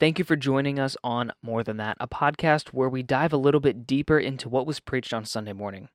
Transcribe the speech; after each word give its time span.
Thank 0.00 0.18
you 0.18 0.24
for 0.24 0.34
joining 0.34 0.80
us 0.80 0.96
on 1.04 1.30
More 1.40 1.62
Than 1.62 1.76
That, 1.76 1.96
a 2.00 2.08
podcast 2.08 2.70
where 2.70 2.88
we 2.88 3.04
dive 3.04 3.32
a 3.32 3.36
little 3.36 3.60
bit 3.60 3.86
deeper 3.86 4.18
into 4.18 4.48
what 4.48 4.66
was 4.66 4.80
preached 4.80 5.14
on 5.14 5.24
Sunday 5.24 5.52
morning. 5.52 5.88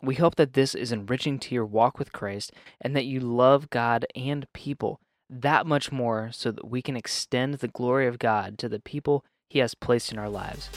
We 0.00 0.14
hope 0.14 0.36
that 0.36 0.52
this 0.52 0.76
is 0.76 0.92
enriching 0.92 1.40
to 1.40 1.54
your 1.56 1.66
walk 1.66 1.98
with 1.98 2.12
Christ 2.12 2.52
and 2.80 2.94
that 2.94 3.04
you 3.04 3.18
love 3.18 3.68
God 3.68 4.06
and 4.14 4.46
people 4.54 5.00
that 5.28 5.66
much 5.66 5.90
more 5.90 6.30
so 6.32 6.52
that 6.52 6.68
we 6.68 6.82
can 6.82 6.96
extend 6.96 7.54
the 7.54 7.68
glory 7.68 8.06
of 8.06 8.20
God 8.20 8.58
to 8.58 8.68
the 8.68 8.80
people 8.80 9.24
He 9.50 9.58
has 9.58 9.74
placed 9.74 10.12
in 10.12 10.18
our 10.18 10.30
lives. 10.30 10.70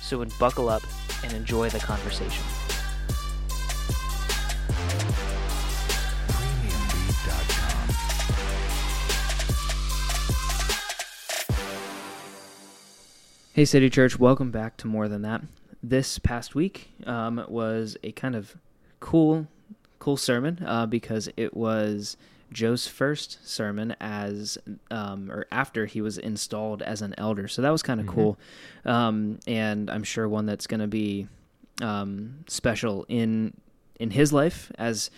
So, 0.00 0.24
buckle 0.40 0.68
up 0.68 0.82
and 1.22 1.32
enjoy 1.32 1.70
the 1.70 1.78
conversation. 1.78 2.44
Hey, 13.58 13.64
City 13.64 13.90
Church, 13.90 14.20
welcome 14.20 14.52
back 14.52 14.76
to 14.76 14.86
More 14.86 15.08
Than 15.08 15.22
That. 15.22 15.42
This 15.82 16.20
past 16.20 16.54
week 16.54 16.92
um, 17.06 17.44
was 17.48 17.96
a 18.04 18.12
kind 18.12 18.36
of 18.36 18.54
cool, 19.00 19.48
cool 19.98 20.16
sermon 20.16 20.62
uh, 20.64 20.86
because 20.86 21.28
it 21.36 21.56
was 21.56 22.16
Joe's 22.52 22.86
first 22.86 23.44
sermon 23.44 23.96
as, 24.00 24.58
um, 24.92 25.28
or 25.28 25.46
after 25.50 25.86
he 25.86 26.00
was 26.00 26.18
installed 26.18 26.82
as 26.82 27.02
an 27.02 27.16
elder. 27.18 27.48
So 27.48 27.60
that 27.62 27.70
was 27.70 27.82
kind 27.82 27.98
of 27.98 28.06
mm-hmm. 28.06 28.14
cool. 28.14 28.38
Um, 28.84 29.40
and 29.48 29.90
I'm 29.90 30.04
sure 30.04 30.28
one 30.28 30.46
that's 30.46 30.68
going 30.68 30.78
to 30.78 30.86
be 30.86 31.26
um, 31.82 32.44
special 32.46 33.06
in 33.08 33.54
in 33.98 34.10
his 34.10 34.32
life 34.32 34.70
as 34.78 35.10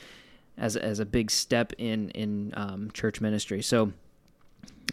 as 0.56 0.78
as 0.78 0.98
a 0.98 1.04
big 1.04 1.30
step 1.30 1.74
in 1.76 2.08
in 2.12 2.54
um, 2.56 2.90
church 2.94 3.20
ministry. 3.20 3.60
So, 3.60 3.92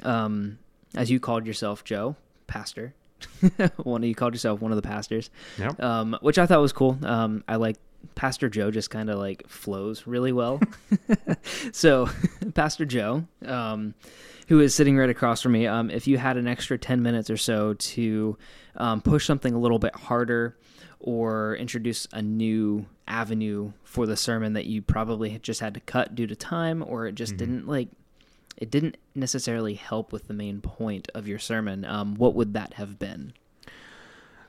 um, 0.03 0.59
as 0.95 1.09
you 1.09 1.21
called 1.21 1.47
yourself, 1.47 1.85
Joe, 1.85 2.17
pastor, 2.47 2.93
one 3.77 4.03
of 4.03 4.07
you 4.07 4.15
called 4.15 4.33
yourself 4.33 4.61
one 4.61 4.71
of 4.71 4.75
the 4.75 4.81
pastors. 4.81 5.29
Yep. 5.57 5.81
Um, 5.81 6.17
which 6.21 6.37
I 6.37 6.45
thought 6.45 6.61
was 6.61 6.73
cool. 6.73 6.97
Um, 7.03 7.43
I 7.47 7.55
like 7.55 7.77
Pastor 8.15 8.49
Joe 8.49 8.71
just 8.71 8.89
kind 8.89 9.09
of 9.09 9.17
like 9.17 9.47
flows 9.47 10.07
really 10.07 10.31
well. 10.31 10.59
so, 11.71 12.09
Pastor 12.53 12.85
Joe, 12.85 13.25
um, 13.45 13.93
who 14.47 14.59
is 14.59 14.73
sitting 14.73 14.97
right 14.97 15.09
across 15.09 15.41
from 15.41 15.53
me, 15.53 15.67
um, 15.67 15.89
if 15.89 16.07
you 16.07 16.17
had 16.17 16.37
an 16.37 16.47
extra 16.47 16.77
10 16.77 17.01
minutes 17.01 17.29
or 17.29 17.37
so 17.37 17.73
to 17.73 18.37
um, 18.75 19.01
push 19.01 19.25
something 19.25 19.53
a 19.53 19.59
little 19.59 19.79
bit 19.79 19.95
harder 19.95 20.57
or 20.99 21.55
introduce 21.57 22.07
a 22.13 22.21
new 22.21 22.85
avenue 23.07 23.71
for 23.83 24.05
the 24.05 24.17
sermon 24.17 24.53
that 24.53 24.65
you 24.65 24.81
probably 24.81 25.37
just 25.39 25.59
had 25.59 25.73
to 25.73 25.79
cut 25.81 26.15
due 26.15 26.27
to 26.27 26.35
time 26.35 26.83
or 26.85 27.07
it 27.07 27.15
just 27.15 27.33
mm-hmm. 27.33 27.37
didn't 27.37 27.67
like 27.67 27.89
it 28.57 28.71
didn't 28.71 28.97
necessarily 29.15 29.75
help 29.75 30.11
with 30.11 30.27
the 30.27 30.33
main 30.33 30.61
point 30.61 31.09
of 31.13 31.27
your 31.27 31.39
sermon, 31.39 31.85
um, 31.85 32.15
what 32.15 32.33
would 32.33 32.53
that 32.53 32.73
have 32.73 32.99
been? 32.99 33.33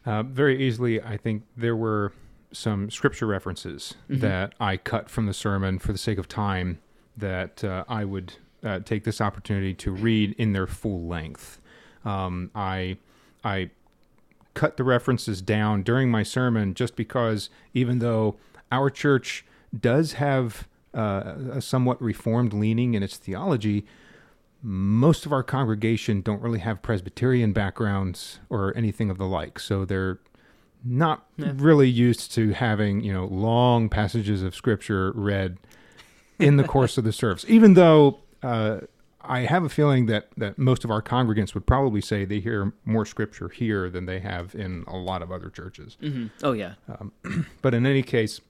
Uh, 0.07 0.23
very 0.23 0.61
easily, 0.63 1.03
I 1.03 1.17
think 1.17 1.45
there 1.57 1.77
were 1.77 2.13
some 2.53 2.91
scripture 2.91 3.27
references 3.27 3.95
mm-hmm. 4.09 4.21
that 4.21 4.55
I 4.59 4.79
cut 4.79 5.11
from 5.11 5.27
the 5.27 5.35
sermon 5.35 5.79
for 5.79 5.93
the 5.93 5.99
sake 5.99 6.19
of 6.19 6.29
time 6.29 6.79
that 7.17 7.63
uh, 7.63 7.85
I 7.89 8.05
would 8.05 8.35
uh, 8.65 8.81
take 8.81 9.05
this 9.05 9.21
opportunity 9.21 9.75
to 9.75 9.91
read 9.91 10.35
in 10.39 10.53
their 10.53 10.67
full 10.67 11.07
length. 11.07 11.61
Um, 12.05 12.51
I 12.55 12.97
I 13.45 13.71
cut 14.55 14.77
the 14.77 14.85
references 14.85 15.43
down 15.43 15.83
during 15.83 16.11
my 16.11 16.23
sermon 16.23 16.75
just 16.75 16.97
because 16.97 17.51
even 17.75 17.99
though 17.99 18.37
our 18.73 18.91
church 18.91 19.45
does 19.79 20.15
have 20.15 20.67
uh, 20.99 21.35
a 21.53 21.63
somewhat 21.63 22.03
reformed 22.03 22.53
leaning 22.53 22.95
in 22.95 23.03
its 23.05 23.17
theology, 23.17 23.87
most 24.63 25.25
of 25.25 25.33
our 25.33 25.45
congregation 25.45 26.21
don't 26.21 26.43
really 26.43 26.59
have 26.59 26.83
Presbyterian 26.83 27.53
backgrounds 27.53 28.41
or 28.51 28.77
anything 28.77 29.09
of 29.09 29.17
the 29.17 29.25
like. 29.25 29.61
So 29.61 29.85
they're 29.85 30.19
not 30.85 31.27
yeah. 31.37 31.53
really 31.55 31.89
used 31.89 32.33
to 32.35 32.51
having, 32.51 33.03
you 33.03 33.13
know, 33.13 33.27
long 33.27 33.89
passages 33.89 34.43
of 34.43 34.57
scripture 34.57 35.13
read 35.13 35.59
in 36.41 36.57
the 36.57 36.65
course 36.65 36.99
of 36.99 37.05
the 37.05 37.13
service. 37.13 37.45
Even 37.47 37.75
though 37.75 38.19
uh, 38.43 38.81
I 39.21 39.41
have 39.41 39.63
a 39.63 39.69
feeling 39.69 40.07
that, 40.07 40.29
that 40.37 40.59
most 40.59 40.85
of 40.85 40.91
our 40.91 41.03
congregants 41.03 41.55
would 41.55 41.67
probably 41.67 42.01
say 42.01 42.25
they 42.25 42.41
hear 42.41 42.73
more 42.85 43.07
scripture 43.07 43.49
here 43.49 43.89
than 43.89 44.07
they 44.07 44.19
have 44.19 44.55
in 44.57 44.83
a 44.89 44.97
lot 44.97 45.23
of 45.23 45.31
other 45.31 45.49
churches. 45.49 45.97
Mm-hmm. 46.03 46.27
Oh, 46.43 46.53
yeah. 46.53 46.75
Um, 46.89 47.47
but 47.63 47.75
in 47.75 47.87
any 47.87 48.03
case, 48.03 48.41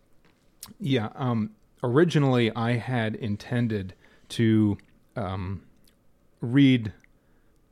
yeah, 0.80 1.10
um, 1.14 1.50
originally 1.82 2.50
I 2.54 2.72
had 2.72 3.14
intended 3.14 3.94
to 4.30 4.78
um, 5.16 5.62
read 6.40 6.92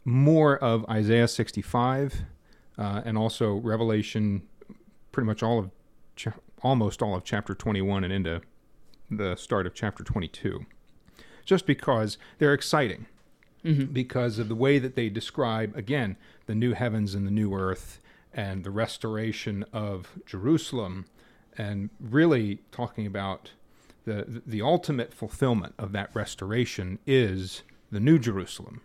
more 0.05 0.57
of 0.59 0.85
Isaiah 0.89 1.29
65 1.29 2.23
uh, 2.79 3.03
and 3.05 3.19
also 3.19 3.55
Revelation, 3.57 4.43
pretty 5.13 5.27
much 5.27 5.43
all 5.43 5.59
of, 5.59 5.71
cha- 6.15 6.35
almost 6.63 7.03
all 7.03 7.15
of 7.15 7.25
chapter 7.25 7.55
21 7.55 8.05
and 8.05 8.13
into 8.13 8.41
the 9.11 9.37
start 9.37 9.67
of 9.67 9.75
chapter 9.75 10.05
22, 10.05 10.67
just 11.45 11.67
because 11.67 12.19
they're 12.39 12.55
exciting. 12.55 13.07
Mm-hmm. 13.65 13.93
Because 13.93 14.39
of 14.39 14.49
the 14.49 14.55
way 14.55 14.79
that 14.79 14.95
they 14.95 15.09
describe, 15.09 15.77
again, 15.77 16.17
the 16.47 16.55
new 16.55 16.73
heavens 16.73 17.17
and 17.17 17.27
the 17.27 17.33
new 17.33 17.53
earth 17.53 18.01
and 18.33 18.63
the 18.63 18.71
restoration 18.71 19.65
of 19.73 20.13
Jerusalem, 20.25 21.07
and 21.59 21.91
really 21.99 22.61
talking 22.71 23.07
about 23.07 23.53
the 24.07 24.43
the 24.47 24.63
ultimate 24.63 25.13
fulfillment 25.13 25.75
of 25.79 25.93
that 25.93 26.11
restoration 26.15 26.99
is 27.07 27.63
the 27.91 28.01
New 28.01 28.19
Jerusalem, 28.19 28.81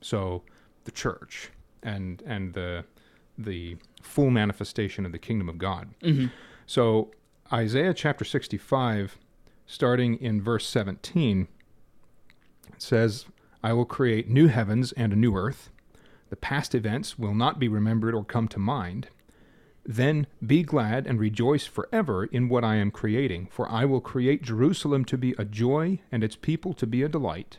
so 0.00 0.42
the 0.84 0.90
church 0.90 1.50
and 1.82 2.22
and 2.26 2.54
the 2.54 2.84
the 3.38 3.76
full 4.02 4.30
manifestation 4.30 5.06
of 5.06 5.12
the 5.12 5.18
kingdom 5.18 5.48
of 5.48 5.58
God. 5.58 5.90
Mm-hmm. 6.02 6.26
So 6.66 7.10
Isaiah 7.52 7.94
chapter 7.94 8.24
65, 8.24 9.18
starting 9.66 10.16
in 10.16 10.40
verse 10.40 10.66
17, 10.66 11.48
says, 12.78 13.26
I 13.62 13.72
will 13.72 13.84
create 13.84 14.28
new 14.28 14.46
heavens 14.46 14.92
and 14.92 15.12
a 15.12 15.16
new 15.16 15.36
earth. 15.36 15.70
The 16.30 16.36
past 16.36 16.74
events 16.74 17.18
will 17.18 17.34
not 17.34 17.58
be 17.58 17.68
remembered 17.68 18.14
or 18.14 18.24
come 18.24 18.48
to 18.48 18.58
mind. 18.58 19.08
Then 19.86 20.26
be 20.44 20.62
glad 20.62 21.06
and 21.06 21.20
rejoice 21.20 21.66
forever 21.66 22.24
in 22.24 22.48
what 22.48 22.64
I 22.64 22.76
am 22.76 22.90
creating, 22.90 23.48
for 23.50 23.68
I 23.68 23.84
will 23.84 24.00
create 24.00 24.42
Jerusalem 24.42 25.04
to 25.06 25.18
be 25.18 25.34
a 25.36 25.44
joy 25.44 26.00
and 26.10 26.24
its 26.24 26.36
people 26.36 26.72
to 26.74 26.86
be 26.86 27.02
a 27.02 27.08
delight. 27.08 27.58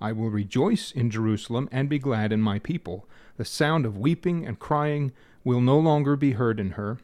I 0.00 0.12
will 0.12 0.30
rejoice 0.30 0.92
in 0.92 1.10
Jerusalem 1.10 1.68
and 1.70 1.88
be 1.88 1.98
glad 1.98 2.32
in 2.32 2.40
my 2.40 2.58
people. 2.58 3.06
The 3.36 3.44
sound 3.44 3.84
of 3.84 3.98
weeping 3.98 4.46
and 4.46 4.58
crying 4.58 5.12
will 5.44 5.60
no 5.60 5.78
longer 5.78 6.16
be 6.16 6.32
heard 6.32 6.58
in 6.58 6.72
her. 6.72 6.98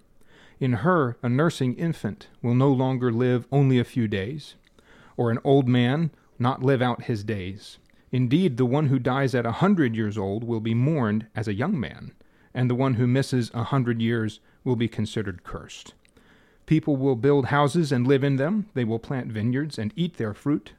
In 0.61 0.73
her, 0.75 1.17
a 1.23 1.29
nursing 1.29 1.75
infant 1.75 2.29
will 2.41 2.55
no 2.55 2.73
longer 2.73 3.13
live 3.13 3.47
only 3.53 3.79
a 3.79 3.85
few 3.85 4.09
days, 4.09 4.55
or 5.17 5.31
an 5.31 5.41
old 5.45 5.69
man 5.69 6.11
not 6.39 6.63
live 6.63 6.81
out 6.81 7.05
his 7.05 7.25
days. 7.25 7.79
Indeed, 8.13 8.57
the 8.57 8.65
one 8.65 8.87
who 8.87 8.99
dies 8.99 9.35
at 9.35 9.45
a 9.45 9.53
hundred 9.53 9.97
years 9.97 10.17
old 10.17 10.45
will 10.45 10.61
be 10.61 10.75
mourned 10.75 11.27
as 11.35 11.49
a 11.49 11.55
young 11.55 11.79
man, 11.79 12.13
and 12.55 12.71
the 12.71 12.75
one 12.77 12.95
who 12.95 13.07
misses 13.07 13.51
a 13.53 13.65
hundred 13.65 14.01
years 14.01 14.41
will 14.65 14.77
be 14.77 14.89
considered 14.89 15.45
cursed. 15.45 15.95
People 16.67 16.97
will 16.97 17.17
build 17.17 17.47
houses 17.47 17.93
and 17.93 18.07
live 18.07 18.25
in 18.25 18.37
them. 18.37 18.67
They 18.75 18.85
will 18.85 18.99
plant 18.99 19.31
vineyards 19.31 19.79
and 19.79 19.93
eat 19.95 20.17
their 20.17 20.35
fruit. 20.35 20.73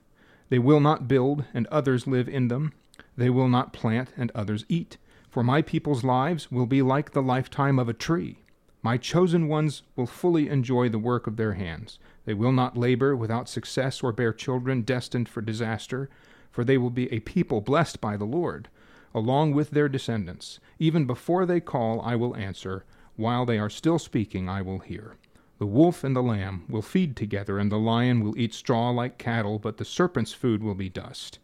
They 0.50 0.60
will 0.60 0.80
not 0.80 1.08
build, 1.08 1.46
and 1.54 1.68
others 1.68 2.08
live 2.08 2.28
in 2.28 2.48
them. 2.48 2.74
They 3.16 3.30
will 3.30 3.48
not 3.48 3.74
plant, 3.74 4.10
and 4.18 4.32
others 4.34 4.66
eat. 4.68 4.98
For 5.30 5.44
my 5.44 5.62
people's 5.62 6.04
lives 6.04 6.52
will 6.52 6.66
be 6.66 6.82
like 6.82 7.12
the 7.12 7.22
lifetime 7.22 7.78
of 7.78 7.90
a 7.90 7.94
tree. 7.94 8.40
My 8.82 8.98
chosen 8.98 9.48
ones 9.48 9.82
will 9.96 10.06
fully 10.06 10.48
enjoy 10.48 10.90
the 10.90 11.00
work 11.00 11.28
of 11.28 11.38
their 11.38 11.54
hands. 11.54 12.00
They 12.26 12.34
will 12.34 12.52
not 12.52 12.78
labor 12.78 13.16
without 13.16 13.50
success 13.50 14.02
or 14.02 14.12
bear 14.12 14.32
children 14.32 14.82
destined 14.82 15.28
for 15.28 15.42
disaster, 15.42 16.10
for 16.52 16.64
they 16.64 16.78
will 16.78 16.90
be 16.90 17.12
a 17.12 17.20
people 17.20 17.62
blessed 17.62 18.00
by 18.00 18.16
the 18.16 18.26
Lord, 18.26 18.70
along 19.14 19.54
with 19.54 19.72
their 19.72 19.90
descendants. 19.90 20.60
Even 20.80 21.06
before 21.06 21.46
they 21.46 21.60
call, 21.60 22.02
I 22.02 22.16
will 22.16 22.36
answer. 22.36 22.86
While 23.16 23.46
they 23.46 23.58
are 23.58 23.70
still 23.70 24.00
speaking, 24.00 24.50
I 24.50 24.62
will 24.62 24.80
hear. 24.80 25.16
The 25.58 25.66
wolf 25.66 26.04
and 26.04 26.16
the 26.16 26.24
lamb 26.24 26.66
will 26.68 26.82
feed 26.82 27.16
together, 27.16 27.58
and 27.58 27.72
the 27.72 27.78
lion 27.78 28.22
will 28.22 28.38
eat 28.38 28.54
straw 28.54 28.90
like 28.90 29.18
cattle, 29.18 29.58
but 29.58 29.78
the 29.78 29.86
serpent's 29.86 30.34
food 30.34 30.62
will 30.62 30.76
be 30.76 30.90
dust. 30.90 31.40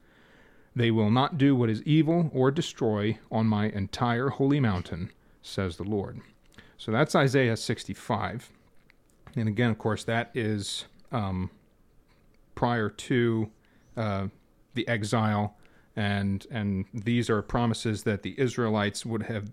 They 0.75 0.91
will 0.91 1.09
not 1.09 1.37
do 1.37 1.55
what 1.55 1.69
is 1.69 1.81
evil 1.83 2.29
or 2.33 2.51
destroy 2.51 3.19
on 3.31 3.45
my 3.45 3.69
entire 3.69 4.29
holy 4.29 4.59
mountain, 4.59 5.11
says 5.41 5.77
the 5.77 5.83
Lord. 5.83 6.21
So 6.77 6.91
that's 6.91 7.15
Isaiah 7.15 7.57
65. 7.57 8.49
And 9.35 9.47
again, 9.47 9.69
of 9.69 9.77
course, 9.77 10.03
that 10.05 10.31
is 10.33 10.85
um, 11.11 11.49
prior 12.55 12.89
to 12.89 13.49
uh, 13.95 14.27
the 14.73 14.87
exile, 14.87 15.55
and 15.95 16.45
and 16.51 16.85
these 16.93 17.29
are 17.29 17.41
promises 17.41 18.03
that 18.03 18.23
the 18.23 18.33
Israelites 18.39 19.05
would 19.05 19.23
have 19.23 19.51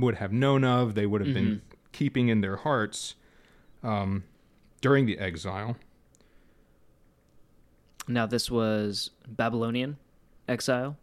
would 0.00 0.16
have 0.16 0.32
known 0.32 0.64
of, 0.64 0.94
they 0.94 1.06
would 1.06 1.20
have 1.20 1.34
mm-hmm. 1.34 1.46
been 1.46 1.62
keeping 1.92 2.28
in 2.28 2.40
their 2.40 2.56
hearts 2.56 3.14
um, 3.82 4.24
during 4.80 5.06
the 5.06 5.18
exile. 5.18 5.76
Now, 8.08 8.26
this 8.26 8.50
was 8.50 9.10
Babylonian 9.28 9.96
exile? 10.48 10.96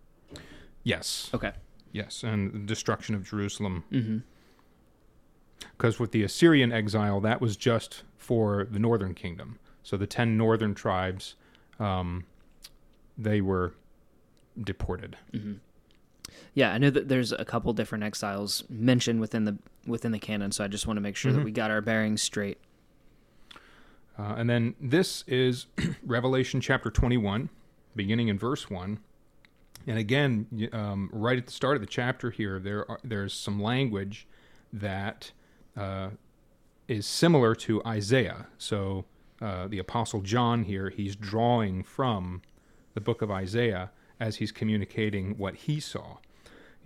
Yes. 0.83 1.29
Okay. 1.33 1.53
Yes, 1.91 2.23
and 2.23 2.53
the 2.53 2.59
destruction 2.59 3.15
of 3.15 3.23
Jerusalem. 3.23 3.83
Mm-hmm. 3.91 4.17
Because 5.77 5.99
with 5.99 6.11
the 6.11 6.23
Assyrian 6.23 6.71
exile, 6.71 7.19
that 7.21 7.41
was 7.41 7.57
just 7.57 8.03
for 8.17 8.67
the 8.69 8.79
northern 8.79 9.13
kingdom. 9.13 9.57
So 9.83 9.97
the 9.97 10.07
ten 10.07 10.37
northern 10.37 10.75
tribes, 10.75 11.35
um, 11.79 12.25
they 13.17 13.41
were 13.41 13.73
deported. 14.61 15.17
Mm-hmm. 15.33 15.53
Yeah, 16.53 16.71
I 16.73 16.77
know 16.77 16.89
that 16.89 17.07
there's 17.07 17.31
a 17.31 17.45
couple 17.45 17.71
different 17.73 18.03
exiles 18.03 18.63
mentioned 18.69 19.19
within 19.21 19.45
the 19.45 19.57
within 19.85 20.11
the 20.11 20.19
canon, 20.19 20.51
so 20.51 20.63
I 20.63 20.67
just 20.67 20.85
want 20.87 20.97
to 20.97 21.01
make 21.01 21.15
sure 21.15 21.31
Mhm. 21.31 21.35
that 21.35 21.43
we 21.45 21.51
got 21.51 21.71
our 21.71 21.81
bearings 21.81 22.21
straight. 22.21 22.57
Uh, 24.19 24.35
and 24.37 24.49
then 24.49 24.75
this 24.81 25.23
is 25.27 25.67
Revelation 26.05 26.59
chapter 26.59 26.89
21, 26.89 27.49
beginning 27.95 28.27
in 28.29 28.37
verse 28.37 28.69
1. 28.69 28.99
And 29.85 29.97
again, 29.97 30.69
um, 30.73 31.09
right 31.13 31.37
at 31.37 31.45
the 31.45 31.51
start 31.53 31.75
of 31.77 31.81
the 31.81 31.87
chapter 31.87 32.31
here, 32.31 32.59
there 32.59 32.89
are, 32.89 32.99
there's 33.03 33.33
some 33.33 33.61
language 33.61 34.27
that 34.73 35.31
uh, 35.77 36.09
is 36.87 37.05
similar 37.05 37.55
to 37.55 37.81
Isaiah. 37.85 38.47
So 38.57 39.05
uh, 39.41 39.67
the 39.67 39.77
Apostle 39.79 40.21
John 40.21 40.63
here, 40.63 40.89
he's 40.89 41.15
drawing 41.15 41.83
from 41.83 42.41
the 42.95 43.01
book 43.01 43.21
of 43.21 43.29
Isaiah 43.31 43.91
as 44.19 44.37
he's 44.37 44.51
communicating 44.51 45.37
what 45.37 45.55
he 45.55 45.79
saw. 45.79 46.17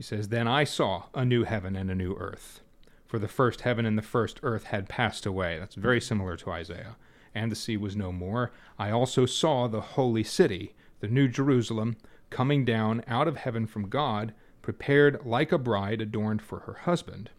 He 0.02 0.04
says, 0.04 0.30
Then 0.30 0.48
I 0.48 0.64
saw 0.64 1.04
a 1.14 1.24
new 1.24 1.44
heaven 1.44 1.76
and 1.76 1.92
a 1.92 1.94
new 1.94 2.16
earth. 2.16 2.62
For 3.06 3.20
the 3.20 3.28
first 3.28 3.62
heaven 3.62 3.86
and 3.86 4.00
the 4.00 4.02
first 4.02 4.40
earth 4.42 4.64
had 4.64 4.90
passed 4.90 5.28
away. 5.28 5.60
That's 5.60 5.76
very 5.76 6.02
similar 6.02 6.36
to 6.38 6.50
Isaiah. 6.50 6.96
And 7.36 7.52
the 7.52 7.56
sea 7.56 7.78
was 7.78 7.96
no 7.96 8.12
more. 8.12 8.52
I 8.80 8.90
also 8.90 9.28
saw 9.28 9.68
the 9.68 9.82
holy 9.82 10.24
city, 10.24 10.74
the 11.02 11.08
new 11.08 11.28
Jerusalem, 11.28 11.98
coming 12.32 12.66
down 12.66 13.04
out 13.06 13.28
of 13.28 13.38
heaven 13.38 13.68
from 13.68 13.90
God, 13.90 14.34
prepared 14.64 15.24
like 15.24 15.52
a 15.52 15.60
bride 15.60 16.02
adorned 16.02 16.42
for 16.42 16.62
her 16.62 16.80
husband. 16.82 17.30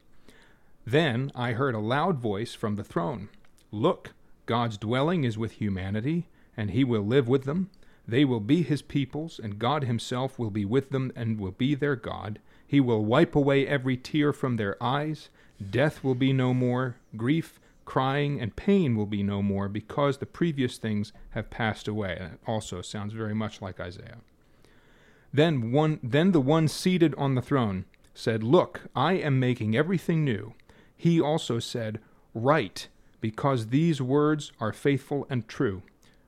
Then 0.87 1.33
I 1.35 1.55
heard 1.55 1.75
a 1.75 1.81
loud 1.81 2.21
voice 2.21 2.55
from 2.55 2.77
the 2.77 2.85
throne 2.85 3.29
Look, 3.73 4.13
God's 4.47 4.79
dwelling 4.79 5.25
is 5.25 5.37
with 5.37 5.55
humanity, 5.55 6.29
and 6.57 6.71
he 6.71 6.85
will 6.85 7.03
live 7.03 7.27
with 7.27 7.43
them. 7.43 7.71
They 8.07 8.25
will 8.25 8.39
be 8.39 8.63
his 8.63 8.83
peoples, 8.83 9.41
and 9.43 9.59
God 9.59 9.83
himself 9.83 10.39
will 10.39 10.51
be 10.51 10.65
with 10.65 10.91
them 10.91 11.11
and 11.17 11.41
will 11.41 11.51
be 11.51 11.75
their 11.75 11.97
God. 11.97 12.39
He 12.73 12.81
will 12.81 13.05
wipe 13.05 13.37
away 13.37 13.67
every 13.67 13.99
tear 13.99 14.33
from 14.33 14.57
their 14.57 14.83
eyes. 14.83 15.29
Death 15.61 16.03
will 16.03 16.15
be 16.15 16.33
no 16.33 16.55
more. 16.55 16.97
Grief, 17.19 17.61
crying, 17.85 18.41
and 18.41 18.57
pain 18.57 18.97
will 18.97 19.05
be 19.05 19.23
no 19.23 19.43
more, 19.43 19.69
because 19.69 20.17
the 20.17 20.25
previous 20.25 20.79
things 20.79 21.13
have 21.33 21.51
passed 21.51 21.87
away. 21.87 22.17
That 22.19 22.39
also 22.47 22.81
sounds 22.81 23.13
very 23.13 23.35
much 23.35 23.61
like 23.61 23.79
Isaiah. 23.79 24.21
Then 25.35 25.71
one 25.71 26.01
then 26.03 26.33
the 26.33 26.41
one 26.41 26.67
seated 26.67 27.15
on 27.17 27.35
the 27.35 27.43
throne 27.43 27.85
said, 28.15 28.43
Look, 28.43 28.81
I 28.97 29.13
am 29.19 29.39
making 29.39 29.77
everything 29.77 30.25
new. 30.25 30.55
He 30.97 31.21
also 31.21 31.59
said, 31.59 32.01
Write, 32.33 32.89
because 33.21 33.67
these 33.67 34.01
words 34.01 34.51
are 34.59 34.73
faithful 34.73 35.27
and 35.29 35.47
true. 35.47 35.83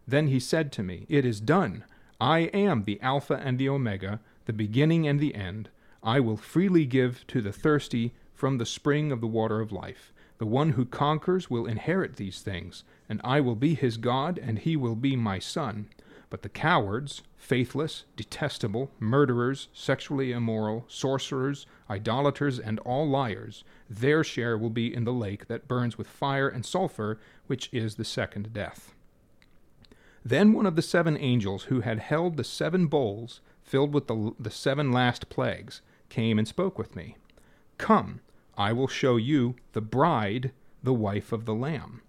Then 0.07 0.27
he 0.27 0.41
said 0.41 0.73
to 0.73 0.83
me, 0.83 1.07
It 1.09 1.25
is 1.25 1.41
done. 1.41 1.85
I 2.21 2.51
am 2.53 2.85
the 2.85 3.01
Alpha 3.01 3.41
and 3.43 3.59
the 3.59 3.71
Omega, 3.71 4.21
the 4.45 4.53
beginning 4.53 5.09
and 5.09 5.19
the 5.19 5.35
end. 5.35 5.71
I 6.05 6.21
will 6.21 6.37
freely 6.37 6.85
give 6.85 7.27
to 7.29 7.41
the 7.41 7.53
thirsty 7.53 8.13
from 8.35 8.59
the 8.59 8.67
spring 8.67 9.11
of 9.11 9.23
the 9.23 9.27
water 9.27 9.61
of 9.61 9.73
life. 9.73 10.13
The 10.37 10.45
one 10.45 10.71
who 10.71 10.85
conquers 10.85 11.49
will 11.49 11.65
inherit 11.65 12.17
these 12.17 12.43
things, 12.43 12.85
and 13.09 13.23
I 13.25 13.41
will 13.41 13.55
be 13.55 13.75
his 13.75 13.97
God, 13.97 14.39
and 14.39 14.59
he 14.59 14.77
will 14.77 14.97
be 14.97 15.17
my 15.17 15.39
son. 15.39 15.89
But 16.29 16.43
the 16.43 16.51
cowards, 16.51 17.23
faithless, 17.39 18.05
detestable, 18.17 18.91
murderers, 18.99 19.69
sexually 19.73 20.33
immoral, 20.33 20.85
sorcerers, 20.89 21.67
idolaters, 21.89 22.59
and 22.59 22.81
all 22.81 23.09
liars, 23.09 23.65
their 23.89 24.23
share 24.23 24.59
will 24.59 24.71
be 24.71 24.93
in 24.93 25.05
the 25.05 25.13
lake 25.13 25.47
that 25.47 25.69
burns 25.69 25.97
with 25.97 26.07
fire 26.07 26.49
and 26.49 26.67
sulfur, 26.67 27.19
which 27.47 27.71
is 27.73 27.95
the 27.95 28.05
second 28.05 28.53
death. 28.53 28.95
Then 30.23 30.53
one 30.53 30.67
of 30.67 30.77
the 30.77 30.83
seven 30.83 31.17
angels 31.17 31.65
who 31.65 31.81
had 31.81 31.99
held 31.99 32.37
the 32.37 32.45
seven 32.45 32.89
bowls 32.89 33.41
filled 33.63 33.95
with 33.95 34.07
the, 34.07 34.35
the 34.39 34.51
seven 34.51 34.93
last 34.93 35.31
plagues 35.31 35.81
came 36.09 36.39
and 36.39 36.47
spoke 36.47 36.79
with 36.79 36.95
me. 36.95 37.17
Come, 37.79 38.21
I 38.57 38.73
will 38.73 38.89
show 38.89 39.17
you 39.17 39.57
the 39.73 39.81
bride, 39.81 40.53
the 40.83 40.95
wife 40.95 41.33
of 41.33 41.45
the 41.45 41.55
Lamb. 41.55 42.03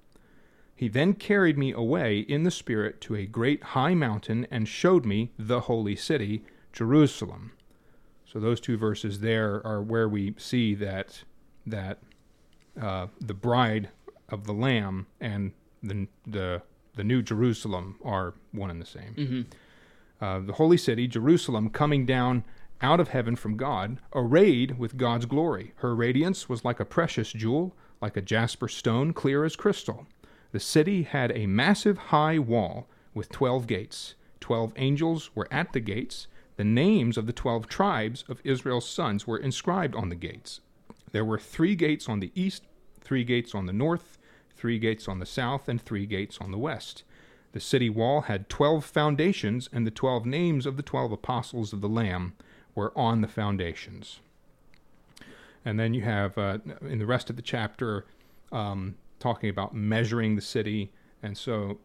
He 0.75 0.89
then 0.89 1.13
carried 1.13 1.57
me 1.57 1.71
away 1.71 2.19
in 2.19 2.43
the 2.43 2.51
Spirit 2.51 2.99
to 3.01 3.15
a 3.15 3.25
great 3.25 3.63
high 3.63 3.95
mountain 3.95 4.45
and 4.51 4.67
showed 4.67 5.05
me 5.05 5.31
the 5.39 5.61
holy 5.61 5.95
city, 5.95 6.43
Jerusalem. 6.73 7.53
So 8.25 8.39
those 8.39 8.59
two 8.59 8.75
verses 8.75 9.21
there 9.21 9.65
are 9.65 9.81
where 9.81 10.09
we 10.09 10.35
see 10.37 10.75
that 10.75 11.23
that 11.65 11.99
uh, 12.79 13.07
the 13.21 13.33
bride 13.33 13.89
of 14.27 14.45
the 14.45 14.53
Lamb 14.53 15.07
and 15.21 15.53
the 15.81 16.07
the 16.27 16.61
the 16.95 17.03
New 17.03 17.21
Jerusalem 17.21 17.97
are 18.03 18.33
one 18.51 18.69
and 18.69 18.81
the 18.81 18.85
same. 18.85 19.15
Mm-hmm. 19.15 20.23
Uh, 20.23 20.39
the 20.39 20.53
holy 20.53 20.77
city, 20.77 21.07
Jerusalem, 21.07 21.69
coming 21.69 22.05
down 22.05 22.43
out 22.81 22.99
of 22.99 23.09
heaven 23.09 23.35
from 23.35 23.57
God, 23.57 23.99
arrayed 24.13 24.77
with 24.77 24.97
God's 24.97 25.25
glory. 25.25 25.73
Her 25.77 25.95
radiance 25.95 26.49
was 26.49 26.65
like 26.65 26.79
a 26.79 26.85
precious 26.85 27.31
jewel, 27.31 27.75
like 28.01 28.17
a 28.17 28.21
jasper 28.21 28.67
stone, 28.67 29.13
clear 29.13 29.45
as 29.45 29.55
crystal. 29.55 30.07
The 30.51 30.59
city 30.59 31.03
had 31.03 31.31
a 31.31 31.47
massive 31.47 31.97
high 31.97 32.39
wall 32.39 32.87
with 33.13 33.31
twelve 33.31 33.67
gates. 33.67 34.15
Twelve 34.39 34.73
angels 34.75 35.31
were 35.33 35.47
at 35.51 35.73
the 35.73 35.79
gates. 35.79 36.27
The 36.57 36.63
names 36.63 37.17
of 37.17 37.25
the 37.25 37.33
twelve 37.33 37.67
tribes 37.67 38.23
of 38.29 38.41
Israel's 38.43 38.87
sons 38.87 39.25
were 39.25 39.37
inscribed 39.37 39.95
on 39.95 40.09
the 40.09 40.15
gates. 40.15 40.61
There 41.11 41.25
were 41.25 41.39
three 41.39 41.75
gates 41.75 42.07
on 42.07 42.19
the 42.19 42.31
east, 42.35 42.63
three 43.01 43.23
gates 43.23 43.55
on 43.55 43.65
the 43.65 43.73
north, 43.73 44.17
three 44.55 44.79
gates 44.79 45.07
on 45.07 45.19
the 45.19 45.25
south, 45.25 45.67
and 45.67 45.81
three 45.81 46.05
gates 46.05 46.37
on 46.39 46.51
the 46.51 46.57
west. 46.57 47.03
The 47.53 47.59
city 47.59 47.89
wall 47.89 48.21
had 48.21 48.49
twelve 48.49 48.83
foundations, 48.85 49.69
and 49.71 49.87
the 49.87 49.91
twelve 49.91 50.25
names 50.25 50.65
of 50.65 50.75
the 50.75 50.83
twelve 50.83 51.11
apostles 51.11 51.71
of 51.71 51.81
the 51.81 51.89
Lamb 51.89 52.33
were 52.75 52.95
on 52.97 53.21
the 53.21 53.27
foundations. 53.27 54.19
And 55.63 55.79
then 55.79 55.93
you 55.93 56.03
have, 56.03 56.37
uh, 56.37 56.59
in 56.81 56.99
the 56.99 57.05
rest 57.05 57.29
of 57.29 57.35
the 57.35 57.41
chapter, 57.41 58.05
um, 58.51 58.95
talking 59.19 59.49
about 59.49 59.73
measuring 59.73 60.35
the 60.35 60.41
city. 60.41 60.91
And 61.23 61.35
so, 61.35 61.79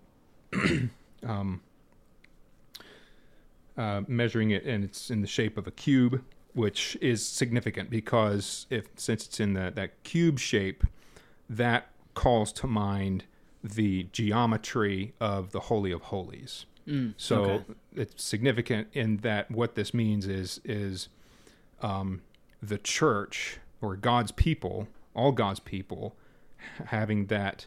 um, 1.27 1.63
uh, 3.79 4.03
measuring 4.07 4.51
it, 4.51 4.65
and 4.65 4.85
it's 4.85 5.11
in 5.11 5.23
the 5.23 5.27
shape 5.27 5.57
of 5.57 5.67
a 5.67 5.71
cube, 5.71 6.23
which 6.53 6.99
is 7.01 7.27
significant 7.27 7.89
because 7.89 8.67
if 8.69 8.89
since 8.97 9.27
it's 9.27 9.41
in 9.41 9.55
the, 9.55 9.73
that 9.75 10.03
cube 10.03 10.39
shape, 10.39 10.85
that 11.49 11.87
calls 12.15 12.53
to 12.53 12.67
mind 12.67 13.25
the 13.63 14.05
geometry 14.13 15.15
of 15.21 15.53
the 15.53 15.61
Holy 15.61 15.93
of 15.93 16.03
Holies. 16.03 16.67
Mm, 16.87 17.15
So 17.17 17.43
okay. 17.45 17.65
it's 17.95 18.25
significant 18.25 18.89
in 18.93 19.19
that 19.19 19.51
what 19.51 19.75
this 19.75 19.93
means 19.95 20.27
is 20.27 20.61
is 20.65 21.09
um, 21.83 22.23
the 22.63 22.79
church 22.79 23.59
or 23.81 23.97
God's 23.97 24.33
people, 24.33 24.89
all 25.15 25.33
God's 25.33 25.61
people, 25.61 26.17
having 26.87 27.27
that 27.27 27.67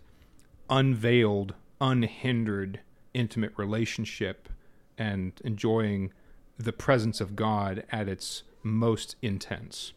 unveiled, 0.69 1.53
unhindered, 1.81 2.79
intimate 3.13 3.53
relationship 3.57 4.49
and 4.97 5.33
enjoying 5.43 6.11
the 6.57 6.73
presence 6.73 7.19
of 7.19 7.35
God 7.35 7.83
at 7.91 8.07
its 8.07 8.43
most 8.61 9.15
intense. 9.21 9.93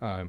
Uh, 0.00 0.24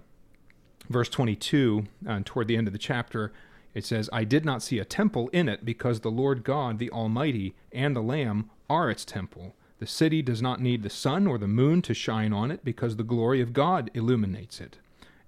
verse 0.89 1.09
22, 1.09 1.85
uh, 2.07 2.21
toward 2.23 2.47
the 2.47 2.57
end 2.57 2.67
of 2.67 2.73
the 2.73 2.79
chapter, 2.79 3.31
it 3.77 3.85
says, 3.85 4.09
I 4.11 4.23
did 4.23 4.43
not 4.43 4.63
see 4.63 4.79
a 4.79 4.85
temple 4.85 5.29
in 5.31 5.47
it 5.47 5.63
because 5.63 5.99
the 5.99 6.09
Lord 6.09 6.43
God, 6.43 6.79
the 6.79 6.89
Almighty, 6.89 7.53
and 7.71 7.95
the 7.95 8.01
Lamb 8.01 8.49
are 8.67 8.89
its 8.89 9.05
temple. 9.05 9.55
The 9.77 9.85
city 9.85 10.23
does 10.23 10.41
not 10.41 10.59
need 10.59 10.81
the 10.81 10.89
sun 10.89 11.27
or 11.27 11.37
the 11.37 11.47
moon 11.47 11.83
to 11.83 11.93
shine 11.93 12.33
on 12.33 12.49
it 12.49 12.65
because 12.65 12.95
the 12.95 13.03
glory 13.03 13.39
of 13.39 13.53
God 13.53 13.91
illuminates 13.93 14.59
it. 14.59 14.79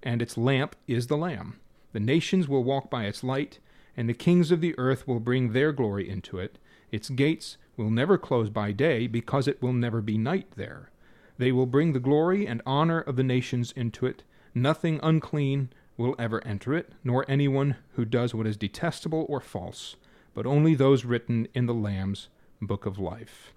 And 0.02 0.20
its 0.20 0.36
lamp 0.36 0.74
is 0.88 1.06
the 1.06 1.16
Lamb. 1.16 1.60
The 1.92 2.00
nations 2.00 2.48
will 2.48 2.64
walk 2.64 2.90
by 2.90 3.04
its 3.04 3.22
light, 3.22 3.60
and 3.96 4.08
the 4.08 4.14
kings 4.14 4.50
of 4.50 4.60
the 4.60 4.76
earth 4.76 5.06
will 5.06 5.20
bring 5.20 5.52
their 5.52 5.70
glory 5.70 6.10
into 6.10 6.40
it. 6.40 6.58
Its 6.90 7.08
gates 7.08 7.56
will 7.76 7.90
never 7.90 8.18
close 8.18 8.50
by 8.50 8.72
day 8.72 9.06
because 9.06 9.46
it 9.46 9.62
will 9.62 9.72
never 9.72 10.00
be 10.00 10.18
night 10.18 10.50
there. 10.56 10.90
They 11.38 11.52
will 11.52 11.66
bring 11.66 11.92
the 11.92 12.00
glory 12.00 12.48
and 12.48 12.62
honor 12.66 13.00
of 13.00 13.14
the 13.14 13.22
nations 13.22 13.70
into 13.76 14.06
it. 14.06 14.24
Nothing 14.56 14.98
unclean 15.04 15.70
will 16.00 16.16
ever 16.18 16.44
enter 16.46 16.74
it, 16.74 16.92
nor 17.04 17.24
anyone 17.28 17.76
who 17.94 18.04
does 18.04 18.34
what 18.34 18.46
is 18.46 18.56
detestable 18.56 19.26
or 19.28 19.40
false, 19.40 19.96
but 20.34 20.46
only 20.46 20.74
those 20.74 21.04
written 21.04 21.46
in 21.54 21.66
the 21.66 21.74
Lamb's 21.74 22.28
book 22.60 22.86
of 22.86 22.98
life. 22.98 23.52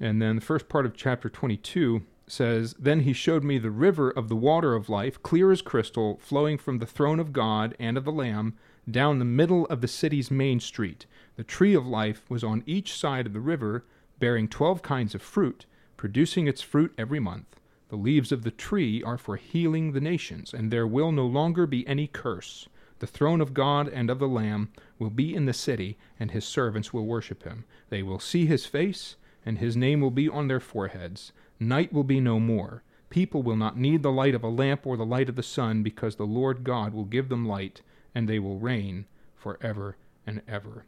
And 0.00 0.20
then 0.20 0.36
the 0.36 0.42
first 0.42 0.68
part 0.68 0.84
of 0.84 0.96
chapter 0.96 1.28
22 1.28 2.02
says, 2.26 2.74
Then 2.78 3.00
he 3.00 3.12
showed 3.12 3.44
me 3.44 3.58
the 3.58 3.70
river 3.70 4.10
of 4.10 4.28
the 4.28 4.36
water 4.36 4.74
of 4.74 4.88
life, 4.88 5.22
clear 5.22 5.52
as 5.52 5.62
crystal, 5.62 6.18
flowing 6.20 6.58
from 6.58 6.78
the 6.78 6.86
throne 6.86 7.20
of 7.20 7.32
God 7.32 7.76
and 7.78 7.96
of 7.96 8.04
the 8.04 8.12
Lamb 8.12 8.54
down 8.90 9.20
the 9.20 9.24
middle 9.24 9.66
of 9.66 9.80
the 9.80 9.88
city's 9.88 10.30
main 10.30 10.58
street. 10.58 11.06
The 11.36 11.44
tree 11.44 11.74
of 11.74 11.86
life 11.86 12.28
was 12.28 12.42
on 12.42 12.64
each 12.66 12.94
side 12.94 13.26
of 13.26 13.32
the 13.32 13.40
river, 13.40 13.84
bearing 14.18 14.48
twelve 14.48 14.82
kinds 14.82 15.14
of 15.14 15.22
fruit, 15.22 15.66
producing 15.96 16.48
its 16.48 16.62
fruit 16.62 16.92
every 16.98 17.20
month. 17.20 17.60
The 17.92 17.98
leaves 17.98 18.32
of 18.32 18.42
the 18.42 18.50
tree 18.50 19.02
are 19.02 19.18
for 19.18 19.36
healing 19.36 19.92
the 19.92 20.00
nations, 20.00 20.54
and 20.54 20.70
there 20.70 20.86
will 20.86 21.12
no 21.12 21.26
longer 21.26 21.66
be 21.66 21.86
any 21.86 22.06
curse. 22.06 22.66
The 23.00 23.06
throne 23.06 23.42
of 23.42 23.52
God 23.52 23.86
and 23.86 24.08
of 24.08 24.18
the 24.18 24.26
Lamb 24.26 24.70
will 24.98 25.10
be 25.10 25.34
in 25.34 25.44
the 25.44 25.52
city, 25.52 25.98
and 26.18 26.30
his 26.30 26.46
servants 26.46 26.94
will 26.94 27.04
worship 27.04 27.42
him. 27.42 27.66
They 27.90 28.02
will 28.02 28.18
see 28.18 28.46
his 28.46 28.64
face, 28.64 29.16
and 29.44 29.58
his 29.58 29.76
name 29.76 30.00
will 30.00 30.10
be 30.10 30.26
on 30.26 30.48
their 30.48 30.58
foreheads. 30.58 31.32
Night 31.60 31.92
will 31.92 32.02
be 32.02 32.18
no 32.18 32.40
more. 32.40 32.82
People 33.10 33.42
will 33.42 33.56
not 33.56 33.76
need 33.76 34.02
the 34.02 34.10
light 34.10 34.34
of 34.34 34.42
a 34.42 34.48
lamp 34.48 34.86
or 34.86 34.96
the 34.96 35.04
light 35.04 35.28
of 35.28 35.36
the 35.36 35.42
sun, 35.42 35.82
because 35.82 36.16
the 36.16 36.24
Lord 36.24 36.64
God 36.64 36.94
will 36.94 37.04
give 37.04 37.28
them 37.28 37.46
light, 37.46 37.82
and 38.14 38.26
they 38.26 38.38
will 38.38 38.58
reign 38.58 39.04
forever 39.36 39.98
and 40.26 40.40
ever. 40.48 40.86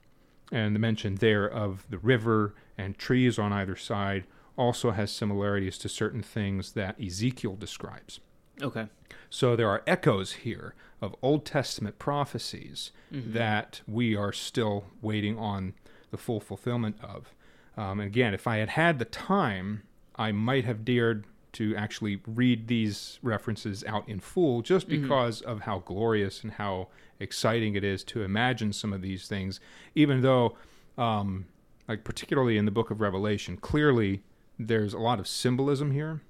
And 0.50 0.74
the 0.74 0.80
mention 0.80 1.16
there 1.16 1.46
of 1.46 1.84
the 1.90 1.98
river 1.98 2.54
and 2.78 2.96
trees 2.96 3.38
on 3.38 3.52
either 3.52 3.76
side 3.76 4.24
also 4.56 4.90
has 4.92 5.10
similarities 5.10 5.78
to 5.78 5.88
certain 5.88 6.22
things 6.22 6.72
that 6.72 7.00
Ezekiel 7.00 7.56
describes. 7.56 8.20
Okay. 8.62 8.86
So 9.30 9.56
there 9.56 9.68
are 9.68 9.82
echoes 9.86 10.32
here 10.32 10.74
of 11.02 11.14
Old 11.22 11.44
Testament 11.44 11.98
prophecies 11.98 12.92
Mm-hmm. 13.12 13.32
that 13.34 13.80
we 13.86 14.16
are 14.16 14.32
still 14.32 14.86
waiting 15.00 15.38
on 15.38 15.74
the 16.10 16.16
full 16.16 16.40
fulfillment 16.40 16.96
of. 17.00 17.32
Um, 17.76 18.00
and 18.00 18.08
again, 18.08 18.34
if 18.34 18.48
I 18.48 18.56
had 18.56 18.70
had 18.70 18.98
the 18.98 19.04
time, 19.04 19.82
I 20.16 20.32
might 20.32 20.64
have 20.64 20.84
dared 20.84 21.26
to 21.52 21.76
actually 21.76 22.20
read 22.26 22.66
these 22.66 23.20
references 23.22 23.84
out 23.86 24.08
in 24.08 24.18
full 24.18 24.62
just 24.62 24.88
because 24.88 25.40
of 25.42 25.60
how 25.60 25.78
glorious 25.80 26.42
and 26.42 26.54
how 26.54 26.88
exciting 27.20 27.76
it 27.76 27.84
is 27.84 28.02
to 28.04 28.22
imagine 28.22 28.72
some 28.72 28.92
of 28.92 29.00
these 29.00 29.28
things, 29.28 29.60
even 29.94 30.22
though, 30.22 30.56
um, 30.98 31.44
like, 31.86 32.02
particularly 32.02 32.56
in 32.58 32.64
the 32.64 32.72
book 32.72 32.90
of 32.90 33.00
Revelation, 33.00 33.56
clearly 33.56 34.22
there's 34.58 34.94
a 34.94 34.98
lot 34.98 35.18
of 35.18 35.26
symbolism 35.26 35.90
here 35.90 36.20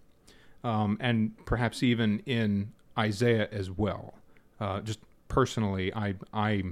um, 0.64 0.97
and 0.99 1.33
perhaps 1.45 1.83
even 1.83 2.21
in 2.21 2.73
Isaiah 2.99 3.49
as 3.52 3.71
well. 3.71 4.14
Uh, 4.59 4.81
just 4.81 4.99
personally, 5.28 5.95
I 5.95 6.14
I 6.33 6.62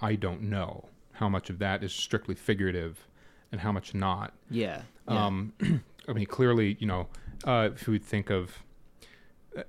I 0.00 0.16
don't 0.16 0.42
know 0.42 0.86
how 1.12 1.28
much 1.28 1.50
of 1.50 1.58
that 1.58 1.84
is 1.84 1.92
strictly 1.92 2.34
figurative, 2.34 3.06
and 3.52 3.60
how 3.60 3.70
much 3.70 3.94
not. 3.94 4.32
Yeah. 4.50 4.80
yeah. 5.08 5.26
Um, 5.26 5.52
I 6.08 6.12
mean, 6.12 6.26
clearly, 6.26 6.76
you 6.80 6.86
know, 6.86 7.08
uh, 7.44 7.70
if 7.74 7.86
we 7.86 7.98
think 7.98 8.30
of 8.30 8.58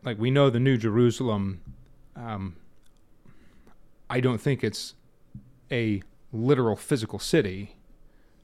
like 0.04 0.18
we 0.18 0.32
know 0.32 0.50
the 0.50 0.60
New 0.60 0.78
Jerusalem, 0.78 1.62
um, 2.16 2.56
I 4.10 4.22
don't 4.22 4.40
think 4.40 4.64
it's 4.64 4.96
a 5.72 6.02
literal 6.32 6.76
physical 6.76 7.20
city. 7.20 7.76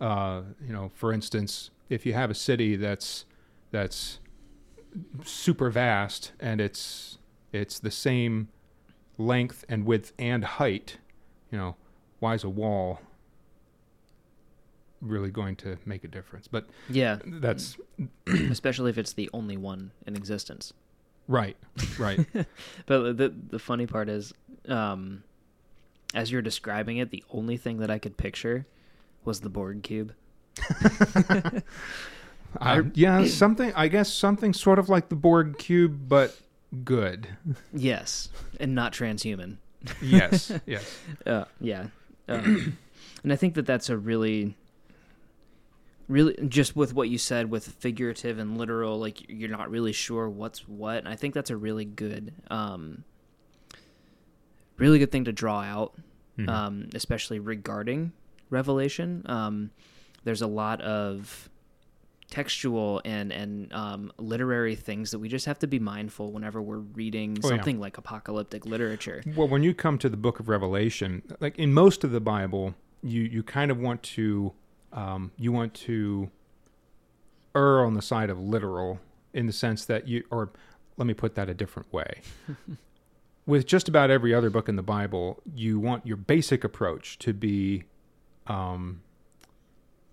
Uh, 0.02 0.42
you 0.66 0.74
know, 0.74 0.92
for 0.96 1.14
instance, 1.14 1.70
if 1.88 2.08
you 2.08 2.14
have 2.14 2.32
a 2.32 2.34
city 2.34 2.76
that's 2.76 3.26
that's 3.70 4.20
super 5.24 5.70
vast 5.70 6.32
and 6.40 6.60
it's 6.60 7.20
it's 7.54 7.78
the 7.80 7.92
same 7.92 8.48
length 9.20 9.64
and 9.70 9.86
width 9.86 10.12
and 10.18 10.44
height, 10.44 10.98
you 11.52 11.58
know, 11.58 11.76
why 12.20 12.34
is 12.34 12.44
a 12.44 12.50
wall 12.50 13.00
really 15.02 15.30
going 15.30 15.56
to 15.58 15.78
make 15.86 16.04
a 16.04 16.08
difference? 16.08 16.48
But 16.48 16.68
yeah. 16.90 17.20
that's 17.24 17.78
Especially 18.28 18.90
if 18.90 18.98
it's 18.98 19.14
the 19.14 19.30
only 19.34 19.56
one 19.56 19.92
in 20.08 20.16
existence. 20.16 20.74
right, 21.28 21.58
right. 22.00 22.26
But 22.88 23.18
the 23.18 23.34
the 23.50 23.60
funny 23.60 23.86
part 23.86 24.10
is, 24.10 24.34
um, 24.68 25.24
as 26.16 26.32
you're 26.32 26.42
describing 26.42 26.98
it, 26.98 27.12
the 27.12 27.24
only 27.30 27.58
thing 27.58 27.78
that 27.78 27.92
I 27.92 28.00
could 28.00 28.18
picture 28.18 28.66
was 29.26 29.42
the 29.42 29.50
Borg 29.50 29.84
cube. 29.84 30.14
Uh, 32.60 32.84
yeah, 32.96 33.26
something. 33.28 33.72
I 33.76 33.88
guess 33.88 34.12
something 34.12 34.54
sort 34.54 34.78
of 34.78 34.90
like 34.90 35.08
the 35.08 35.16
Borg 35.16 35.58
cube, 35.58 36.10
but 36.10 36.38
good. 36.84 37.30
Yes, 37.74 38.28
and 38.60 38.76
not 38.76 38.92
transhuman. 38.92 39.56
Yes, 40.02 40.52
yes. 40.66 41.00
Uh, 41.26 41.46
yeah, 41.62 41.88
um, 42.28 42.78
and 43.24 43.32
I 43.32 43.38
think 43.38 43.54
that 43.54 43.66
that's 43.66 43.90
a 43.90 43.98
really, 43.98 44.58
really 46.10 46.36
just 46.50 46.76
with 46.76 46.94
what 46.94 47.08
you 47.08 47.18
said 47.18 47.50
with 47.50 47.66
figurative 47.66 48.38
and 48.38 48.58
literal, 48.58 49.00
like 49.00 49.30
you're 49.30 49.50
not 49.50 49.72
really 49.72 49.94
sure 49.94 50.28
what's 50.30 50.68
what. 50.68 50.98
And 50.98 51.08
I 51.08 51.16
think 51.16 51.34
that's 51.34 51.52
a 51.52 51.56
really 51.58 51.86
good, 51.86 52.34
um, 52.50 53.06
really 54.78 55.00
good 55.00 55.12
thing 55.12 55.24
to 55.24 55.32
draw 55.32 55.62
out, 55.62 55.94
Mhm. 56.38 56.50
um, 56.50 56.90
especially 56.94 57.40
regarding 57.40 58.12
Revelation. 58.52 59.24
Um, 59.26 59.72
there's 60.24 60.42
a 60.44 60.48
lot 60.48 60.82
of 60.82 61.50
textual 62.30 63.02
and 63.04 63.32
and 63.34 63.74
um, 63.74 64.12
literary 64.18 64.76
things 64.76 65.12
that 65.12 65.20
we 65.20 65.28
just 65.28 65.46
have 65.48 65.60
to 65.60 65.68
be 65.68 65.80
mindful 65.80 66.32
whenever 66.32 66.62
we're 66.62 66.78
reading 66.78 67.38
Oh, 67.44 67.50
yeah. 67.50 67.56
something 67.58 67.80
like 67.80 67.98
apocalyptic 67.98 68.66
literature. 68.66 69.22
Well, 69.36 69.48
when 69.50 69.64
you 69.64 69.74
come 69.74 69.98
to 69.98 70.08
the 70.10 70.16
book 70.18 70.40
of 70.40 70.48
Revelation, 70.48 71.24
like 71.40 71.58
in 71.60 71.74
most 71.74 72.04
of 72.04 72.12
the 72.12 72.22
Bible, 72.22 72.76
you 73.02 73.24
you 73.24 73.44
kind 73.44 73.72
of 73.72 73.80
want 73.80 74.04
to 74.04 74.54
um, 74.94 75.32
you 75.38 75.52
want 75.52 75.74
to 75.74 76.30
err 77.56 77.84
on 77.84 77.96
the 77.96 78.02
side 78.02 78.30
of 78.30 78.40
literal 78.40 79.00
in 79.34 79.46
the 79.48 79.54
sense 79.54 79.86
that 79.86 80.08
you 80.08 80.24
or 80.32 80.52
let 80.98 81.08
me 81.08 81.14
put 81.14 81.36
that 81.36 81.50
a 81.50 81.54
different 81.54 81.92
way. 81.92 82.22
With 83.48 83.66
just 83.66 83.90
about 83.90 84.12
every 84.12 84.34
other 84.36 84.50
book 84.52 84.70
in 84.70 84.76
the 84.76 84.84
Bible, 84.84 85.42
you 85.56 85.80
want 85.80 86.06
your 86.06 86.16
basic 86.16 86.64
approach 86.64 87.18
to 87.20 87.34
be 87.34 87.84
um, 88.48 89.02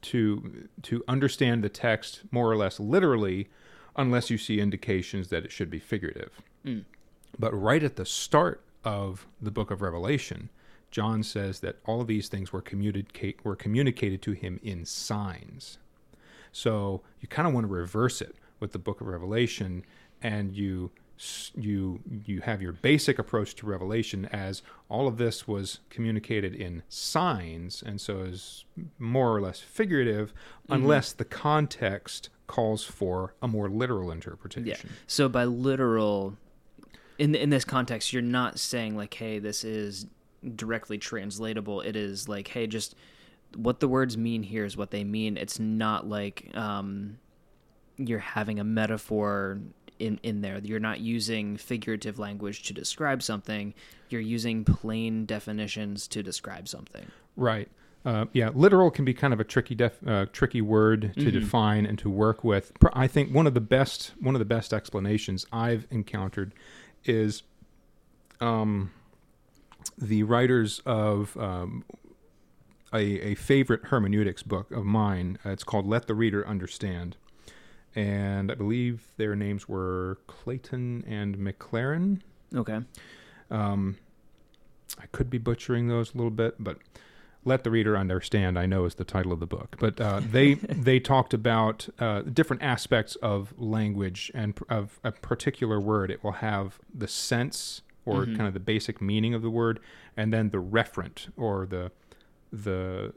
to 0.02 0.68
to 0.82 1.04
understand 1.08 1.64
the 1.64 1.68
text 1.68 2.23
more 2.30 2.50
or 2.50 2.56
less 2.56 2.78
literally, 2.78 3.49
unless 3.97 4.30
you 4.30 4.38
see 4.38 4.61
indications 4.61 5.28
that 5.28 5.44
it 5.44 5.52
should 5.52 5.70
be 5.70 5.78
figurative. 5.78 6.40
Mm. 6.64 6.85
But 7.38 7.52
right 7.52 7.82
at 7.82 7.97
the 7.97 8.06
start 8.06 8.62
of 8.85 9.26
the 9.40 9.50
book 9.50 9.70
of 9.70 9.82
Revelation, 9.82 10.50
John 10.90 11.23
says 11.23 11.61
that 11.61 11.76
all 11.85 12.00
of 12.00 12.06
these 12.06 12.28
things 12.28 12.52
were 12.52 12.62
communicate 12.62 13.44
were 13.44 13.56
communicated 13.56 14.23
to 14.23 14.32
him 14.32 14.58
in 14.62 14.85
signs. 14.85 15.78
So 16.52 17.02
you 17.20 17.28
kind 17.28 17.47
of 17.47 17.54
want 17.54 17.64
to 17.64 17.73
reverse 17.73 18.20
it 18.20 18.37
with 18.61 18.73
the 18.73 18.78
book 18.78 19.00
of 19.00 19.06
Revelation, 19.06 19.85
and 20.23 20.54
you 20.54 20.90
you 21.54 22.00
you 22.25 22.40
have 22.40 22.62
your 22.62 22.72
basic 22.72 23.18
approach 23.18 23.54
to 23.56 23.66
Revelation 23.66 24.26
as 24.26 24.62
all 24.88 25.08
of 25.08 25.18
this 25.18 25.48
was 25.48 25.80
communicated 25.90 26.54
in 26.54 26.82
signs, 26.88 27.82
and 27.82 28.00
so 28.00 28.20
is 28.20 28.64
more 28.98 29.34
or 29.34 29.40
less 29.40 29.60
figurative, 29.60 30.32
unless 30.68 31.12
the 31.12 31.25
context 31.25 32.30
calls 32.46 32.84
for 32.84 33.34
a 33.42 33.48
more 33.48 33.68
literal 33.68 34.10
interpretation. 34.10 34.88
yeah. 34.90 34.96
So 35.06 35.28
by 35.28 35.44
literal, 35.44 36.37
in 37.18 37.34
in 37.34 37.50
this 37.50 37.64
context, 37.64 38.12
you're 38.12 38.22
not 38.22 38.58
saying 38.58 38.96
like, 38.96 39.14
"Hey, 39.14 39.38
this 39.38 39.64
is 39.64 40.06
directly 40.54 40.98
translatable." 40.98 41.80
It 41.80 41.96
is 41.96 42.28
like, 42.28 42.48
"Hey, 42.48 42.66
just 42.66 42.94
what 43.56 43.80
the 43.80 43.88
words 43.88 44.16
mean 44.16 44.42
here 44.42 44.64
is 44.64 44.76
what 44.76 44.90
they 44.92 45.04
mean." 45.04 45.37
It's 45.37 45.58
not 45.58 46.06
like 46.08 46.50
um, 46.56 47.18
you're 47.96 48.18
having 48.20 48.60
a 48.60 48.64
metaphor 48.64 49.58
in 49.99 50.19
in 50.23 50.40
there. 50.40 50.59
You're 50.59 50.81
not 50.81 51.00
using 51.00 51.57
figurative 51.57 52.19
language 52.19 52.62
to 52.64 52.73
describe 52.73 53.23
something. 53.23 53.75
You're 54.09 54.21
using 54.21 54.64
plain 54.64 55.26
definitions 55.26 56.09
to 56.09 56.23
describe 56.23 56.69
something. 56.69 57.07
Right. 57.37 57.69
Uh, 58.05 58.26
yeah, 58.33 58.50
literal 58.55 58.90
can 58.90 59.05
be 59.05 59.12
kind 59.12 59.35
of 59.35 59.40
a 59.40 59.45
tricky, 59.45 59.75
def- 59.75 60.07
uh, 60.07 60.26
tricky 60.33 60.62
word 60.62 61.12
to 61.17 61.26
Mhm. 61.26 61.33
define 61.33 61.85
and 61.85 61.99
to 61.99 62.09
work 62.09 62.43
with. 62.45 62.73
I 62.93 63.07
think 63.07 63.35
one 63.35 63.47
of 63.47 63.55
the 63.55 63.61
best, 63.61 64.12
one 64.21 64.35
of 64.35 64.38
the 64.38 64.45
best 64.47 64.73
explanations 64.73 65.45
I've 65.52 65.87
encountered 65.90 66.52
is, 67.05 67.43
um, 68.40 68.93
the 69.99 70.23
writers 70.23 70.81
of 70.87 71.37
um, 71.37 71.85
a, 72.93 73.33
a 73.33 73.35
favorite 73.35 73.87
hermeneutics 73.87 74.43
book 74.43 74.71
of 74.71 74.85
mine. 74.85 75.38
Uh, 75.45 75.50
it's 75.50 75.64
called 75.64 75.87
"Let 75.87 76.07
the 76.07 76.14
Reader 76.14 76.47
Understand," 76.47 77.17
and 77.99 78.52
I 78.52 78.55
believe 78.55 79.02
their 79.17 79.35
names 79.35 79.69
were 79.69 80.19
Clayton 80.28 81.05
and 81.07 81.37
McLaren. 81.37 82.21
Okay. 82.55 82.78
Um, 83.50 83.97
I 85.00 85.07
could 85.11 85.28
be 85.28 85.38
butchering 85.38 85.88
those 85.88 86.14
a 86.14 86.17
little 86.17 86.31
bit, 86.31 86.55
but 86.61 86.78
let 87.45 87.64
the 87.64 87.71
reader 87.71 87.97
understand. 87.97 88.57
I 88.59 88.67
know 88.67 88.85
is 88.85 88.95
the 88.95 89.05
title 89.05 89.33
of 89.33 89.40
the 89.40 89.47
book, 89.47 89.76
but 89.81 90.00
uh, 90.00 90.21
they 90.31 90.55
they 90.88 91.00
talked 91.00 91.35
about 91.35 91.88
uh, 91.99 92.23
different 92.23 92.62
aspects 92.62 93.17
of 93.17 93.52
language 93.59 94.31
and 94.35 94.55
pr- 94.55 94.64
of 94.71 95.00
a 95.02 95.11
particular 95.12 95.81
word. 95.81 96.11
It 96.11 96.23
will 96.23 96.33
have 96.33 96.78
the 96.95 97.09
sense 97.09 97.83
or 98.07 98.25
Mhm. 98.26 98.37
kind 98.37 98.47
of 98.47 98.55
the 98.55 98.61
basic 98.61 99.02
meaning 99.02 99.35
of 99.35 99.43
the 99.43 99.50
word, 99.50 99.81
and 100.17 100.33
then 100.33 100.50
the 100.50 100.62
referent 100.62 101.28
or 101.37 101.67
the 101.67 101.90
the 102.52 103.12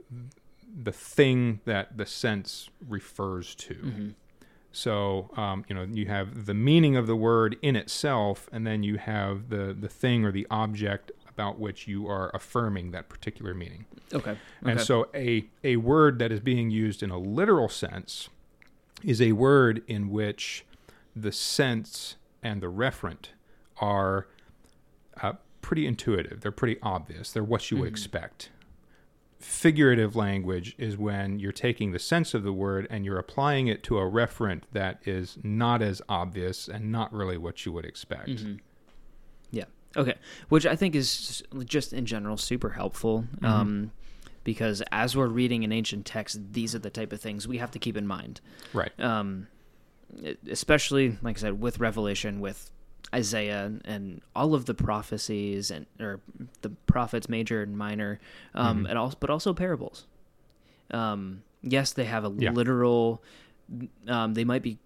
the 0.84 0.92
thing 0.92 1.60
that 1.66 1.98
the 1.98 2.06
sense 2.08 2.70
refers 2.88 3.54
to. 3.56 3.74
hmm 3.76 4.10
So 4.72 5.30
um, 5.36 5.66
you 5.68 5.76
know 5.76 5.84
you 5.84 6.06
have 6.08 6.46
the 6.46 6.54
meaning 6.54 6.96
of 6.96 7.08
the 7.08 7.16
word 7.16 7.58
in 7.62 7.76
itself, 7.76 8.50
and 8.52 8.66
then 8.66 8.84
you 8.84 8.98
have 8.98 9.50
the 9.50 9.76
the 9.78 9.90
thing 9.90 10.24
or 10.26 10.32
the 10.32 10.48
object 10.50 11.12
about 11.30 11.60
which 11.60 11.88
you 11.88 12.08
are 12.08 12.30
affirming 12.34 12.92
that 12.92 13.10
particular 13.10 13.54
meaning. 13.54 13.86
Okay. 14.14 14.32
okay. 14.32 14.40
And 14.64 14.80
so 14.82 15.08
a 15.14 15.46
a 15.64 15.78
word 15.78 16.20
that 16.20 16.32
is 16.32 16.40
being 16.40 16.70
used 16.70 17.02
in 17.04 17.10
a 17.12 17.18
literal 17.18 17.70
sense 17.70 18.30
is 19.04 19.22
a 19.22 19.32
word 19.34 19.82
in 19.88 20.10
which 20.10 20.66
the 21.16 21.32
sense 21.32 22.16
and 22.44 22.62
the 22.62 22.68
referent 22.72 23.30
are 23.78 24.28
uh, 25.22 25.34
pretty 25.62 25.86
intuitive. 25.88 26.42
They're 26.42 26.52
pretty 26.52 26.80
obvious. 26.82 27.32
They're 27.32 27.44
what 27.44 27.72
you 27.72 27.78
would 27.78 27.88
Mhm. 27.90 27.92
expect. 27.92 28.50
Figurative 29.42 30.16
language 30.16 30.76
is 30.78 30.98
when 30.98 31.40
you're 31.40 31.52
taking 31.52 31.92
the 31.92 32.00
sense 32.00 32.34
of 32.34 32.44
the 32.44 32.54
word 32.54 32.88
and 32.90 33.04
you're 33.04 33.18
applying 33.18 33.68
it 33.68 33.84
to 33.84 33.98
a 33.98 34.04
referent 34.04 34.64
that 34.72 35.02
is 35.06 35.38
not 35.44 35.82
as 35.82 36.02
obvious 36.08 36.68
and 36.68 36.92
not 36.92 37.12
really 37.12 37.38
what 37.38 37.66
you 37.66 37.72
would 37.72 37.86
expect. 37.86 38.30
Mhm. 38.30 38.60
Yeah. 39.52 39.66
Okay. 39.98 40.16
Which 40.50 40.66
I 40.66 40.76
think 40.76 40.96
is 40.96 41.44
just 41.66 41.92
in 41.92 42.06
general 42.06 42.38
super 42.38 42.70
helpful. 42.70 43.26
Mhm. 43.40 43.48
Um, 43.48 43.92
because 44.44 44.82
as 44.92 45.16
we're 45.16 45.28
reading 45.28 45.64
an 45.64 45.72
ancient 45.72 46.06
text, 46.06 46.40
these 46.54 46.74
are 46.74 46.80
the 46.80 46.90
type 46.90 47.12
of 47.14 47.20
things 47.22 47.48
we 47.48 47.58
have 47.58 47.72
to 47.72 47.80
keep 47.80 47.98
in 47.98 48.08
mind. 48.08 48.42
Right. 48.74 48.92
Um, 49.00 49.48
especially, 50.50 51.18
like 51.22 51.38
I 51.38 51.42
said, 51.42 51.62
with 51.62 51.80
Revelation, 51.80 52.40
with 52.40 52.72
Isaiah, 53.14 53.72
and 53.86 54.22
all 54.36 54.54
of 54.54 54.66
the 54.66 54.74
prophecies, 54.74 55.70
and 55.72 55.86
or 56.00 56.20
the 56.62 56.70
prophets, 56.88 57.28
major 57.28 57.62
and 57.62 57.78
minor, 57.78 58.20
um, 58.54 58.84
Mhm. 58.86 58.90
and 58.90 58.98
also, 58.98 59.18
but 59.20 59.30
also 59.30 59.54
parables. 59.54 60.06
Um, 60.92 61.44
yes, 61.62 61.92
they 61.94 62.06
have 62.06 62.24
a 62.26 62.34
Yeah. 62.38 62.52
literal. 62.52 63.24
Um, 64.08 64.34
they 64.34 64.44
might 64.44 64.62
be 64.64 64.78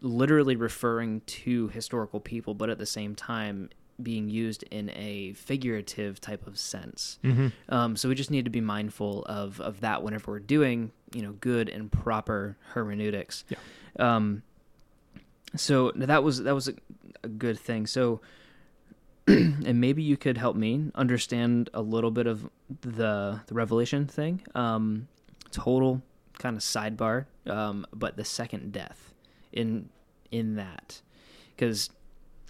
literally 0.00 0.56
referring 0.56 1.22
to 1.26 1.68
historical 1.68 2.20
people, 2.20 2.54
but 2.54 2.68
at 2.70 2.78
the 2.78 2.86
same 2.86 3.14
time 3.14 3.70
being 4.02 4.28
used 4.28 4.64
in 4.72 4.90
a 4.90 5.32
figurative 5.34 6.20
type 6.20 6.46
of 6.48 6.58
sense. 6.58 7.18
Mm-hmm. 7.22 7.46
Um, 7.68 7.96
so 7.96 8.08
we 8.08 8.14
just 8.16 8.30
need 8.30 8.44
to 8.44 8.50
be 8.50 8.60
mindful 8.60 9.24
of 9.26 9.60
of 9.60 9.80
that 9.80 10.02
whenever 10.02 10.32
we're 10.32 10.40
doing 10.40 10.90
you 11.14 11.22
know 11.22 11.32
good 11.40 11.68
and 11.68 11.92
proper 11.92 12.56
hermeneutics. 12.72 13.44
Yeah. 13.48 13.58
Um. 13.98 14.42
So 15.56 15.92
that 15.94 16.24
was 16.24 16.42
that 16.42 16.54
was 16.54 16.68
a, 17.22 17.28
good 17.28 17.58
thing. 17.58 17.86
So, 17.86 18.20
and 19.26 19.80
maybe 19.80 20.02
you 20.02 20.16
could 20.16 20.36
help 20.38 20.56
me 20.56 20.90
understand 20.94 21.70
a 21.72 21.82
little 21.82 22.10
bit 22.10 22.26
of 22.26 22.48
the 22.80 23.40
the 23.46 23.54
revelation 23.54 24.06
thing. 24.06 24.42
Um, 24.54 25.08
total 25.50 26.02
kind 26.38 26.56
of 26.56 26.62
sidebar. 26.62 27.26
Um, 27.46 27.86
but 27.92 28.16
the 28.16 28.24
second 28.24 28.72
death 28.72 29.12
in 29.52 29.88
in 30.30 30.56
that 30.56 31.00
because 31.54 31.90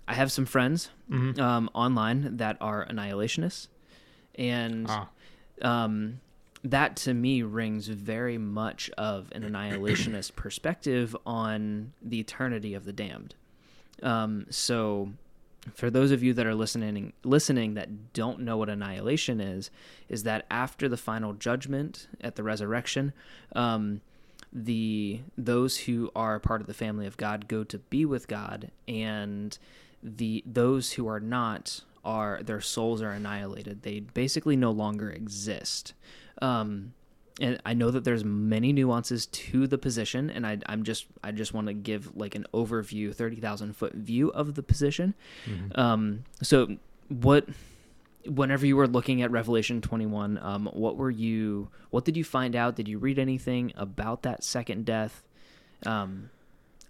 I 0.09 0.15
have 0.15 0.31
some 0.33 0.47
friends 0.47 0.91
Mm-hmm. 1.11 1.39
um, 1.39 1.69
online 1.75 2.39
that 2.39 2.57
are 2.63 2.87
annihilationists, 2.87 3.69
and 4.37 4.87
ah, 4.89 5.09
um, 5.61 6.21
that 6.65 6.97
to 6.97 7.13
me 7.13 7.43
rings 7.43 7.89
very 7.89 8.39
much 8.39 8.89
of 8.97 9.29
an 9.33 9.43
annihilationist 9.43 10.35
perspective 10.35 11.15
on 11.27 11.93
the 12.01 12.21
eternity 12.21 12.73
of 12.73 12.87
the 12.87 12.93
damned. 12.93 13.35
Um, 14.03 14.47
so, 14.51 15.13
for 15.75 15.89
those 15.89 16.11
of 16.11 16.23
you 16.23 16.35
that 16.35 16.47
are 16.47 16.55
listening, 16.55 17.13
listening 17.25 17.75
that 17.75 18.13
don't 18.13 18.41
know 18.41 18.57
what 18.57 18.69
annihilation 18.69 19.41
is, 19.41 19.71
is 20.09 20.25
that 20.25 20.45
after 20.51 20.89
the 20.89 20.97
final 20.97 21.33
judgment 21.33 22.07
at 22.21 22.37
the 22.37 22.43
resurrection, 22.43 23.13
um, 23.55 24.01
the 24.53 25.21
those 25.37 25.79
who 25.79 26.11
are 26.15 26.39
part 26.39 26.61
of 26.61 26.67
the 26.67 26.75
family 26.75 27.07
of 27.07 27.17
God 27.17 27.49
go 27.49 27.65
to 27.65 27.79
be 27.79 28.05
with 28.05 28.29
God, 28.29 28.71
and 28.87 29.59
the 30.03 30.45
those 30.47 30.93
who 30.93 31.09
are 31.09 31.21
not 31.21 31.81
are 32.05 32.43
their 32.43 32.61
souls 32.61 33.01
are 33.01 33.11
annihilated. 33.11 33.83
They 33.83 34.01
basically 34.01 34.57
no 34.57 34.71
longer 34.71 35.11
exist. 35.11 35.95
Um, 36.43 36.93
and 37.41 37.61
I 37.67 37.75
know 37.75 37.91
that 37.91 38.05
there's 38.05 38.25
many 38.25 38.73
nuances 38.73 39.27
to 39.27 39.67
the 39.67 39.79
position, 39.79 40.31
and 40.31 40.47
I, 40.47 40.59
I'm 40.67 40.85
just 40.85 41.07
I 41.23 41.33
just 41.33 41.53
want 41.53 41.67
to 41.67 41.73
give 41.75 42.17
like 42.17 42.35
an 42.35 42.47
overview, 42.55 43.15
thirty 43.15 43.37
thousand 43.37 43.75
foot 43.77 43.95
view 43.95 44.29
of 44.31 44.55
the 44.55 44.63
position. 44.63 45.15
mhm. 45.47 45.77
Um, 45.79 46.25
so 46.43 46.77
what? 47.09 47.49
Whenever 48.27 48.65
you 48.65 48.75
were 48.77 48.89
looking 48.89 49.21
at 49.21 49.31
Revelation 49.31 49.83
21, 49.83 50.39
um, 50.39 50.71
what 50.73 50.97
were 50.97 51.11
you? 51.11 51.69
What 51.91 52.07
did 52.07 52.17
you 52.17 52.25
find 52.25 52.57
out? 52.57 52.75
Did 52.75 52.89
you 52.89 52.99
read 52.99 53.19
anything 53.19 53.71
about 53.77 54.23
that 54.23 54.43
second 54.43 54.87
death? 54.87 55.23
Um, 55.85 56.31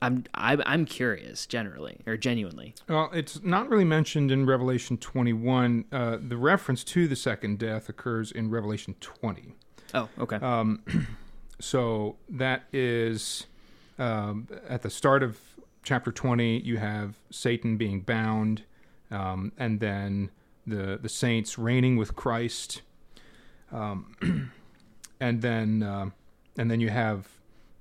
I'm 0.00 0.24
I'm 0.34 0.62
I'm 0.64 0.84
curious, 0.84 1.46
generally 1.46 2.02
or 2.06 2.16
genuinely. 2.16 2.74
Well, 2.88 3.10
it's 3.12 3.42
not 3.42 3.68
really 3.68 3.84
mentioned 3.84 4.30
in 4.30 4.46
Revelation 4.46 4.96
21. 4.98 5.86
Uh, 5.90 6.18
the 6.20 6.36
reference 6.36 6.84
to 6.84 7.08
the 7.08 7.16
second 7.16 7.58
death 7.58 7.88
occurs 7.88 8.30
in 8.30 8.50
Revelation 8.50 8.94
20. 9.00 9.54
Oh, 9.94 10.08
okay. 10.18 10.36
Um, 10.36 10.82
so 11.60 12.16
that 12.28 12.64
is 12.72 13.46
um, 13.98 14.48
at 14.68 14.82
the 14.82 14.90
start 14.90 15.22
of 15.22 15.38
chapter 15.82 16.10
20, 16.10 16.60
you 16.60 16.78
have 16.78 17.16
Satan 17.30 17.76
being 17.76 18.00
bound, 18.00 18.62
um, 19.10 19.52
and 19.56 19.80
then 19.80 20.30
the, 20.66 20.98
the 21.00 21.08
saints 21.08 21.58
reigning 21.58 21.96
with 21.96 22.16
Christ. 22.16 22.82
Um, 23.70 24.50
and 25.20 25.42
then 25.42 25.82
uh, 25.82 26.10
and 26.56 26.70
then 26.70 26.80
you 26.80 26.90
have 26.90 27.28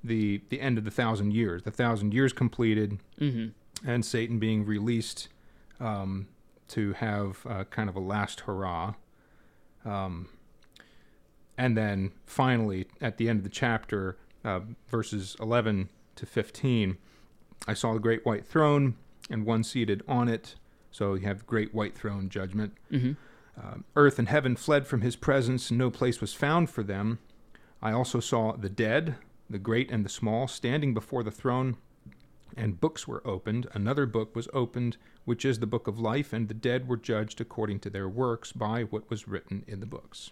the 0.04 0.41
the 0.49 0.60
end 0.60 0.78
of 0.78 0.84
the 0.84 0.91
thousand 0.91 1.34
years. 1.34 1.63
The 1.63 1.71
thousand 1.71 2.13
years 2.13 2.34
completed, 2.34 2.99
mm-hmm. 3.19 3.89
and 3.89 4.06
Satan 4.06 4.39
being 4.39 4.65
released 4.65 5.30
um, 5.80 6.28
to 6.69 6.93
have 6.93 7.45
uh, 7.47 7.63
kind 7.65 7.89
of 7.89 7.95
a 7.95 7.99
last 7.99 8.41
hurrah. 8.41 8.93
Um, 9.86 10.30
and 11.58 11.78
then 11.78 12.12
finally, 12.26 12.88
at 13.02 13.18
the 13.18 13.30
end 13.30 13.39
of 13.39 13.44
the 13.44 13.50
chapter, 13.50 14.18
uh, 14.44 14.62
verses 14.88 15.36
11 15.39 15.89
to 16.16 16.26
15, 16.26 16.98
I 17.68 17.74
saw 17.74 17.94
the 17.94 18.00
great 18.00 18.26
white 18.26 18.46
throne 18.46 18.96
and 19.30 19.46
one 19.46 19.63
seated 19.63 20.04
on 20.08 20.28
it. 20.28 20.56
So 20.92 21.16
you 21.16 21.26
have 21.26 21.48
great 21.48 21.74
white 21.74 21.96
throne 21.96 22.30
judgment. 22.30 22.74
Mm-hmm. 22.92 23.13
Um, 23.62 23.84
earth 23.96 24.20
and 24.20 24.30
heaven 24.30 24.56
fled 24.56 24.88
from 24.88 25.02
his 25.02 25.16
presence, 25.16 25.70
and 25.70 25.78
no 25.78 25.89
place 25.89 26.20
was 26.20 26.34
found 26.34 26.70
for 26.70 26.84
them. 26.84 27.20
I 27.82 27.92
also 27.92 28.20
saw 28.20 28.56
the 28.56 28.70
dead, 28.70 29.16
the 29.50 29.60
great 29.60 29.92
and 29.92 30.04
the 30.04 30.10
small, 30.10 30.48
standing 30.48 30.94
before 30.94 31.24
the 31.24 31.32
throne, 31.32 31.78
and 32.56 32.80
books 32.80 33.08
were 33.08 33.26
opened. 33.28 33.68
Another 33.74 34.06
book 34.06 34.36
was 34.36 34.48
opened, 34.54 34.98
which 35.26 35.46
is 35.46 35.60
the 35.60 35.68
book 35.68 35.88
of 35.88 36.00
life, 36.00 36.34
and 36.34 36.48
the 36.48 36.54
dead 36.54 36.88
were 36.88 36.98
judged 36.98 37.39
according 37.42 37.80
to 37.82 37.89
their 37.89 38.10
works 38.10 38.52
by 38.52 38.84
what 38.84 39.10
was 39.10 39.28
written 39.28 39.63
in 39.68 39.80
the 39.80 39.86
books. 39.86 40.32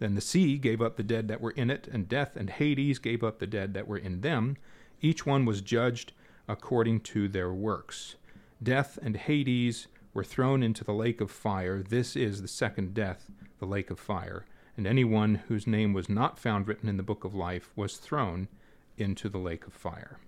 Then 0.00 0.14
the 0.16 0.20
sea 0.20 0.58
gave 0.58 0.82
up 0.82 0.96
the 0.96 1.02
dead 1.02 1.28
that 1.28 1.40
were 1.40 1.52
in 1.52 1.70
it, 1.70 1.86
and 1.92 2.08
death 2.08 2.34
and 2.34 2.50
Hades 2.50 2.98
gave 2.98 3.22
up 3.22 3.38
the 3.38 3.46
dead 3.46 3.74
that 3.74 3.86
were 3.86 3.98
in 3.98 4.22
them. 4.22 4.56
Each 5.00 5.24
one 5.24 5.44
was 5.44 5.60
judged 5.60 6.12
according 6.48 7.00
to 7.00 7.28
their 7.28 7.52
works. 7.52 8.16
Death 8.62 8.98
and 9.02 9.16
Hades 9.16 9.86
were 10.12 10.24
thrown 10.24 10.62
into 10.62 10.82
the 10.82 10.92
lake 10.92 11.20
of 11.20 11.30
fire. 11.30 11.82
This 11.82 12.16
is 12.16 12.42
the 12.42 12.48
second 12.48 12.94
death, 12.94 13.30
the 13.58 13.66
lake 13.66 13.90
of 13.90 14.00
fire. 14.00 14.46
And 14.76 14.86
anyone 14.86 15.42
whose 15.48 15.66
name 15.66 15.92
was 15.92 16.08
not 16.08 16.38
found 16.38 16.66
written 16.66 16.88
in 16.88 16.96
the 16.96 17.02
book 17.02 17.22
of 17.22 17.34
life 17.34 17.70
was 17.76 17.98
thrown 17.98 18.48
into 18.96 19.28
the 19.28 19.38
lake 19.38 19.66
of 19.66 19.74
fire. 19.74 20.18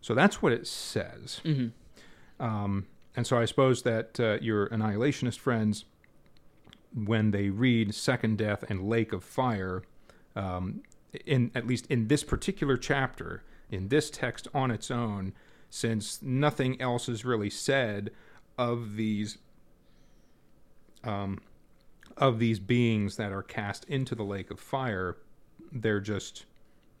So 0.00 0.14
that's 0.14 0.40
what 0.40 0.52
it 0.52 0.66
says. 0.66 1.40
Mm-hmm. 1.44 2.44
Um, 2.44 2.86
and 3.14 3.26
so 3.26 3.38
I 3.38 3.44
suppose 3.44 3.82
that 3.82 4.18
uh, 4.18 4.38
your 4.40 4.68
annihilationist 4.70 5.38
friends, 5.38 5.84
when 6.94 7.30
they 7.30 7.50
read 7.50 7.94
second 7.94 8.38
death 8.38 8.64
and 8.68 8.88
lake 8.88 9.12
of 9.12 9.22
fire, 9.24 9.82
um, 10.34 10.82
in 11.26 11.50
at 11.54 11.66
least 11.66 11.86
in 11.88 12.08
this 12.08 12.24
particular 12.24 12.76
chapter, 12.76 13.42
in 13.70 13.88
this 13.88 14.10
text 14.10 14.48
on 14.54 14.70
its 14.70 14.90
own, 14.90 15.32
since 15.68 16.20
nothing 16.22 16.80
else 16.80 17.08
is 17.08 17.24
really 17.24 17.50
said 17.50 18.10
of 18.58 18.96
these 18.96 19.38
um, 21.04 21.40
of 22.16 22.38
these 22.38 22.58
beings 22.58 23.16
that 23.16 23.32
are 23.32 23.42
cast 23.42 23.84
into 23.84 24.14
the 24.14 24.24
lake 24.24 24.50
of 24.50 24.60
fire, 24.60 25.16
they're 25.72 26.00
just 26.00 26.44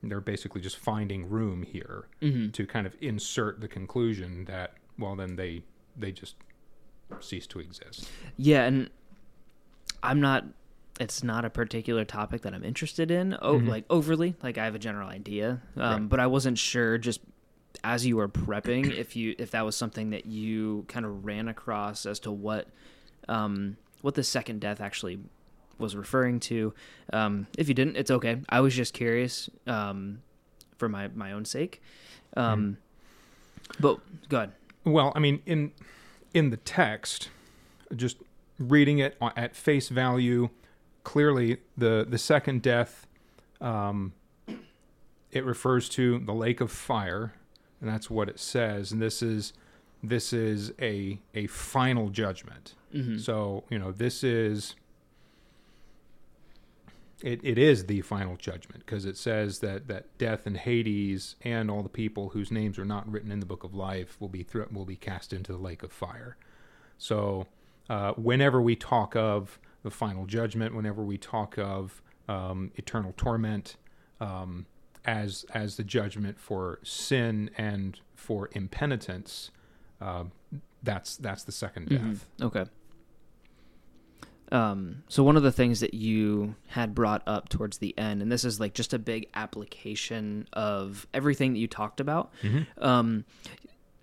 they're 0.02 0.20
basically 0.20 0.60
just 0.62 0.78
finding 0.78 1.28
room 1.28 1.62
here 1.62 2.08
Mm-hmm. 2.22 2.50
to 2.52 2.66
kind 2.66 2.86
of 2.86 2.96
insert 3.02 3.60
the 3.60 3.68
conclusion 3.68 4.44
that 4.46 4.74
well 4.98 5.14
then 5.16 5.36
they 5.36 5.62
they 5.96 6.12
just 6.12 6.36
cease 7.20 7.46
to 7.48 7.58
exist. 7.58 8.08
Yeah, 8.36 8.64
and 8.64 8.88
I'm 10.02 10.20
not. 10.20 10.44
It's 10.98 11.22
not 11.24 11.44
a 11.46 11.50
particular 11.50 12.04
topic 12.04 12.42
that 12.42 12.52
I'm 12.52 12.64
interested 12.64 13.10
in. 13.10 13.36
Oh, 13.40 13.58
Mhm. 13.58 13.68
like 13.68 13.84
overly. 13.88 14.34
Like 14.42 14.58
I 14.58 14.64
have 14.66 14.74
a 14.74 14.78
general 14.78 15.08
idea, 15.08 15.62
um, 15.76 15.82
Right. 16.02 16.08
but 16.08 16.20
I 16.20 16.26
wasn't 16.26 16.58
sure. 16.58 16.98
Just 16.98 17.20
as 17.82 18.04
you 18.06 18.16
were 18.16 18.28
prepping, 18.28 18.92
if 18.92 19.16
you 19.16 19.34
if 19.38 19.50
that 19.52 19.64
was 19.64 19.76
something 19.76 20.10
that 20.10 20.26
you 20.26 20.84
kind 20.88 21.06
of 21.06 21.24
ran 21.24 21.48
across 21.48 22.04
as 22.04 22.20
to 22.20 22.30
what 22.30 22.68
um, 23.28 23.76
what 24.02 24.14
the 24.14 24.22
second 24.24 24.60
death 24.60 24.80
actually 24.80 25.20
was 25.78 25.96
referring 25.96 26.40
to. 26.40 26.74
Um, 27.12 27.46
if 27.56 27.68
you 27.68 27.74
didn't, 27.74 27.96
it's 27.96 28.10
okay. 28.10 28.42
I 28.50 28.60
was 28.60 28.74
just 28.74 28.92
curious 28.92 29.48
um, 29.66 30.20
for 30.76 30.88
my 30.88 31.08
my 31.08 31.32
own 31.32 31.44
sake. 31.46 31.80
Um, 32.36 32.76
But 33.78 34.00
go 34.28 34.36
ahead. 34.38 34.52
Well, 34.84 35.12
I 35.14 35.20
mean 35.20 35.40
in 35.46 35.72
in 36.34 36.50
the 36.50 36.56
text, 36.58 37.30
just 37.96 38.18
reading 38.60 38.98
it 38.98 39.16
at 39.36 39.56
face 39.56 39.88
value, 39.88 40.50
clearly 41.02 41.58
the 41.76 42.06
the 42.08 42.18
second 42.18 42.62
death 42.62 43.08
um, 43.60 44.12
it 45.32 45.44
refers 45.44 45.88
to 45.88 46.18
the 46.20 46.32
lake 46.32 46.60
of 46.60 46.70
fire 46.70 47.34
and 47.80 47.88
that's 47.88 48.10
what 48.10 48.28
it 48.28 48.38
says. 48.38 48.92
And 48.92 49.00
this 49.00 49.22
is 49.22 49.52
this 50.02 50.32
is 50.32 50.72
a 50.80 51.18
a 51.34 51.46
final 51.46 52.08
judgment. 52.08 52.74
Mm-hmm. 52.94 53.18
So 53.18 53.64
you 53.70 53.78
know 53.78 53.92
this 53.92 54.22
is 54.22 54.74
it, 57.22 57.40
it 57.42 57.58
is 57.58 57.84
the 57.86 58.00
final 58.00 58.36
judgment 58.36 58.84
because 58.86 59.04
it 59.04 59.14
says 59.14 59.58
that, 59.58 59.88
that 59.88 60.16
death 60.16 60.46
and 60.46 60.56
Hades 60.56 61.36
and 61.42 61.70
all 61.70 61.82
the 61.82 61.90
people 61.90 62.30
whose 62.30 62.50
names 62.50 62.78
are 62.78 62.84
not 62.86 63.10
written 63.10 63.30
in 63.30 63.40
the 63.40 63.46
book 63.46 63.62
of 63.62 63.74
life 63.74 64.16
will 64.20 64.30
be 64.30 64.42
thr 64.42 64.62
will 64.70 64.86
be 64.86 64.96
cast 64.96 65.32
into 65.32 65.52
the 65.52 65.58
lake 65.58 65.82
of 65.82 65.92
fire. 65.92 66.36
So 66.98 67.46
uh, 67.88 68.12
whenever 68.12 68.60
we 68.60 68.76
talk 68.76 69.16
of 69.16 69.58
the 69.82 69.90
final 69.90 70.26
judgment, 70.26 70.74
whenever 70.74 71.02
we 71.02 71.18
talk 71.18 71.58
of 71.58 72.02
um, 72.28 72.70
eternal 72.76 73.14
torment 73.16 73.76
um, 74.20 74.66
as 75.04 75.44
as 75.54 75.76
the 75.76 75.84
judgment 75.84 76.38
for 76.38 76.78
sin 76.82 77.50
and 77.56 78.00
for 78.14 78.50
impenitence, 78.52 79.50
uh, 80.00 80.24
that's 80.82 81.16
that's 81.16 81.44
the 81.44 81.52
second 81.52 81.88
death. 81.88 82.00
Mm-hmm. 82.38 82.46
Okay. 82.46 82.64
Um, 84.52 85.04
so 85.08 85.22
one 85.22 85.36
of 85.36 85.44
the 85.44 85.52
things 85.52 85.80
that 85.80 85.94
you 85.94 86.56
had 86.68 86.94
brought 86.94 87.22
up 87.26 87.48
towards 87.48 87.78
the 87.78 87.96
end, 87.96 88.20
and 88.20 88.32
this 88.32 88.44
is 88.44 88.58
like 88.58 88.74
just 88.74 88.92
a 88.92 88.98
big 88.98 89.28
application 89.34 90.48
of 90.52 91.06
everything 91.14 91.52
that 91.52 91.60
you 91.60 91.68
talked 91.68 92.00
about. 92.00 92.32
Mm-hmm. 92.42 92.84
Um, 92.84 93.24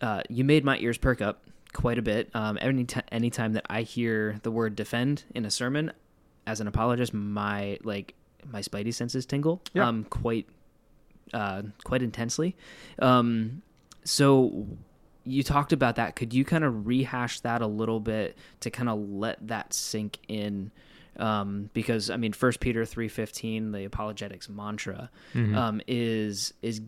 uh, 0.02 0.22
you 0.30 0.44
made 0.44 0.64
my 0.64 0.78
ears 0.78 0.98
perk 0.98 1.22
up 1.22 1.44
quite 1.78 2.00
a 2.00 2.02
bit. 2.02 2.30
Um, 2.34 2.58
any 2.60 2.86
t- 2.86 3.02
anytime 3.12 3.54
that 3.54 3.66
I 3.70 3.84
hear 3.84 4.40
the 4.42 4.50
word 4.50 4.76
defend 4.76 5.24
in 5.36 5.46
a 5.46 5.52
sermon, 5.52 5.92
as 6.48 6.60
an 6.60 6.68
apologist, 6.68 7.14
my 7.14 7.78
like 7.84 8.16
my 8.52 8.62
spidey 8.62 8.92
senses 8.94 9.26
tingle. 9.28 9.62
Yeah. 9.74 9.88
Um, 9.88 10.04
quite, 10.06 10.48
uh, 11.34 11.62
quite 11.84 12.02
intensely. 12.02 12.56
Um, 13.00 13.62
so 14.04 14.66
you 15.26 15.44
talked 15.44 15.72
about 15.74 15.98
that. 15.98 16.16
Could 16.16 16.34
you 16.34 16.44
kind 16.46 16.64
of 16.64 16.88
rehash 16.88 17.42
that 17.42 17.62
a 17.62 17.68
little 17.68 18.00
bit 18.00 18.38
to 18.62 18.70
kind 18.72 18.90
of 18.90 18.98
let 19.10 19.46
that 19.48 19.74
sink 19.74 20.18
in? 20.28 20.72
Um, 21.18 21.70
because 21.74 22.10
I 22.10 22.18
mean, 22.18 22.32
First 22.34 22.60
Peter 22.60 22.86
three 22.86 23.08
fifteen, 23.10 23.72
the 23.72 23.84
apologetics 23.86 24.50
mantra, 24.50 25.10
Mhm. 25.34 25.56
um, 25.56 25.82
is 25.88 26.54
is 26.62 26.82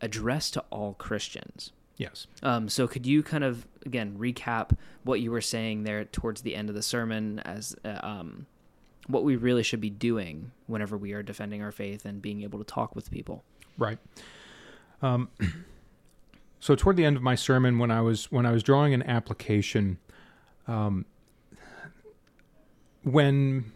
addressed 0.00 0.54
to 0.54 0.60
all 0.70 0.94
Christians. 0.94 1.72
Yes. 1.96 2.26
Um, 2.42 2.68
so 2.68 2.86
could 2.86 3.06
you 3.06 3.22
kind 3.22 3.44
of 3.44 3.66
again 3.86 4.16
recap 4.18 4.76
what 5.02 5.20
you 5.20 5.30
were 5.30 5.40
saying 5.40 5.84
there 5.84 6.04
towards 6.04 6.42
the 6.42 6.54
end 6.54 6.68
of 6.68 6.74
the 6.74 6.82
sermon 6.82 7.40
as 7.40 7.76
uh, 7.84 7.98
um, 8.02 8.46
what 9.06 9.24
we 9.24 9.36
really 9.36 9.62
should 9.62 9.80
be 9.80 9.90
doing 9.90 10.50
whenever 10.66 10.96
we 10.96 11.12
are 11.12 11.22
defending 11.22 11.62
our 11.62 11.72
faith 11.72 12.04
and 12.04 12.22
being 12.22 12.42
able 12.42 12.58
to 12.58 12.64
talk 12.64 12.94
with 12.96 13.10
people? 13.10 13.44
Right. 13.76 13.98
Um, 15.02 15.28
so 16.60 16.74
toward 16.74 16.96
the 16.96 17.04
end 17.04 17.16
of 17.16 17.22
my 17.22 17.34
sermon, 17.34 17.78
when 17.78 17.90
I 17.90 18.00
was 18.00 18.30
when 18.30 18.46
I 18.46 18.52
was 18.52 18.62
drawing 18.62 18.94
an 18.94 19.02
application, 19.02 19.98
um, 20.66 21.04
when 23.02 23.72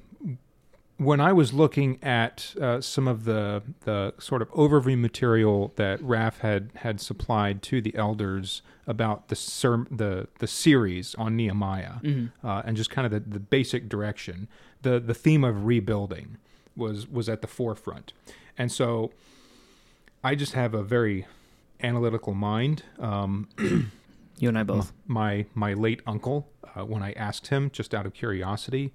when 0.98 1.20
I 1.20 1.32
was 1.32 1.52
looking 1.52 1.98
at 2.02 2.54
uh, 2.60 2.80
some 2.80 3.06
of 3.08 3.24
the 3.24 3.62
the 3.84 4.14
sort 4.18 4.42
of 4.42 4.50
overview 4.50 4.98
material 4.98 5.72
that 5.76 6.02
Raf 6.02 6.38
had 6.38 6.70
had 6.76 7.00
supplied 7.00 7.62
to 7.62 7.80
the 7.80 7.94
elders 7.94 8.62
about 8.86 9.28
the 9.28 9.36
ser- 9.36 9.86
the 9.90 10.28
the 10.38 10.46
series 10.46 11.14
on 11.14 11.36
Nehemiah, 11.36 11.94
uh, 12.44 12.62
and 12.64 12.76
just 12.76 12.90
kind 12.90 13.06
of 13.06 13.12
the, 13.12 13.20
the 13.20 13.40
basic 13.40 13.88
direction, 13.88 14.48
the 14.82 14.98
the 15.00 15.14
theme 15.14 15.44
of 15.44 15.64
rebuilding 15.66 16.36
was 16.76 17.06
was 17.08 17.28
at 17.28 17.40
the 17.42 17.48
forefront, 17.48 18.12
and 18.56 18.70
so 18.72 19.10
I 20.24 20.34
just 20.34 20.52
have 20.54 20.74
a 20.74 20.82
very 20.82 21.26
analytical 21.80 22.34
mind. 22.34 22.82
Um, 22.98 23.48
You 24.40 24.48
and 24.48 24.56
I 24.58 24.62
both. 24.62 24.92
my 25.06 25.46
my 25.54 25.74
late 25.74 26.00
uncle, 26.06 26.48
uh, 26.76 26.84
when 26.84 27.02
I 27.02 27.12
asked 27.12 27.48
him 27.48 27.70
just 27.72 27.92
out 27.94 28.06
of 28.06 28.14
curiosity, 28.14 28.92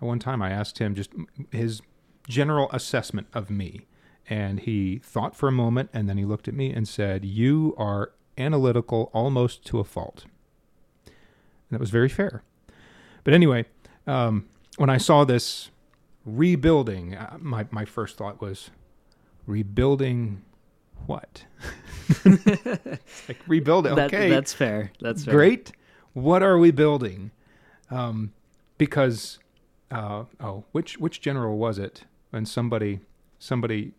one 0.00 0.18
time 0.18 0.42
I 0.42 0.50
asked 0.50 0.78
him 0.78 0.94
just 0.94 1.10
his 1.50 1.80
general 2.28 2.68
assessment 2.72 3.26
of 3.32 3.50
me, 3.50 3.86
and 4.28 4.60
he 4.60 4.98
thought 4.98 5.34
for 5.36 5.48
a 5.48 5.52
moment, 5.52 5.90
and 5.92 6.08
then 6.08 6.18
he 6.18 6.24
looked 6.24 6.48
at 6.48 6.54
me 6.54 6.72
and 6.72 6.86
said, 6.86 7.24
"You 7.24 7.74
are 7.78 8.12
analytical 8.36 9.10
almost 9.14 9.64
to 9.66 9.78
a 9.78 9.84
fault." 9.84 10.24
And 11.06 11.14
that 11.70 11.80
was 11.80 11.90
very 11.90 12.08
fair. 12.08 12.42
But 13.24 13.34
anyway, 13.34 13.64
um, 14.06 14.46
when 14.76 14.90
I 14.90 14.98
saw 14.98 15.24
this 15.24 15.70
rebuilding, 16.24 17.14
uh, 17.14 17.38
my 17.40 17.66
my 17.70 17.84
first 17.84 18.16
thought 18.16 18.40
was, 18.40 18.70
rebuilding 19.46 20.42
what? 21.06 21.44
like 22.24 23.38
rebuild 23.46 23.86
it. 23.86 23.94
That- 23.96 24.06
Okay, 24.12 24.28
that's 24.30 24.52
fair. 24.52 24.92
That's 25.00 25.24
fair. 25.24 25.34
great. 25.34 25.72
What 26.12 26.42
are 26.42 26.58
we 26.58 26.70
building? 26.70 27.30
Um, 27.90 28.32
because 28.78 29.38
uh, 29.90 30.24
oh, 30.40 30.64
which 30.72 30.98
which 30.98 31.20
general 31.20 31.58
was 31.58 31.78
it? 31.78 32.04
And 32.32 32.48
somebody 32.48 33.00
somebody 33.38 33.92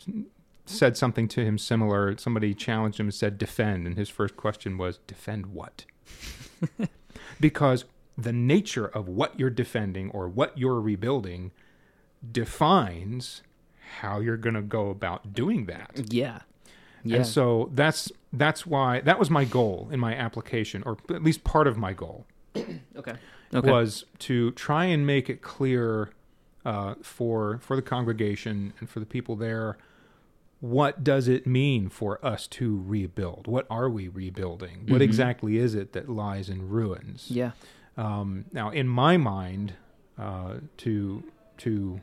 said 0.66 0.98
something 0.98 1.28
to 1.30 1.44
him 1.44 1.58
similar, 1.58 2.18
somebody 2.18 2.54
challenged 2.54 3.00
him 3.00 3.08
and 3.08 3.14
said 3.14 3.38
defend, 3.38 3.88
and 3.88 3.98
his 3.98 4.10
first 4.10 4.36
question 4.36 4.78
was 4.78 5.00
defend 5.08 5.48
what? 5.48 5.86
because 7.40 7.86
the 8.18 8.34
nature 8.34 8.88
of 8.88 9.08
what 9.08 9.40
you're 9.40 9.50
defending 9.50 10.10
or 10.12 10.28
what 10.28 10.58
you're 10.58 10.82
rebuilding 10.82 11.52
defines 12.32 13.44
how 14.00 14.20
you're 14.20 14.38
going 14.38 14.56
to 14.56 14.62
go 14.62 14.90
about 14.90 15.34
doing 15.34 15.66
that. 15.66 15.92
Yeah. 16.12 16.40
Yeah. 17.04 17.18
And 17.18 17.28
so 17.28 17.70
that's 17.74 18.12
that's 18.34 18.66
why 18.66 19.00
that 19.02 19.18
was 19.18 19.30
my 19.30 19.46
goal 19.46 19.88
in 19.92 20.00
my 20.00 20.14
application, 20.14 20.84
or 20.86 20.98
at 21.10 21.24
least 21.24 21.44
part 21.44 21.68
of 21.68 21.78
my 21.78 21.94
goal, 21.94 22.26
okay. 22.98 23.14
Okay. 23.54 23.70
was 23.72 24.06
to 24.20 24.52
try 24.52 24.86
and 24.86 25.06
make 25.08 25.30
it 25.30 25.42
clear 25.42 26.12
uh, 26.66 26.96
for 27.02 27.60
for 27.60 27.76
the 27.76 27.82
congregation 27.82 28.74
and 28.80 28.90
for 28.90 29.00
the 29.00 29.06
people 29.06 29.36
there 29.36 29.78
what 30.60 31.04
does 31.04 31.28
it 31.28 31.46
mean 31.46 31.88
for 31.88 32.24
us 32.26 32.48
to 32.48 32.82
rebuild? 32.88 33.46
What 33.46 33.68
are 33.70 33.88
we 33.92 34.08
rebuilding? 34.08 34.86
What 34.88 35.02
Mhm. 35.02 35.04
exactly 35.04 35.58
is 35.58 35.76
it 35.76 35.94
that 35.94 36.10
lies 36.10 36.50
in 36.50 36.68
ruins? 36.68 37.30
yeah. 37.30 37.52
Um, 37.96 38.46
now, 38.52 38.70
in 38.72 38.88
my 38.88 39.18
mind, 39.18 39.74
uh, 40.18 40.56
to 40.78 41.24
to 41.58 42.02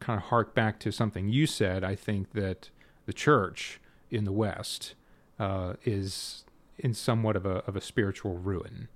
kind 0.00 0.18
of 0.18 0.26
hark 0.28 0.54
back 0.54 0.78
to 0.80 0.90
something 0.92 1.28
you 1.28 1.46
said, 1.46 1.82
I 1.84 1.94
think 1.94 2.32
that 2.32 2.68
the 3.06 3.12
church 3.12 3.80
in 4.10 4.24
the 4.24 4.32
West 4.32 4.94
uh, 5.38 5.74
is 5.84 6.44
in 6.78 6.92
somewhat 6.94 7.36
of 7.36 7.46
a 7.46 7.64
of 7.66 7.74
a 7.74 7.80
spiritual 7.80 8.36
ruin. 8.38 8.88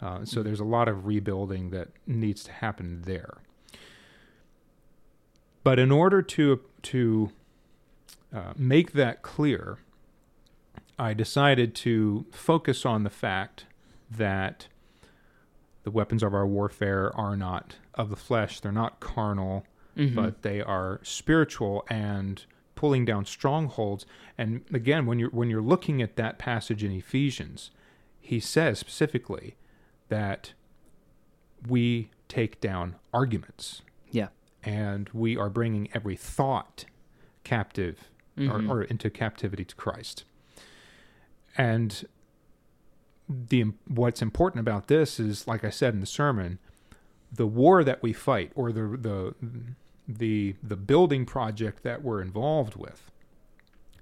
Uh, 0.00 0.24
so 0.24 0.42
there's 0.42 0.60
a 0.60 0.64
lot 0.64 0.88
of 0.88 1.06
rebuilding 1.06 1.70
that 1.70 1.88
needs 2.06 2.44
to 2.44 2.52
happen 2.52 3.02
there. 3.02 3.38
But 5.64 5.78
in 5.78 5.90
order 5.90 6.22
to 6.22 6.60
to 6.82 7.30
uh, 8.34 8.52
make 8.56 8.92
that 8.92 9.22
clear, 9.22 9.78
I 10.98 11.14
decided 11.14 11.74
to 11.76 12.26
focus 12.30 12.84
on 12.86 13.02
the 13.02 13.10
fact 13.10 13.66
that 14.10 14.68
the 15.82 15.90
weapons 15.90 16.22
of 16.22 16.34
our 16.34 16.46
warfare 16.46 17.14
are 17.16 17.36
not 17.36 17.76
of 17.94 18.10
the 18.10 18.16
flesh, 18.16 18.60
they're 18.60 18.72
not 18.72 19.00
carnal, 19.00 19.64
Mhm. 19.96 20.14
but 20.14 20.42
they 20.42 20.60
are 20.60 21.00
spiritual 21.02 21.84
and 21.88 22.44
pulling 22.74 23.04
down 23.04 23.24
strongholds. 23.24 24.04
And 24.36 24.62
again, 24.72 25.06
when 25.06 25.18
you're 25.18 25.30
when 25.30 25.48
you're 25.50 25.62
looking 25.62 26.02
at 26.02 26.16
that 26.16 26.38
passage 26.38 26.84
in 26.84 26.92
Ephesians, 26.92 27.70
he 28.20 28.38
says 28.38 28.78
specifically 28.78 29.56
that 30.08 30.52
we 31.68 32.10
take 32.28 32.60
down 32.60 32.96
arguments 33.12 33.82
yeah. 34.10 34.28
and 34.62 35.08
we 35.12 35.36
are 35.36 35.48
bringing 35.48 35.88
every 35.94 36.16
thought 36.16 36.84
captive 37.44 38.08
Mhm. 38.36 38.68
or, 38.68 38.72
or 38.80 38.82
into 38.82 39.08
captivity 39.08 39.64
to 39.64 39.74
Christ. 39.76 40.24
And 41.56 42.04
the 43.28 43.72
what's 43.88 44.20
important 44.20 44.60
about 44.60 44.88
this 44.88 45.18
is, 45.18 45.48
like 45.48 45.64
I 45.64 45.70
said 45.70 45.94
in 45.94 46.00
the 46.00 46.06
sermon, 46.06 46.58
the 47.32 47.46
war 47.46 47.82
that 47.82 48.02
we 48.02 48.12
fight, 48.12 48.52
or 48.54 48.72
the 48.72 48.82
the 49.00 49.34
the 50.06 50.54
the 50.62 50.76
building 50.76 51.24
project 51.24 51.82
that 51.82 52.02
we're 52.02 52.20
involved 52.20 52.76
with. 52.76 53.10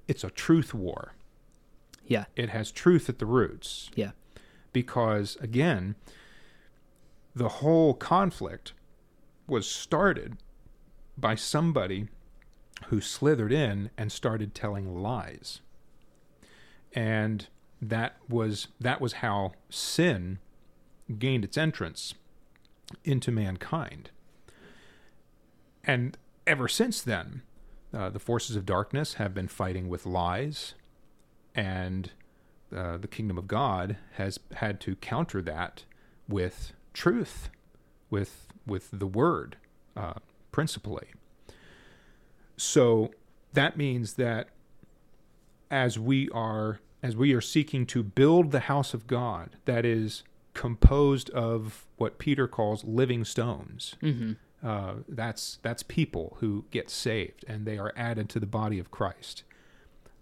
It's 0.09 0.25
a 0.25 0.31
truth 0.31 0.75
war. 0.75 1.13
Yeah. 2.07 2.25
It 2.37 2.51
has 2.51 2.71
truth 2.71 3.09
at 3.09 3.19
the 3.21 3.27
roots. 3.27 3.91
Yeah. 3.95 4.11
Because 4.75 5.37
again, 5.41 5.95
the 7.35 7.49
whole 7.49 7.95
conflict 7.95 8.75
was 9.47 9.67
started 9.67 10.37
by 11.17 11.35
somebody 11.35 12.09
who 12.89 13.01
slithered 13.01 13.53
in 13.53 13.91
and 13.97 14.13
started 14.13 14.55
telling 14.55 14.95
lies. 14.95 15.61
And 16.93 17.47
that 17.81 18.17
was 18.29 18.69
that 18.81 19.01
was 19.01 19.15
how 19.15 19.53
sin 19.71 20.39
gained 21.19 21.45
its 21.45 21.57
entrance 21.57 22.15
into 23.05 23.31
mankind. 23.31 24.11
And 25.85 26.17
ever 26.47 26.69
since 26.69 27.01
then, 27.03 27.43
uh, 27.93 28.11
the 28.11 28.19
forces 28.19 28.57
of 28.57 28.67
darkness 28.67 29.15
have 29.15 29.35
been 29.35 29.49
fighting 29.49 29.89
with 29.89 30.07
lies 30.07 30.75
and 31.55 32.11
uh, 32.75 32.97
the 32.99 33.09
kingdom 33.09 33.39
of 33.39 33.47
God 33.47 33.97
has 34.13 34.39
had 34.57 34.81
to 34.83 34.97
counter 34.97 35.41
that 35.43 35.85
with 36.29 36.73
truth, 36.93 37.51
with 38.11 38.49
with 38.67 38.89
the 38.93 39.07
word, 39.07 39.57
uh, 39.97 40.15
principally. 40.53 41.09
So 42.57 43.11
that 43.53 43.77
means 43.77 44.15
that 44.15 44.49
as 45.71 45.99
we 45.99 46.29
are 46.31 46.81
as 47.03 47.17
we 47.17 47.35
are 47.35 47.41
seeking 47.41 47.85
to 47.87 48.03
build 48.03 48.51
the 48.51 48.61
house 48.61 48.95
of 48.95 49.07
God, 49.07 49.57
that 49.67 49.85
is 49.85 50.23
composed 50.55 51.29
of 51.31 51.85
what 51.97 52.19
Peter 52.19 52.49
calls 52.49 52.85
living 52.85 53.25
stones. 53.25 53.97
Mm-hmm. 54.03 54.33
Uh, 54.67 54.95
that's 55.09 55.59
that's 55.63 55.83
people 55.83 56.37
who 56.41 56.65
get 56.71 56.89
saved 56.89 57.45
and 57.47 57.67
they 57.67 57.77
are 57.77 57.93
added 57.97 58.31
to 58.31 58.41
the 58.41 58.47
body 58.47 58.79
of 58.79 58.91
Christ. 58.91 59.43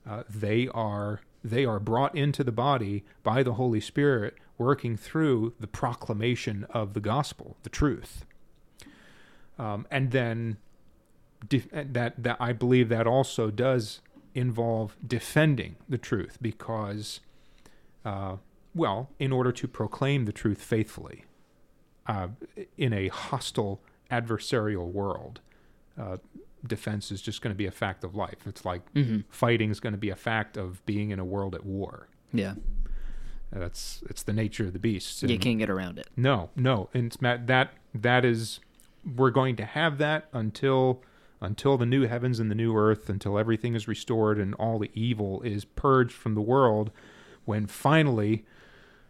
Uh, 0.09 0.25
they 0.29 0.67
are 0.75 1.21
they 1.45 1.65
are 1.65 1.81
brought 1.81 2.15
into 2.17 2.45
the 2.45 2.53
body 2.53 3.05
by 3.23 3.43
the 3.43 3.55
Holy 3.55 3.81
Spirit, 3.81 4.37
working 4.59 4.97
through 4.97 5.55
the 5.59 5.67
proclamation 5.67 6.67
of 6.71 6.95
the 6.95 7.01
gospel, 7.01 7.57
the 7.63 7.71
truth. 7.71 8.25
Um, 9.59 9.87
and 9.91 10.11
then 10.11 10.57
that 11.73 12.23
that 12.23 12.37
I 12.39 12.53
believe 12.53 12.89
that 12.89 13.07
also 13.07 13.51
does 13.51 14.01
involve 14.35 14.97
defending 15.07 15.77
the 15.89 15.99
truth 15.99 16.39
because, 16.41 17.21
uh, 18.05 18.37
well, 18.75 19.11
in 19.19 19.33
order 19.33 19.53
to 19.53 19.69
proclaim 19.69 20.25
the 20.25 20.33
truth 20.33 20.63
faithfully 20.63 21.25
uh, 22.07 22.29
in 22.79 22.93
a 22.93 23.09
hostile 23.09 23.81
adversarial 24.11 24.91
world, 24.91 25.41
uh, 26.01 26.19
defense 26.67 27.11
is 27.11 27.21
just 27.23 27.43
going 27.43 27.53
to 27.55 27.59
be 27.59 27.67
a 27.67 27.71
fact 27.73 28.05
of 28.05 28.15
life. 28.15 28.47
It's 28.47 28.65
like 28.65 28.83
Mm-hmm. 28.95 29.21
fighting 29.31 29.71
is 29.71 29.81
going 29.81 29.93
to 29.95 29.99
be 29.99 30.11
a 30.11 30.17
fact 30.17 30.57
of 30.57 30.85
being 30.87 31.11
in 31.11 31.19
a 31.19 31.25
world 31.25 31.55
at 31.55 31.65
war. 31.67 32.09
Yeah. 32.33 32.55
That's 33.53 34.03
it's 34.09 34.23
the 34.23 34.33
nature 34.33 34.65
of 34.67 34.73
the 34.73 34.79
beast. 34.79 35.23
You 35.23 35.39
can't 35.39 35.59
get 35.59 35.69
around 35.69 35.99
it. 35.99 36.07
no, 36.17 36.51
no, 36.57 36.89
and 36.95 37.07
it's, 37.07 37.21
Matt, 37.21 37.47
that 37.49 37.73
that 37.95 38.25
is 38.25 38.61
we're 39.17 39.31
going 39.31 39.57
to 39.57 39.65
have 39.67 39.99
that 39.99 40.29
until 40.33 41.03
until 41.41 41.77
the 41.77 41.85
new 41.85 42.07
heavens 42.07 42.39
and 42.41 42.51
the 42.51 42.55
new 42.55 42.75
earth, 42.75 43.11
until 43.11 43.37
everything 43.39 43.75
is 43.75 43.87
restored 43.89 44.39
and 44.39 44.55
all 44.55 44.79
the 44.79 44.91
evil 44.95 45.43
is 45.43 45.65
purged 45.67 46.13
from 46.13 46.35
the 46.35 46.41
world. 46.41 46.91
When 47.45 47.67
finally, 47.67 48.45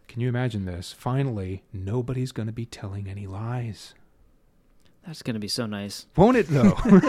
can 0.09 0.19
you 0.19 0.27
imagine 0.27 0.65
this? 0.65 0.91
Finally, 0.91 1.63
nobody's 1.71 2.31
going 2.33 2.47
to 2.47 2.51
be 2.53 2.65
telling 2.65 3.07
any 3.07 3.27
lies, 3.27 3.93
That's 5.05 5.21
going 5.21 5.33
to 5.33 5.39
be 5.39 5.47
so 5.47 5.65
nice. 5.65 6.05
won't 6.15 6.37
it? 6.37 6.47
Though. 6.47 6.77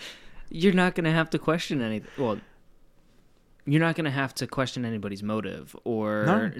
You're 0.50 0.74
not 0.74 0.94
going 0.94 1.04
to 1.04 1.10
have 1.10 1.30
to 1.30 1.38
question 1.38 1.82
anything. 1.82 2.10
Well, 2.16 2.38
you're 3.66 3.80
not 3.80 3.96
going 3.96 4.04
to 4.04 4.10
have 4.10 4.34
to 4.34 4.46
question 4.46 4.84
anybody's 4.84 5.22
motive 5.22 5.74
or 5.84 6.52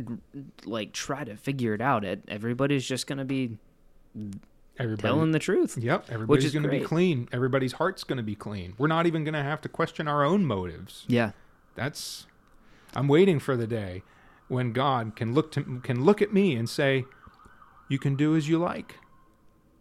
like 0.65 0.93
try 0.93 1.23
to 1.23 1.37
figure 1.37 1.75
it 1.75 1.81
out. 1.81 2.05
It 2.05 2.23
everybody's 2.29 2.87
just 2.87 3.07
going 3.07 3.19
to 3.19 3.25
be 3.25 3.59
Everybody, 4.79 5.03
telling 5.03 5.31
the 5.33 5.39
truth. 5.39 5.77
Yep, 5.77 6.07
everybody's 6.11 6.53
going 6.53 6.63
to 6.63 6.69
be 6.69 6.81
clean. 6.81 7.29
Everybody's 7.31 7.75
heart's 7.75 8.05
going 8.05 8.17
to 8.17 8.23
be 8.23 8.35
clean. 8.35 8.75
We're 8.79 8.89
not 8.89 9.07
even 9.07 9.23
going 9.23 9.35
to 9.35 9.43
have 9.43 9.61
to 9.63 9.69
question 9.69 10.09
our 10.09 10.25
own 10.25 10.45
motives. 10.47 11.05
Yeah. 11.07 11.33
That's 11.75 12.27
I'm 12.95 13.07
waiting 13.09 13.39
for 13.39 13.57
the 13.57 13.67
day 13.67 14.03
when 14.49 14.73
God 14.73 15.15
can 15.15 15.35
look 15.35 15.53
to 15.53 15.81
can 15.83 16.05
look 16.05 16.23
at 16.23 16.33
me 16.33 16.57
and 16.57 16.69
say, 16.69 17.05
"You 17.89 17.99
can 17.99 18.17
do 18.17 18.35
as 18.35 18.49
you 18.49 18.59
like," 18.59 18.97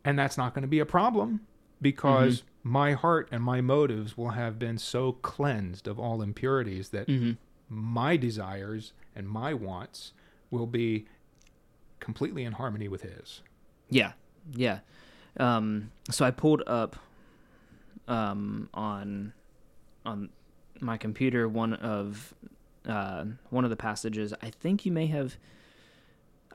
and 0.05 0.17
that's 0.19 0.37
not 0.37 0.53
going 0.53 0.61
to 0.63 0.67
be 0.67 0.79
a 0.79 0.85
problem 0.85 1.41
because 1.81 2.43
my 2.63 2.93
heart 2.93 3.27
and 3.31 3.43
my 3.43 3.61
motives 3.61 4.17
will 4.17 4.29
have 4.31 4.57
been 4.59 4.77
so 4.77 5.13
cleansed 5.13 5.87
of 5.87 5.99
all 5.99 6.21
impurities 6.21 6.89
that 6.89 7.07
Mm-hmm. 7.07 7.31
my 7.69 8.15
desires 8.17 8.93
and 9.15 9.27
my 9.27 9.53
wants 9.53 10.13
will 10.49 10.67
be 10.67 11.05
completely 11.99 12.43
in 12.43 12.53
harmony 12.53 12.87
with 12.87 13.01
His. 13.01 13.41
Yeah, 13.89 14.13
yeah. 14.53 14.79
Um, 15.39 15.91
so 16.11 16.25
I 16.25 16.31
pulled 16.31 16.63
up 16.67 16.95
um, 18.07 18.69
on 18.73 19.33
on 20.05 20.29
my 20.79 20.97
computer 20.97 21.47
one 21.47 21.73
of 21.73 22.33
uh, 22.87 23.25
one 23.49 23.63
of 23.63 23.69
the 23.69 23.75
passages. 23.77 24.33
I 24.41 24.49
think 24.49 24.85
you 24.85 24.91
may 24.91 25.07
have. 25.07 25.37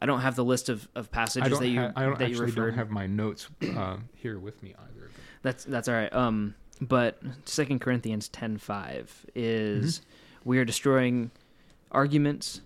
I 0.01 0.07
don't 0.07 0.21
have 0.21 0.37
the 0.37 0.45
list 0.45 0.69
of, 0.69 0.89
of 0.95 1.11
passages 1.11 1.59
that 1.59 1.69
you 1.69 1.81
ha- 1.81 1.93
I 1.97 2.05
don't 2.05 2.19
that 2.19 2.31
you 2.31 2.39
referred. 2.39 2.55
don't 2.57 2.75
have 2.75 2.91
my 2.91 3.07
notes 3.07 3.49
uh, 3.77 3.97
here 4.15 4.39
with 4.39 4.63
me 4.63 4.75
either. 4.79 5.11
That's 5.43 5.65
that's 5.65 5.89
all 5.89 5.95
right. 5.95 6.13
Um, 6.13 6.55
but 6.81 7.21
Second 7.45 7.81
Corinthians 7.81 8.29
ten 8.29 8.59
five 8.59 9.27
is 9.35 10.03
we 10.45 10.59
are 10.59 10.65
destroying 10.65 11.31
arguments 11.91 12.61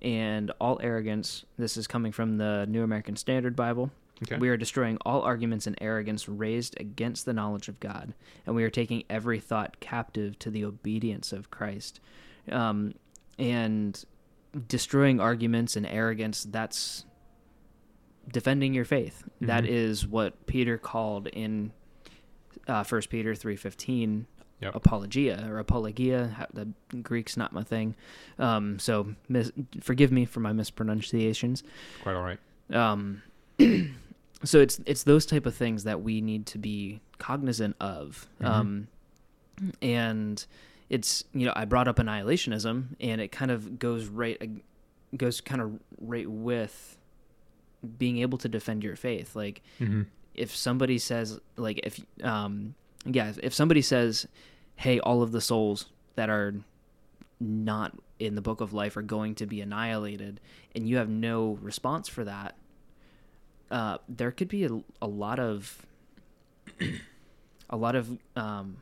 and 0.00 0.52
all 0.60 0.78
arrogance. 0.82 1.44
This 1.58 1.76
is 1.76 1.86
coming 1.86 2.12
from 2.12 2.38
the 2.38 2.66
New 2.68 2.82
American 2.82 3.16
Standard 3.16 3.56
Bible. 3.56 3.90
Okay. 4.22 4.36
We 4.36 4.48
are 4.48 4.56
destroying 4.56 4.98
all 5.06 5.22
arguments 5.22 5.66
and 5.68 5.76
arrogance 5.80 6.28
raised 6.28 6.78
against 6.80 7.24
the 7.24 7.32
knowledge 7.32 7.68
of 7.68 7.78
God, 7.78 8.14
and 8.46 8.56
we 8.56 8.64
are 8.64 8.70
taking 8.70 9.04
every 9.08 9.38
thought 9.38 9.78
captive 9.80 10.38
to 10.40 10.50
the 10.50 10.64
obedience 10.64 11.32
of 11.32 11.50
Christ. 11.50 12.00
Um, 12.50 12.94
and 13.38 14.04
destroying 14.66 15.20
arguments 15.20 15.76
and 15.76 15.86
arrogance, 15.86 16.44
that's 16.48 17.04
defending 18.30 18.74
your 18.74 18.84
faith. 18.84 19.24
That 19.40 19.64
Mhm. 19.64 19.68
is 19.68 20.06
what 20.06 20.46
Peter 20.46 20.78
called 20.78 21.26
in 21.28 21.72
uh, 22.66 22.84
1 22.84 23.08
Peter 23.08 23.34
3.15 23.34 24.26
Yep. 24.60 24.74
apologia 24.74 25.46
or 25.48 25.58
apologia. 25.58 26.48
The 26.52 26.68
Greek's 27.02 27.36
not 27.36 27.52
my 27.52 27.62
thing. 27.62 27.94
Um, 28.38 28.78
so 28.78 29.14
mis- 29.28 29.52
forgive 29.80 30.10
me 30.12 30.24
for 30.24 30.40
my 30.40 30.52
mispronunciations. 30.52 31.62
Quite 32.02 32.16
all 32.16 32.22
right. 32.24 32.38
Um, 32.74 33.22
so 34.44 34.58
it's 34.60 34.80
it's 34.84 35.04
those 35.04 35.24
type 35.26 35.46
of 35.46 35.54
things 35.54 35.84
that 35.84 36.02
we 36.02 36.20
need 36.20 36.44
to 36.46 36.58
be 36.58 37.00
cognizant 37.18 37.76
of. 37.80 38.26
Mhm. 38.40 38.46
Um, 38.46 38.88
and 39.80 40.44
it's 40.90 41.24
you 41.32 41.46
know 41.46 41.52
I 41.54 41.64
brought 41.64 41.88
up 41.88 41.96
annihilationism, 41.96 42.96
and 43.00 43.20
it 43.20 43.32
kind 43.32 43.50
of 43.50 43.78
goes 43.78 44.06
right 44.06 44.40
goes 45.16 45.40
kind 45.40 45.60
of 45.60 45.78
right 46.00 46.28
with 46.28 46.96
being 47.98 48.18
able 48.18 48.38
to 48.38 48.48
defend 48.48 48.82
your 48.84 48.96
faith. 48.96 49.36
Like 49.36 49.62
hmm 49.78 50.02
if 50.34 50.54
somebody 50.54 50.98
says 50.98 51.40
like 51.56 51.80
if 51.82 52.00
um 52.22 52.74
yeah 53.04 53.32
if 53.42 53.52
somebody 53.52 53.82
says 53.82 54.28
hey 54.76 55.00
all 55.00 55.20
of 55.20 55.32
the 55.32 55.40
souls 55.40 55.86
that 56.14 56.30
are 56.30 56.54
not 57.40 57.92
in 58.20 58.36
the 58.36 58.40
book 58.40 58.60
of 58.60 58.72
life 58.72 58.96
are 58.96 59.02
going 59.02 59.34
to 59.34 59.46
be 59.46 59.60
annihilated 59.60 60.38
and 60.76 60.88
you 60.88 60.96
have 60.96 61.08
no 61.08 61.58
response 61.60 62.08
for 62.08 62.22
that 62.24 62.54
uh 63.72 63.98
there 64.08 64.30
could 64.30 64.46
be 64.48 64.64
a, 64.64 64.70
a 65.02 65.08
lot 65.08 65.40
of 65.40 65.84
a 67.70 67.76
lot 67.76 67.96
of 67.96 68.16
um 68.36 68.76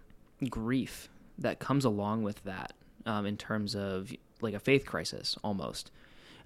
grief 0.50 1.08
that 1.38 1.59
comes 1.59 1.85
along 1.85 2.22
with 2.22 2.42
that 2.44 2.72
um 3.07 3.27
in 3.27 3.37
terms 3.37 3.75
of 3.75 4.12
like 4.40 4.55
a 4.55 4.59
faith 4.61 4.85
crisis 4.87 5.37
almost 5.44 5.90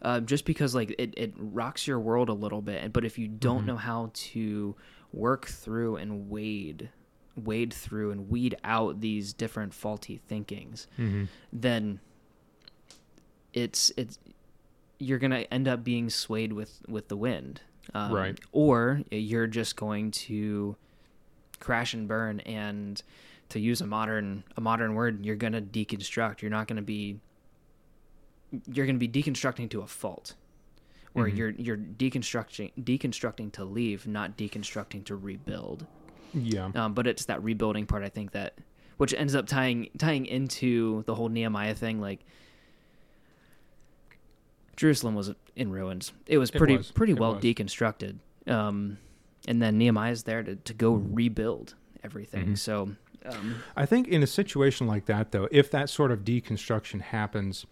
uh, 0.02 0.18
just 0.20 0.46
because 0.46 0.74
like 0.74 0.94
it, 0.98 1.12
it 1.16 1.34
rocks 1.36 1.86
your 1.86 2.00
world 2.00 2.28
a 2.28 2.32
little 2.32 2.62
bit 2.62 2.92
but 2.92 3.04
if 3.04 3.18
you 3.18 3.28
don't 3.28 3.62
Mhm. 3.64 3.66
know 3.66 3.76
how 3.76 4.10
to 4.14 4.74
work 5.12 5.46
through 5.46 5.96
and 5.96 6.30
wade 6.30 6.88
wade 7.36 7.72
through 7.72 8.10
and 8.10 8.28
weed 8.30 8.56
out 8.64 9.00
these 9.00 9.32
different 9.32 9.72
faulty 9.74 10.20
thinkings 10.28 10.86
hmm 10.96 11.24
then 11.52 12.00
it's 13.52 13.90
it's 13.96 14.18
you're 14.98 15.18
gonna 15.18 15.44
end 15.50 15.66
up 15.66 15.82
being 15.82 16.10
swayed 16.10 16.52
with 16.52 16.82
with 16.88 17.08
the 17.08 17.16
wind 17.16 17.60
um, 17.94 18.12
Right. 18.12 18.38
or 18.52 19.02
you're 19.10 19.46
just 19.48 19.74
going 19.74 20.10
to 20.12 20.76
crash 21.58 21.92
and 21.94 22.06
burn 22.06 22.40
and 22.40 23.02
to 23.50 23.60
use 23.60 23.80
a 23.80 23.86
modern 23.86 24.42
a 24.56 24.60
modern 24.60 24.94
word 24.94 25.24
you're 25.24 25.36
gonna 25.36 25.60
deconstruct 25.60 26.40
you're 26.42 26.50
not 26.50 26.66
gonna 26.66 26.82
be 26.82 27.18
you're 28.72 28.86
gonna 28.86 28.98
be 28.98 29.08
deconstructing 29.08 29.68
to 29.70 29.80
a 29.82 29.86
fault 29.86 30.34
where 31.12 31.26
Mhm. 31.28 31.36
you're 31.36 31.50
you're 31.50 31.76
deconstructing 31.76 32.70
deconstructing 32.82 33.52
to 33.52 33.64
leave 33.64 34.06
not 34.06 34.36
deconstructing 34.36 35.04
to 35.04 35.16
rebuild 35.16 35.86
Yeah. 36.32 36.70
um, 36.74 36.94
but 36.94 37.06
it's 37.06 37.24
that 37.26 37.42
rebuilding 37.42 37.86
part 37.86 38.02
I 38.02 38.08
think 38.08 38.32
that 38.32 38.54
which 38.96 39.12
ends 39.14 39.34
up 39.34 39.46
tying 39.46 39.90
tying 39.98 40.26
into 40.26 41.02
the 41.06 41.14
whole 41.14 41.28
Nehemiah 41.28 41.74
thing 41.74 42.00
like 42.00 42.20
Jerusalem 44.76 45.14
was 45.14 45.32
in 45.56 45.70
ruins. 45.70 46.12
It 46.26 46.38
was 46.38 46.48
It 46.50 46.56
pretty 46.58 46.76
was. 46.78 46.90
pretty 46.90 47.12
It 47.12 47.18
well 47.18 47.34
was. 47.34 47.42
deconstructed. 47.44 48.16
Um, 48.46 48.96
and 49.46 49.60
then 49.60 49.76
Nehemiah's 49.76 50.22
there 50.22 50.42
to, 50.42 50.56
to 50.56 50.72
go 50.74 50.94
rebuild 50.94 51.74
everything. 52.02 52.52
Mhm. 52.52 52.58
So 52.58 52.94
um, 53.26 53.56
I 53.76 53.86
think 53.86 54.08
in 54.08 54.22
a 54.22 54.26
situation 54.26 54.86
like 54.86 55.06
that, 55.06 55.32
though, 55.32 55.48
if 55.50 55.70
that 55.70 55.90
sort 55.90 56.10
of 56.10 56.20
deconstruction 56.24 57.00
happens, 57.00 57.66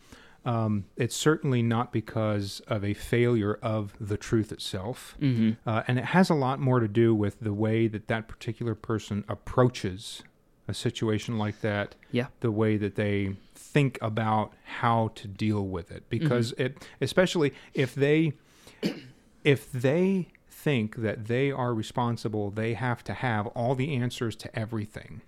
um, 0.45 0.85
it's 0.97 1.17
certainly 1.17 1.63
not 1.63 1.93
because 1.93 2.61
of 2.69 2.85
a 2.85 2.95
failure 2.95 3.59
of 3.63 3.95
the 4.01 4.17
truth 4.17 4.53
itself. 4.53 5.17
mhm. 5.21 5.57
Uh, 5.67 5.83
and 5.89 5.99
it 5.99 6.07
has 6.07 6.31
a 6.31 6.35
lot 6.35 6.61
more 6.61 6.81
to 6.81 6.89
do 6.89 7.15
with 7.15 7.41
the 7.41 7.53
way 7.53 7.87
that 7.89 8.09
that 8.09 8.29
particular 8.29 8.75
person 8.75 9.25
approaches 9.29 10.23
a 10.69 10.75
situation 10.75 11.39
like 11.39 11.61
that 11.63 11.95
Yeah. 12.13 12.27
the 12.41 12.51
way 12.53 12.77
that 12.77 12.95
they 12.95 13.37
think 13.55 13.99
about 14.03 14.53
how 14.81 15.09
to 15.15 15.27
deal 15.27 15.67
with 15.67 15.91
it 15.91 16.05
because 16.11 16.53
Mm-hmm. 16.53 16.63
it 16.63 16.89
especially 17.01 17.55
if 17.75 17.95
they 17.95 18.35
if 19.45 19.73
they 19.73 20.29
think 20.51 20.97
that 20.97 21.27
they 21.27 21.51
are 21.51 21.73
responsible 21.75 22.51
they 22.51 22.75
have 22.75 23.03
to 23.05 23.15
have 23.15 23.47
all 23.49 23.75
the 23.75 23.95
answers 23.97 24.37
to 24.37 24.59
everything 24.59 25.21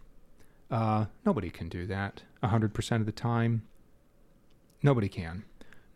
uh, 0.70 1.06
nobody 1.24 1.50
can 1.50 1.68
do 1.68 1.87
that 1.87 2.22
100% 2.42 2.96
of 3.00 3.06
the 3.06 3.12
time 3.12 3.62
nobody 4.83 5.09
can 5.09 5.44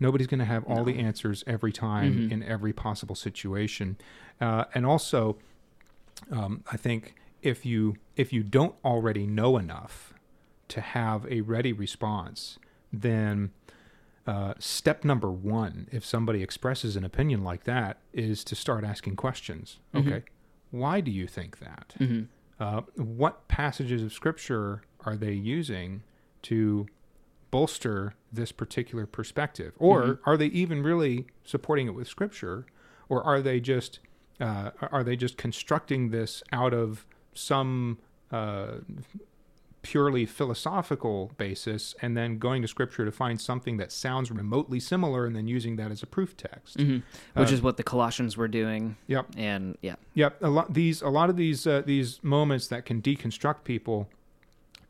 nobody's 0.00 0.26
going 0.26 0.40
to 0.40 0.44
have 0.44 0.64
all 0.64 0.84
the 0.84 0.98
answers 0.98 1.44
every 1.46 1.72
time 1.72 2.28
Mhm. 2.28 2.32
in 2.32 2.42
every 2.42 2.72
possible 2.72 3.14
situation 3.14 3.96
uh, 4.40 4.64
and 4.74 4.84
also 4.84 5.36
um, 6.30 6.62
i 6.70 6.76
think 6.76 7.14
if 7.42 7.64
you 7.64 7.96
if 8.16 8.32
you 8.32 8.42
don't 8.42 8.74
already 8.84 9.26
know 9.26 9.56
enough 9.58 10.14
to 10.66 10.80
have 10.80 11.26
a 11.30 11.42
ready 11.42 11.74
response, 11.74 12.58
then 12.90 13.50
uh, 14.26 14.54
step 14.58 15.04
number 15.04 15.30
one, 15.30 15.86
if 15.92 16.02
somebody 16.06 16.42
expresses 16.42 16.96
an 16.96 17.04
opinion 17.04 17.44
like 17.44 17.64
that, 17.64 17.98
is 18.14 18.42
to 18.44 18.54
start 18.54 18.82
asking 18.82 19.14
questions. 19.14 19.78
Mhm. 19.92 20.00
Okay, 20.06 20.22
why 20.70 21.02
do 21.02 21.10
you 21.10 21.26
think 21.26 21.58
that? 21.58 21.94
hmm 21.98 22.22
Uh, 22.60 22.82
what 22.96 23.48
passages 23.48 24.02
of 24.02 24.12
scripture 24.12 24.82
are 25.04 25.16
they 25.16 25.32
using 25.32 26.02
to 26.42 26.86
bolster 27.50 28.14
this 28.32 28.52
particular 28.52 29.06
perspective? 29.06 29.72
Or 29.78 30.02
Mhm. 30.02 30.18
are 30.24 30.36
they 30.36 30.46
even 30.46 30.82
really 30.82 31.26
supporting 31.44 31.86
it 31.86 31.94
with 31.94 32.08
scripture? 32.08 32.66
Or 33.08 33.22
are 33.22 33.40
they 33.40 33.60
just 33.60 34.00
uh, 34.40 34.72
are 34.90 35.04
they 35.04 35.14
just 35.14 35.36
constructing 35.36 36.10
this 36.10 36.42
out 36.50 36.74
of 36.74 37.06
some 37.34 37.98
uh, 38.32 38.78
purely 39.84 40.26
philosophical 40.26 41.30
basis 41.36 41.94
and 42.02 42.16
then 42.16 42.38
going 42.38 42.62
to 42.62 42.66
scripture 42.68 43.04
to 43.04 43.12
find 43.12 43.40
something 43.40 43.76
that 43.76 43.92
sounds 43.92 44.30
remotely 44.30 44.80
similar 44.80 45.26
and 45.26 45.36
then 45.36 45.46
using 45.46 45.76
that 45.76 45.90
as 45.92 46.02
a 46.02 46.06
proof 46.06 46.36
text? 46.36 46.80
hmm 46.80 46.98
Which 47.34 47.50
Uh, 47.50 47.54
is 47.54 47.62
what 47.62 47.76
the 47.76 47.82
Colossians 47.84 48.36
were 48.36 48.48
doing. 48.48 48.96
Yep. 49.06 49.26
And 49.36 49.76
yeah. 49.82 49.96
Yep, 50.14 50.42
a 50.42 50.48
lot 50.48 50.74
these 50.74 51.02
a 51.02 51.08
lot 51.08 51.30
of 51.30 51.36
these 51.36 51.66
uh, 51.66 51.82
these 51.84 52.18
moments 52.24 52.66
that 52.68 52.84
can 52.84 53.00
deconstruct 53.02 53.62
people, 53.64 54.08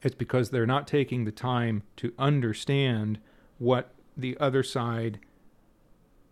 it's 0.03 0.15
because 0.15 0.51
they're 0.51 0.67
not 0.67 0.87
taking 0.87 1.25
the 1.25 1.33
time 1.33 1.83
to 1.97 2.13
understand 2.19 3.19
what 3.59 3.91
the 4.17 4.37
other 4.39 4.63
side. 4.63 5.19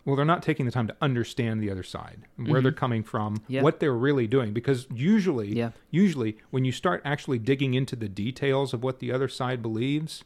Well, 0.05 0.17
they're 0.17 0.25
not 0.25 0.43
taking 0.43 0.67
the 0.67 0.73
time 0.73 0.89
to 0.89 0.97
understand 1.01 1.63
the 1.63 1.71
other 1.71 1.83
side, 1.85 2.23
where 2.37 2.61
Mhm. 2.61 2.63
they're 2.65 2.73
coming 2.73 3.03
from, 3.05 3.43
Yeah. 3.47 3.63
what 3.63 3.79
they're 3.79 3.95
really 3.95 4.27
doing. 4.27 4.53
Because 4.53 4.87
usually, 4.93 5.55
Yeah. 5.57 5.71
usually 5.91 6.39
when 6.51 6.65
you 6.65 6.73
start 6.73 7.01
actually 7.05 7.39
digging 7.39 7.75
into 7.75 7.95
the 7.95 8.09
details 8.09 8.75
of 8.75 8.83
what 8.83 8.99
the 8.99 9.13
other 9.13 9.29
side 9.29 9.63
believes, 9.63 10.25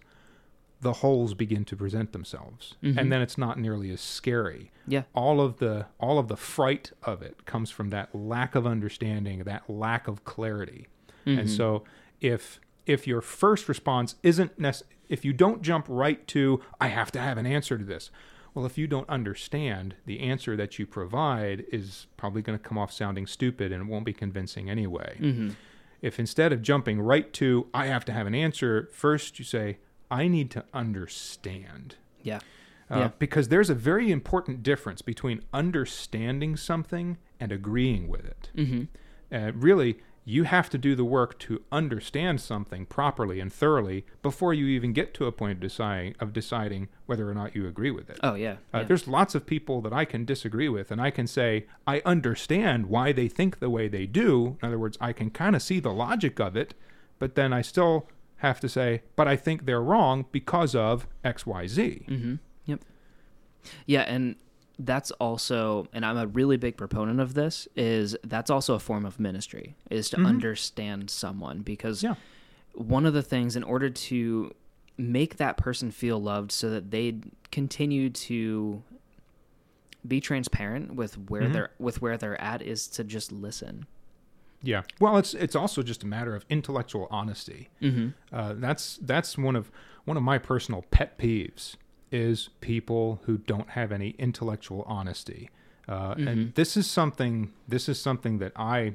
the 0.81 0.95
holes 0.95 1.35
begin 1.35 1.65
to 1.67 1.77
present 1.77 2.13
themselves, 2.13 2.77
Mhm. 2.83 2.97
and 2.99 3.13
then 3.13 3.21
it's 3.23 3.37
not 3.39 3.59
nearly 3.59 3.91
as 3.91 4.01
scary 4.01 4.71
Yeah. 4.87 5.03
all 5.15 5.41
of 5.41 5.57
the 5.59 5.87
all 5.99 6.19
of 6.19 6.29
the 6.29 6.37
fright 6.37 6.93
of 7.03 7.23
it 7.23 7.45
comes 7.47 7.71
from 7.71 7.91
that 7.91 8.15
lack 8.15 8.55
of 8.55 8.67
understanding 8.67 9.41
that 9.45 9.69
lack 9.71 10.07
of 10.09 10.25
clarity 10.25 10.87
and 11.25 11.41
Mhm. 11.41 11.49
so 11.49 11.85
if 12.21 12.61
if 12.87 13.07
your 13.07 13.21
first 13.23 13.69
response 13.69 14.15
isn't 14.23 14.59
nec- 14.61 14.83
if 15.09 15.25
you 15.25 15.33
don't 15.33 15.63
jump 15.63 15.87
right 15.89 16.25
to 16.29 16.61
i 16.81 16.89
have 16.89 17.11
to 17.11 17.19
have 17.21 17.37
an 17.39 17.47
answer 17.47 17.77
to 17.79 17.85
this 17.85 18.11
well 18.57 18.65
if 18.67 18.77
you 18.79 18.87
don't 18.89 19.09
understand 19.09 19.95
the 20.07 20.19
answer 20.21 20.57
that 20.57 20.79
you 20.79 20.87
provide 20.87 21.65
is 21.71 22.07
probably 22.17 22.41
going 22.43 22.59
to 22.59 22.65
come 22.65 22.79
off 22.79 22.91
sounding 22.91 23.27
stupid 23.27 23.71
and 23.71 23.83
it 23.83 23.87
won't 23.87 24.05
be 24.07 24.13
convincing 24.15 24.69
anyway 24.71 25.17
Mhm. 25.21 25.55
if 26.03 26.19
instead 26.19 26.53
of 26.53 26.63
jumping 26.63 26.99
right 27.01 27.33
to 27.35 27.69
i 27.75 27.87
have 27.87 28.05
to 28.07 28.13
have 28.13 28.27
an 28.27 28.35
answer 28.35 28.89
first 28.93 29.39
you 29.39 29.45
say 29.45 29.79
i 30.11 30.27
need 30.27 30.51
to 30.53 30.65
understand 30.73 31.97
Yeah. 32.23 32.41
uh, 32.91 32.99
Yeah. 32.99 33.11
because 33.19 33.49
there's 33.49 33.69
a 33.71 33.75
very 33.75 34.11
important 34.11 34.63
difference 34.63 35.03
between 35.03 35.43
understanding 35.53 36.57
something 36.57 37.19
and 37.39 37.53
agreeing 37.53 38.09
with 38.09 38.25
it. 38.25 38.51
hmm 38.57 38.85
Uh, 39.31 39.51
really, 39.57 39.99
you 40.29 40.43
have 40.43 40.69
to 40.69 40.77
do 40.77 40.97
the 40.97 41.05
work 41.05 41.39
to 41.39 41.63
understand 41.71 42.41
something 42.41 42.85
properly 42.85 43.39
and 43.39 43.53
thoroughly 43.53 44.05
before 44.23 44.53
you 44.53 44.67
even 44.67 44.93
get 44.93 45.15
to 45.15 45.25
a 45.25 45.31
point 45.31 45.53
of 45.53 45.61
deciding, 45.61 46.17
of 46.19 46.33
deciding 46.33 46.89
whether 47.07 47.31
or 47.31 47.33
not 47.33 47.55
you 47.55 47.69
agree 47.69 47.93
with 47.93 48.11
it. 48.11 48.19
Oh 48.25 48.35
yeah. 48.35 48.57
Uh, 48.75 48.79
yeah. 48.79 48.83
There's 48.83 49.07
lots 49.07 49.37
of 49.37 49.47
people 49.47 49.81
that 49.83 49.93
I 49.93 50.05
can 50.05 50.25
disagree 50.25 50.69
with, 50.69 50.91
and 50.91 51.01
I 51.01 51.11
can 51.11 51.29
say, 51.29 51.67
I 51.87 52.03
understand 52.05 52.87
why 52.87 53.13
they 53.13 53.29
think 53.29 53.61
the 53.61 53.71
way 53.71 53.87
they 53.87 54.05
do. 54.05 54.59
In 54.61 54.67
other 54.67 54.81
words, 54.81 54.99
I 55.01 55.13
can 55.13 55.31
kind 55.31 55.55
of 55.55 55.63
see 55.63 55.79
the 55.79 55.93
logic 55.93 56.41
of 56.41 56.57
it, 56.57 56.75
but 57.21 57.37
then 57.37 57.53
I 57.53 57.63
still 57.63 58.09
have 58.39 58.59
to 58.61 58.69
say, 58.69 59.03
but 59.15 59.29
I 59.29 59.37
think 59.37 59.65
they're 59.65 59.81
wrong 59.81 60.27
because 60.33 60.75
of 60.75 61.07
XYZ. 61.25 62.09
Mm-hmm. 62.09 62.35
Yep. 62.67 62.81
Yeah, 63.87 64.03
and 64.03 64.35
that's 64.79 65.11
also, 65.13 65.87
and 65.93 66.05
I'm 66.05 66.17
a 66.19 66.27
really 66.27 66.57
big 66.57 66.77
proponent 66.77 67.21
of 67.21 67.35
this. 67.35 67.67
Is 67.77 68.17
that's 68.25 68.51
also 68.51 68.75
a 68.75 68.79
form 68.79 69.05
of 69.07 69.19
ministry 69.19 69.75
is 69.91 70.11
to 70.11 70.17
Mhm. 70.19 70.27
understand 70.27 71.11
someone 71.11 71.61
because 71.61 72.03
Yeah. 72.03 72.15
one 72.75 73.07
of 73.07 73.15
the 73.15 73.23
things 73.23 73.57
in 73.57 73.63
order 73.63 73.89
to 73.89 74.55
make 74.99 75.37
that 75.37 75.57
person 75.57 75.91
feel 75.91 76.21
loved 76.21 76.53
so 76.53 76.71
that 76.71 76.91
they 76.91 77.21
continue 77.51 78.11
to 78.11 78.83
be 80.07 80.21
transparent 80.21 80.95
with 80.95 81.15
where 81.31 81.43
Mhm. 81.43 81.53
they're 81.53 81.71
with 81.79 82.01
where 82.01 82.17
they're 82.17 82.41
at 82.41 82.63
is 82.63 82.87
to 82.89 83.03
just 83.05 83.33
listen. 83.33 83.87
Yeah. 84.63 84.83
Well, 85.01 85.17
it's 85.17 85.35
it's 85.35 85.57
also 85.57 85.83
just 85.83 86.03
a 86.03 86.07
matter 86.07 86.35
of 86.35 86.45
intellectual 86.49 87.09
honesty. 87.11 87.69
Mm-hmm. 87.83 88.09
Uh, 88.35 88.55
that's 88.55 88.99
that's 88.99 89.37
one 89.37 89.57
of 89.57 89.71
one 90.05 90.17
of 90.17 90.23
my 90.23 90.39
personal 90.39 90.83
pet 90.91 91.19
peeves 91.19 91.77
is 92.11 92.51
people 92.61 93.21
who 93.25 93.39
don't 93.39 93.71
have 93.71 93.91
any 93.93 94.11
intellectual 94.19 94.83
honesty. 94.87 95.51
Uh, 95.89 96.15
Mhm. 96.15 96.27
And 96.29 96.55
this 96.55 96.77
is 96.77 96.87
something 96.89 97.53
this 97.69 97.89
is 97.89 98.01
something 98.01 98.39
that 98.39 98.53
I 98.57 98.95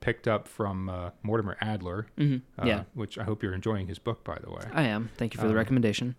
picked 0.00 0.28
up 0.28 0.46
from 0.46 0.88
uh, 0.88 1.10
Mortimer 1.22 1.56
Adler, 1.60 2.06
Mm-hmm. 2.18 2.62
uh, 2.62 2.66
yeah, 2.66 2.84
which 2.94 3.18
I 3.18 3.24
hope 3.24 3.42
you're 3.42 3.54
enjoying 3.54 3.86
his 3.88 3.98
book, 3.98 4.22
by 4.24 4.38
the 4.38 4.50
way. 4.50 4.62
I 4.72 4.82
am. 4.84 5.10
Thank 5.16 5.34
you 5.34 5.40
for 5.40 5.46
the 5.46 5.52
um, 5.52 5.56
recommendation. 5.58 6.14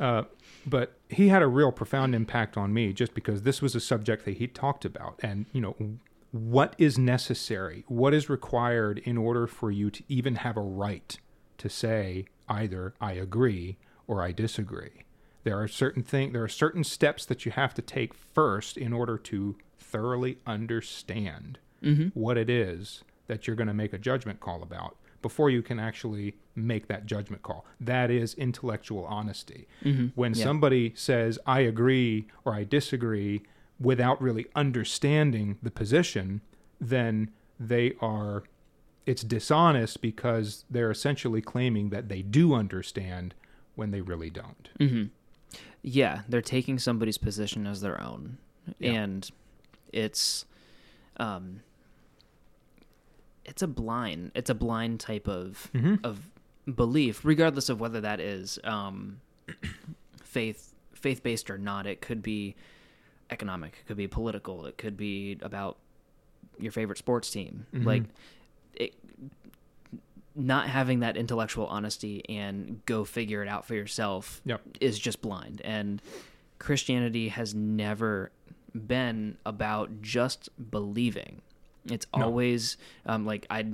Uh, 0.00 0.22
but 0.64 0.96
he 1.08 1.26
had 1.26 1.42
a 1.42 1.48
real 1.48 1.72
profound 1.72 2.14
impact 2.14 2.56
on 2.56 2.72
me 2.72 2.92
just 2.92 3.14
because 3.14 3.42
this 3.42 3.60
was 3.60 3.74
a 3.74 3.80
subject 3.80 4.24
that 4.26 4.36
he 4.36 4.46
talked 4.46 4.84
about. 4.84 5.18
And, 5.24 5.46
you 5.52 5.60
know, 5.60 5.74
what 6.30 6.76
is 6.78 6.96
necessary? 6.96 7.84
What 7.88 8.14
is 8.14 8.28
required 8.30 8.98
in 9.00 9.18
order 9.18 9.48
for 9.48 9.72
you 9.72 9.90
to 9.90 10.04
even 10.08 10.36
have 10.36 10.56
a 10.56 10.60
right 10.60 11.18
to 11.56 11.68
say 11.68 12.26
either 12.48 12.94
I 13.00 13.14
agree 13.14 13.76
or 14.08 14.22
I 14.22 14.32
disagree? 14.32 15.04
There 15.44 15.60
are 15.60 15.68
certain 15.68 16.02
thing, 16.02 16.32
there 16.32 16.42
are 16.42 16.48
certain 16.48 16.82
steps 16.82 17.24
that 17.26 17.46
you 17.46 17.52
have 17.52 17.74
to 17.74 17.82
take 17.82 18.12
first 18.14 18.76
in 18.76 18.92
order 18.92 19.16
to 19.18 19.56
thoroughly 19.78 20.38
understand 20.46 21.58
Mm-hmm. 21.80 22.08
what 22.20 22.36
it 22.36 22.50
is 22.50 23.04
that 23.28 23.46
you're 23.46 23.54
going 23.54 23.68
to 23.68 23.72
make 23.72 23.92
a 23.92 23.98
judgment 23.98 24.40
call 24.40 24.64
about 24.64 24.96
before 25.22 25.48
you 25.48 25.62
can 25.62 25.78
actually 25.78 26.34
make 26.56 26.88
that 26.88 27.06
judgment 27.06 27.44
call. 27.44 27.64
That 27.80 28.10
is 28.10 28.34
intellectual 28.34 29.04
honesty. 29.04 29.68
Mm-hmm. 29.84 30.06
When 30.16 30.34
Yeah. 30.34 30.42
somebody 30.42 30.92
says, 30.96 31.38
I 31.46 31.60
agree 31.60 32.26
or 32.44 32.52
I 32.52 32.64
disagree 32.64 33.42
without 33.78 34.20
really 34.20 34.46
understanding 34.56 35.56
the 35.62 35.70
position, 35.70 36.40
then 36.80 37.30
they 37.60 37.92
are, 38.00 38.42
it's 39.06 39.22
dishonest 39.22 40.00
because 40.02 40.64
they're 40.68 40.90
essentially 40.90 41.40
claiming 41.40 41.90
that 41.90 42.08
they 42.08 42.22
do 42.22 42.54
understand 42.54 43.34
when 43.78 43.92
they 43.92 44.00
really 44.00 44.28
don't. 44.28 44.68
Mm-hmm. 44.80 45.04
Yeah, 45.82 46.22
they're 46.28 46.42
taking 46.42 46.78
somebody's 46.80 47.16
position 47.16 47.64
as 47.66 47.80
their 47.80 48.02
own, 48.02 48.36
Yeah. 48.80 48.90
and 48.92 49.30
it's, 49.92 50.44
um, 51.18 51.60
it's 53.44 53.62
a 53.62 53.68
blind, 53.68 54.32
it's 54.34 54.50
a 54.50 54.54
blind 54.54 55.00
type 55.00 55.28
of 55.28 55.70
Mm-hmm. 55.74 56.04
of 56.04 56.28
belief, 56.74 57.24
regardless 57.24 57.68
of 57.68 57.80
whether 57.80 58.00
that 58.00 58.20
is 58.20 58.58
um, 58.64 59.20
faith 60.22 60.74
faith 60.92 61.22
based 61.22 61.48
or 61.48 61.56
not. 61.56 61.86
It 61.86 62.00
could 62.00 62.22
be 62.22 62.56
economic, 63.30 63.78
it 63.80 63.86
could 63.86 63.96
be 63.96 64.08
political, 64.08 64.66
it 64.66 64.76
could 64.76 64.96
be 64.96 65.38
about 65.40 65.78
your 66.58 66.72
favorite 66.72 66.98
sports 66.98 67.30
team. 67.30 67.66
Mhm. 67.72 67.84
Like 67.84 68.02
it, 68.74 68.94
not 70.38 70.68
having 70.68 71.00
that 71.00 71.16
intellectual 71.16 71.66
honesty 71.66 72.22
and 72.28 72.80
go 72.86 73.04
figure 73.04 73.42
it 73.42 73.48
out 73.48 73.66
for 73.66 73.74
yourself 73.74 74.40
Yep. 74.44 74.60
is 74.80 74.98
just 74.98 75.20
blind. 75.20 75.60
And 75.64 76.00
Christianity 76.60 77.28
has 77.28 77.54
never 77.54 78.30
been 78.74 79.36
about 79.44 80.00
just 80.00 80.48
believing. 80.70 81.42
It's 81.86 82.06
No. 82.16 82.24
always 82.26 82.76
um, 83.04 83.26
like 83.26 83.46
I 83.50 83.66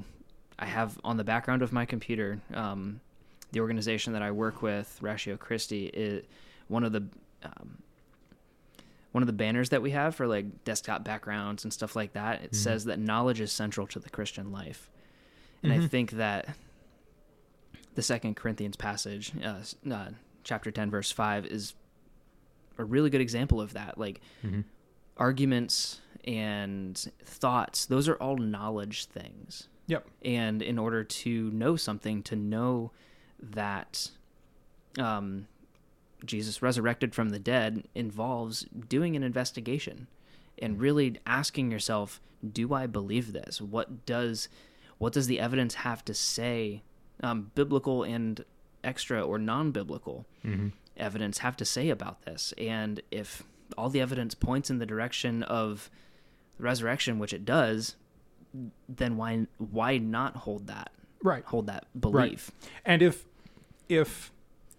I 0.58 0.66
have 0.66 0.98
on 1.04 1.16
the 1.16 1.24
background 1.24 1.62
of 1.62 1.72
my 1.72 1.84
computer 1.84 2.40
um, 2.54 3.00
the 3.52 3.60
organization 3.60 4.12
that 4.14 4.22
I 4.22 4.30
work 4.30 4.62
with, 4.62 4.98
Ratio 5.02 5.36
Christi, 5.36 5.86
is 5.86 6.24
one 6.68 6.82
of 6.84 6.92
the 6.92 7.02
um, 7.42 7.78
one 9.12 9.22
of 9.22 9.26
the 9.26 9.32
banners 9.32 9.68
that 9.68 9.82
we 9.82 9.90
have 9.92 10.14
for 10.14 10.26
like 10.26 10.64
desktop 10.64 11.04
backgrounds 11.04 11.62
and 11.64 11.72
stuff 11.72 11.94
like 11.94 12.14
that. 12.14 12.42
It 12.42 12.50
Mhm. 12.52 12.56
says 12.56 12.84
that 12.86 12.98
knowledge 12.98 13.40
is 13.40 13.52
central 13.52 13.86
to 13.88 13.98
the 13.98 14.10
Christian 14.10 14.50
life, 14.50 14.90
and 15.64 15.72
I 15.72 15.78
Mhm. 15.78 15.88
think 15.90 16.10
that 16.12 16.54
the 17.96 18.02
Second 18.02 18.36
Corinthians 18.36 18.76
passage, 18.76 19.32
uh, 19.42 19.62
uh, 19.90 20.08
chapter 20.44 20.70
ten, 20.70 20.90
verse 20.90 21.10
five, 21.10 21.44
is 21.46 21.74
a 22.78 22.84
really 22.84 23.10
good 23.10 23.20
example 23.20 23.60
of 23.60 23.72
that. 23.72 23.98
Like 23.98 24.20
hmm 24.42 24.60
arguments 25.16 26.00
and 26.24 26.96
thoughts; 27.24 27.86
those 27.86 28.08
are 28.08 28.16
all 28.16 28.36
knowledge 28.36 29.04
things. 29.06 29.68
Yep. 29.86 30.06
And 30.24 30.62
in 30.62 30.78
order 30.78 31.04
to 31.04 31.50
know 31.50 31.76
something, 31.76 32.22
to 32.24 32.34
know 32.36 32.90
that 33.38 34.10
um, 34.98 35.46
Jesus 36.24 36.62
resurrected 36.62 37.14
from 37.14 37.28
the 37.28 37.38
dead 37.38 37.84
involves 37.94 38.62
doing 38.88 39.14
an 39.14 39.22
investigation 39.22 40.06
and 40.58 40.80
really 40.80 41.18
asking 41.26 41.70
yourself, 41.70 42.18
do 42.50 42.72
I 42.72 42.86
believe 42.86 43.32
this? 43.34 43.60
What 43.60 44.06
does 44.06 44.48
what 44.98 45.12
does 45.12 45.26
the 45.26 45.40
evidence 45.40 45.74
have 45.74 46.04
to 46.06 46.14
say, 46.14 46.82
um, 47.22 47.50
biblical 47.54 48.02
and 48.02 48.44
extra 48.82 49.22
or 49.22 49.38
non-biblical 49.38 50.26
hmm 50.42 50.68
evidence 50.96 51.38
have 51.38 51.56
to 51.56 51.64
say 51.64 51.90
about 51.90 52.22
this? 52.22 52.54
And 52.56 53.00
if 53.10 53.42
all 53.76 53.88
the 53.90 54.00
evidence 54.00 54.34
points 54.34 54.70
in 54.70 54.78
the 54.78 54.86
direction 54.86 55.42
of 55.42 55.90
resurrection, 56.58 57.18
which 57.18 57.32
it 57.32 57.44
does, 57.44 57.96
then 58.88 59.16
why 59.16 59.46
why 59.58 59.98
not 59.98 60.36
hold 60.36 60.66
that 60.68 60.92
Right. 61.22 61.44
hold 61.44 61.66
that 61.66 61.86
belief? 61.98 62.50
And 62.84 63.02
if 63.02 63.24
if 63.88 64.30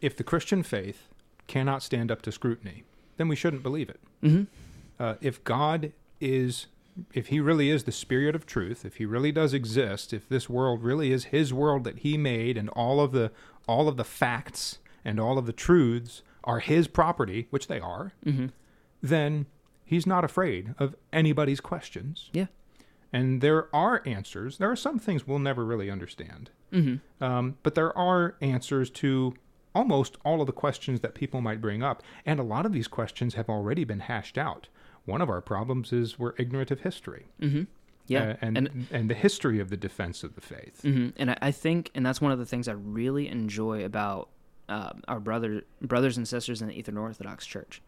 if 0.01 0.15
the 0.15 0.23
Christian 0.23 0.63
faith 0.63 1.09
cannot 1.47 1.83
stand 1.83 2.11
up 2.11 2.21
to 2.23 2.31
scrutiny, 2.31 2.83
then 3.17 3.27
we 3.27 3.35
shouldn't 3.35 3.63
believe 3.63 3.89
it. 3.89 3.99
Mm-hmm. 4.23 4.43
Uh, 4.97 5.15
if 5.21 5.43
God 5.43 5.91
is, 6.21 6.67
if 7.13 7.27
He 7.27 7.39
really 7.39 7.69
is 7.69 7.83
the 7.83 7.91
Spirit 7.91 8.35
of 8.35 8.45
truth, 8.45 8.85
if 8.85 8.95
He 8.97 9.05
really 9.05 9.31
does 9.31 9.53
exist, 9.53 10.13
if 10.13 10.27
this 10.29 10.49
world 10.49 10.83
really 10.83 11.11
is 11.11 11.25
His 11.25 11.53
world 11.53 11.83
that 11.83 11.99
He 11.99 12.17
made, 12.17 12.57
and 12.57 12.69
all 12.69 12.99
of 12.99 13.11
the 13.11 13.31
all 13.67 13.87
of 13.87 13.97
the 13.97 14.03
facts 14.03 14.79
and 15.03 15.19
all 15.19 15.37
of 15.37 15.45
the 15.45 15.53
truths 15.53 16.21
are 16.43 16.59
His 16.59 16.87
property, 16.87 17.47
which 17.49 17.67
they 17.67 17.79
are, 17.79 18.13
Mm-hmm. 18.25 18.47
then 19.01 19.45
He's 19.83 20.07
not 20.07 20.23
afraid 20.23 20.73
of 20.79 20.95
anybody's 21.13 21.59
questions. 21.61 22.29
Yeah. 22.33 22.47
And 23.13 23.39
there 23.41 23.73
are 23.73 24.01
answers. 24.05 24.57
There 24.57 24.69
are 24.71 24.75
some 24.75 24.97
things 24.99 25.27
we'll 25.27 25.39
never 25.39 25.63
really 25.63 25.89
understand. 25.91 26.49
Mm-hmm. 26.73 27.23
Um, 27.23 27.57
but 27.63 27.75
there 27.75 27.95
are 27.97 28.35
answers 28.41 28.89
to 28.91 29.35
almost 29.75 30.17
all 30.25 30.41
of 30.41 30.47
the 30.47 30.53
questions 30.53 31.01
that 31.01 31.13
people 31.13 31.39
might 31.39 31.61
bring 31.61 31.83
up. 31.83 32.01
And 32.25 32.39
a 32.39 32.43
lot 32.43 32.65
of 32.65 32.73
these 32.73 32.87
questions 32.87 33.35
have 33.35 33.47
already 33.49 33.83
been 33.83 33.99
hashed 34.01 34.37
out. 34.37 34.67
One 35.05 35.21
of 35.21 35.29
our 35.29 35.41
problems 35.41 35.93
is 35.93 36.17
we're 36.19 36.33
ignorant 36.37 36.71
of 36.71 36.81
history. 36.81 37.25
Mm-hmm. 37.41 37.63
Yeah. 38.07 38.23
uh, 38.23 38.35
and, 38.41 38.57
and 38.57 38.87
and 38.91 39.09
the 39.09 39.15
history 39.15 39.59
of 39.59 39.69
the 39.71 39.77
defense 39.77 40.23
of 40.23 40.35
the 40.35 40.41
faith. 40.41 40.81
hmm 40.83 41.09
And 41.17 41.31
I, 41.31 41.37
I 41.41 41.51
think, 41.51 41.89
and 41.95 42.05
that's 42.05 42.21
one 42.21 42.31
of 42.31 42.37
the 42.39 42.45
things 42.45 42.67
I 42.67 42.73
really 42.73 43.27
enjoy 43.27 43.83
about 43.83 44.29
uh, 44.69 44.93
our 45.07 45.19
brother, 45.19 45.63
brothers 45.81 46.17
and 46.17 46.27
sisters 46.27 46.61
in 46.61 46.67
the 46.67 46.77
Eastern 46.77 46.97
Orthodox 46.97 47.45
Church, 47.47 47.81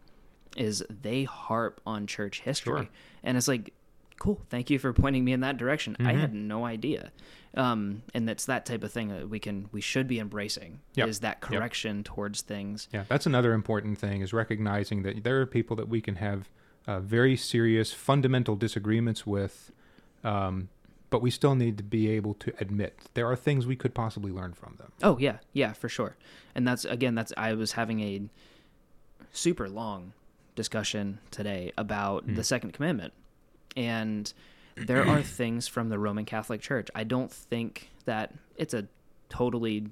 is 0.56 0.82
they 1.02 1.24
harp 1.24 1.80
on 1.86 2.06
church 2.06 2.40
history, 2.40 2.82
Sure. 2.82 2.88
and 3.22 3.36
it's 3.36 3.46
like, 3.48 3.72
cool, 4.18 4.40
thank 4.48 4.70
you 4.70 4.78
for 4.80 4.92
pointing 4.92 5.24
me 5.24 5.32
in 5.32 5.40
that 5.40 5.56
direction. 5.56 5.94
I 6.00 6.12
Mhm. 6.14 6.20
had 6.20 6.34
no 6.34 6.64
idea, 6.64 7.12
um, 7.54 8.02
and 8.14 8.28
that's 8.28 8.46
that 8.46 8.66
type 8.66 8.82
of 8.82 8.90
thing 8.92 9.08
that 9.08 9.28
we 9.28 9.38
can, 9.38 9.68
we 9.70 9.80
should 9.80 10.08
be 10.08 10.18
embracing 10.18 10.80
Yep. 10.94 11.08
is 11.08 11.20
that 11.20 11.38
Yep. 11.42 11.50
correction 11.52 12.02
towards 12.02 12.42
things. 12.42 12.88
Yeah, 12.92 13.04
that's 13.08 13.26
another 13.26 13.52
important 13.52 13.98
thing 13.98 14.20
is 14.22 14.32
recognizing 14.32 15.02
that 15.02 15.22
there 15.22 15.40
are 15.40 15.46
people 15.46 15.76
that 15.76 15.88
we 15.88 16.00
can 16.00 16.16
have 16.16 16.48
uh, 16.88 16.98
very 17.00 17.36
serious 17.36 17.92
fundamental 17.92 18.56
disagreements 18.56 19.24
with, 19.26 19.70
um, 20.24 20.68
but 21.10 21.22
we 21.22 21.30
still 21.30 21.54
need 21.54 21.76
to 21.76 21.84
be 21.84 22.08
able 22.10 22.34
to 22.34 22.52
admit 22.60 22.98
there 23.14 23.26
are 23.30 23.36
things 23.36 23.66
we 23.66 23.76
could 23.76 23.94
possibly 23.94 24.32
learn 24.32 24.52
from 24.54 24.74
them. 24.78 24.90
Oh 25.02 25.16
yeah, 25.18 25.36
yeah, 25.52 25.72
for 25.74 25.88
sure. 25.88 26.16
And 26.54 26.66
that's 26.66 26.84
again, 26.84 27.14
that's 27.14 27.32
I 27.36 27.52
was 27.54 27.72
having 27.72 28.00
a 28.00 28.22
super 29.32 29.68
long 29.68 30.12
discussion 30.56 31.20
today 31.30 31.72
about 31.78 32.24
Hmm. 32.24 32.34
the 32.34 32.42
second 32.44 32.72
commandment. 32.72 33.12
And 33.76 34.32
there 34.76 35.06
are 35.06 35.22
things 35.40 35.68
from 35.68 35.88
the 35.90 35.98
Roman 35.98 36.24
Catholic 36.24 36.60
Church. 36.60 36.88
I 36.94 37.04
don't 37.04 37.30
think 37.32 37.90
that 38.06 38.34
it's 38.56 38.74
a 38.74 38.88
totally 39.28 39.88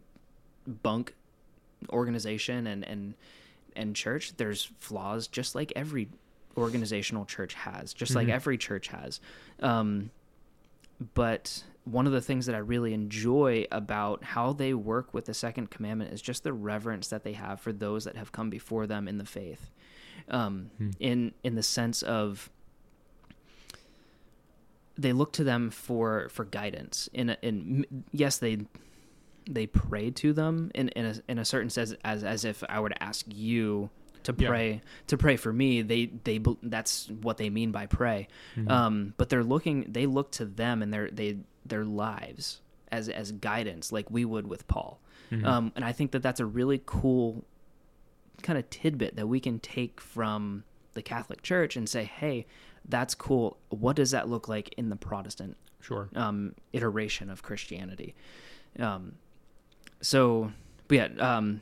bunk 0.66 1.14
organization 1.90 2.66
and 2.66 2.84
and 2.84 3.14
and 3.74 3.94
church. 3.94 4.36
There's 4.38 4.70
flaws 4.80 5.28
just 5.28 5.54
like 5.54 5.72
every 5.76 6.08
organizational 6.56 7.24
church 7.24 7.54
has, 7.54 7.92
just 7.94 8.14
like 8.14 8.26
Mhm. 8.28 8.32
every 8.32 8.58
church 8.58 8.88
has. 8.88 9.20
Um, 9.60 10.10
but 11.14 11.62
one 11.84 12.06
of 12.06 12.12
the 12.12 12.20
things 12.20 12.46
that 12.46 12.54
I 12.54 12.58
really 12.58 12.92
enjoy 12.94 13.66
about 13.70 14.24
how 14.24 14.52
they 14.52 14.74
work 14.74 15.12
with 15.14 15.26
the 15.26 15.34
second 15.34 15.70
commandment 15.70 16.12
is 16.12 16.20
just 16.22 16.42
the 16.42 16.52
reverence 16.52 17.08
that 17.08 17.22
they 17.22 17.34
have 17.34 17.60
for 17.60 17.72
those 17.72 18.04
that 18.04 18.16
have 18.16 18.32
come 18.32 18.50
before 18.50 18.86
them 18.86 19.06
in 19.06 19.18
the 19.18 19.24
faith. 19.26 19.70
Um, 20.28 20.70
Hmm. 20.78 20.90
in 20.98 21.34
in 21.44 21.54
the 21.54 21.62
sense 21.62 22.02
of 22.02 22.50
they 24.98 25.12
look 25.12 25.32
to 25.34 25.44
them 25.44 25.70
for 25.70 26.28
for 26.30 26.44
guidance. 26.44 27.08
In 27.12 27.30
in 27.42 27.84
yes, 28.12 28.38
they 28.38 28.66
they 29.48 29.66
pray 29.66 30.10
to 30.10 30.32
them 30.32 30.70
in 30.74 30.88
in 30.90 31.04
a, 31.06 31.14
in 31.28 31.38
a 31.38 31.44
certain 31.44 31.70
sense 31.70 31.94
as 32.04 32.24
as 32.24 32.44
if 32.44 32.64
I 32.68 32.80
were 32.80 32.88
to 32.88 33.02
ask 33.02 33.26
you 33.28 33.90
to 34.26 34.34
Yeah. 34.38 34.48
pray 34.48 34.80
to 35.08 35.16
pray 35.16 35.36
for 35.36 35.52
me. 35.52 35.82
They 35.82 36.06
they 36.06 36.40
that's 36.62 37.08
what 37.10 37.36
they 37.38 37.50
mean 37.50 37.72
by 37.72 37.86
pray. 37.86 38.28
Mhm. 38.54 38.70
Um, 38.70 39.14
but 39.16 39.28
they're 39.28 39.42
looking. 39.44 39.86
They 39.90 40.06
look 40.06 40.30
to 40.32 40.44
them 40.44 40.82
and 40.82 40.92
their 40.94 41.10
they 41.10 41.38
their 41.64 41.84
lives 41.84 42.60
as 42.92 43.08
as 43.08 43.32
guidance, 43.32 43.90
like 43.90 44.10
we 44.10 44.24
would 44.24 44.46
with 44.46 44.68
Paul. 44.68 45.00
Mhm. 45.32 45.44
Um, 45.44 45.72
and 45.74 45.84
I 45.84 45.90
think 45.92 46.12
that 46.12 46.22
that's 46.22 46.38
a 46.40 46.46
really 46.46 46.80
cool 46.86 47.44
kind 48.42 48.58
of 48.58 48.68
tidbit 48.70 49.16
that 49.16 49.26
we 49.26 49.40
can 49.40 49.58
take 49.58 50.00
from 50.00 50.62
the 50.94 51.02
Catholic 51.02 51.42
Church 51.42 51.76
and 51.76 51.88
say, 51.88 52.04
hey, 52.04 52.46
that's 52.88 53.14
cool. 53.14 53.56
What 53.70 53.96
does 53.96 54.12
that 54.12 54.28
look 54.28 54.46
like 54.48 54.72
in 54.76 54.88
the 54.90 54.96
Protestant 54.96 55.56
sure. 55.80 56.08
um, 56.14 56.54
iteration 56.72 57.28
of 57.30 57.42
Christianity? 57.42 58.14
Um, 58.78 59.14
so, 60.00 60.52
but 60.86 60.94
yeah, 60.94 61.08
um, 61.18 61.60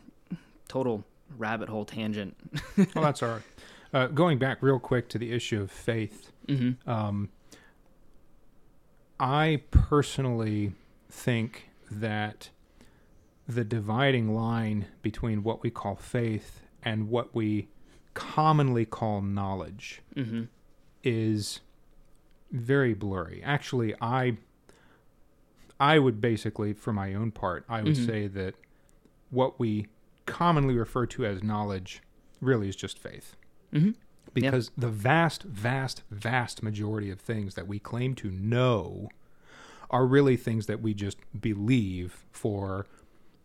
total 0.69 1.05
rabbit 1.39 1.69
hole 1.69 1.85
tangent. 1.85 2.37
well, 2.77 2.87
that's 3.05 3.23
all 3.23 3.29
right. 3.31 3.43
Uh, 3.93 4.07
going 4.09 4.39
back 4.39 4.59
real 4.61 4.79
quick 4.81 5.09
to 5.09 5.19
the 5.19 5.33
issue 5.33 5.61
of 5.61 5.71
faith, 5.71 6.31
hmm 6.49 6.73
um, 6.87 7.29
I 9.21 9.63
personally 9.71 10.73
think 11.09 11.69
that 11.91 12.51
the 13.47 13.65
dividing 13.65 14.35
line 14.35 14.87
between 15.03 15.43
what 15.43 15.63
we 15.63 15.71
call 15.71 15.95
faith 15.97 16.63
and 16.83 17.09
what 17.09 17.35
we 17.35 17.69
commonly 18.15 18.85
call 18.85 19.21
knowledge 19.23 20.01
hmm 20.15 20.45
is 21.03 21.61
very 22.51 22.95
blurry. 22.95 23.43
Actually, 23.45 23.95
I 24.01 24.39
I 25.79 25.99
would 25.99 26.21
basically, 26.21 26.73
for 26.73 26.93
my 26.93 27.15
own 27.15 27.31
part, 27.33 27.65
I 27.69 27.83
would 27.83 27.95
Mhm. 27.97 28.07
say 28.07 28.27
that 28.29 28.55
what 29.31 29.59
we 29.59 29.87
commonly 30.27 30.77
refer 30.77 31.07
to 31.07 31.25
as 31.27 31.43
knowledge 31.43 32.03
really 32.41 32.69
is 32.69 32.77
just 32.77 32.99
faith. 32.99 33.37
hmm 33.73 33.91
Because 34.33 34.71
the 34.77 34.89
vast, 34.89 35.43
vast, 35.45 36.03
vast 36.11 36.63
majority 36.63 37.11
of 37.11 37.21
things 37.21 37.55
that 37.55 37.67
we 37.69 37.79
claim 37.79 38.15
to 38.17 38.31
know 38.31 39.09
are 39.91 40.07
really 40.07 40.37
things 40.37 40.67
that 40.67 40.81
we 40.81 40.95
just 40.95 41.19
believe 41.39 42.25
for 42.33 42.87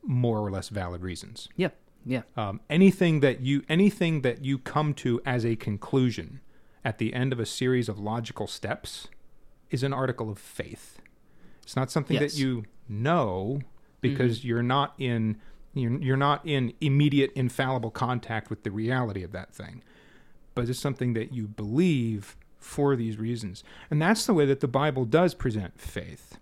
more 0.04 0.40
or 0.40 0.50
less 0.50 0.70
valid 0.70 1.02
reasons. 1.02 1.50
Yeah. 1.56 1.70
Yeah. 2.06 2.22
Um, 2.38 2.62
anything 2.70 3.20
that 3.20 3.42
you 3.42 3.64
anything 3.68 4.22
that 4.22 4.44
you 4.44 4.58
come 4.58 4.94
to 4.96 5.22
as 5.26 5.46
a 5.46 5.56
conclusion 5.58 6.40
at 6.84 6.98
the 6.98 7.14
end 7.14 7.34
of 7.34 7.40
a 7.40 7.46
series 7.46 7.90
of 7.90 8.00
logical 8.00 8.48
steps 8.48 9.10
is 9.70 9.84
an 9.84 9.94
article 9.94 10.30
of 10.30 10.40
faith. 10.40 11.02
It's 11.62 11.76
not 11.76 11.92
something 11.92 12.18
Yes. 12.20 12.34
that 12.34 12.40
you 12.40 12.64
know 12.88 13.60
because 14.02 14.46
you're 14.46 14.64
not 14.64 14.94
in 14.98 15.38
you're, 15.74 15.98
you're 16.00 16.18
not 16.18 16.46
in 16.46 16.74
immediate 16.82 17.32
infallible 17.34 17.92
contact 17.92 18.50
with 18.50 18.64
the 18.64 18.72
reality 18.72 19.24
of 19.24 19.32
that 19.32 19.54
thing 19.54 19.84
but 20.60 20.68
it's 20.68 20.80
something 20.80 21.14
that 21.14 21.32
you 21.32 21.48
believe 21.48 22.36
for 22.58 22.98
these 22.98 23.18
reasons. 23.18 23.64
And 23.90 24.02
that's 24.02 24.26
the 24.26 24.34
way 24.34 24.46
that 24.46 24.60
the 24.60 24.68
bible 24.68 25.06
does 25.06 25.34
present 25.34 25.80
faith. 25.80 26.38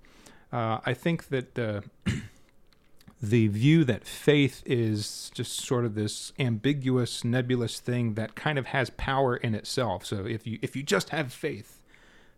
Uh, 0.52 0.80
i 0.86 0.94
think 0.94 1.28
that 1.28 1.56
the 1.56 1.84
the 3.22 3.48
view 3.48 3.84
that 3.84 4.06
faith 4.06 4.64
is 4.66 5.30
just 5.34 5.60
sort 5.60 5.86
of 5.86 5.96
this 5.96 6.34
ambiguous 6.40 7.24
nebulous 7.24 7.80
thing 7.80 8.14
that 8.14 8.36
kind 8.36 8.58
of 8.58 8.68
has 8.68 8.90
power 8.92 9.36
in 9.38 9.54
itself. 9.54 10.06
So 10.06 10.26
if 10.26 10.48
you 10.48 10.58
if 10.62 10.76
you 10.76 10.84
just 10.84 11.10
have 11.10 11.32
faith 11.32 11.82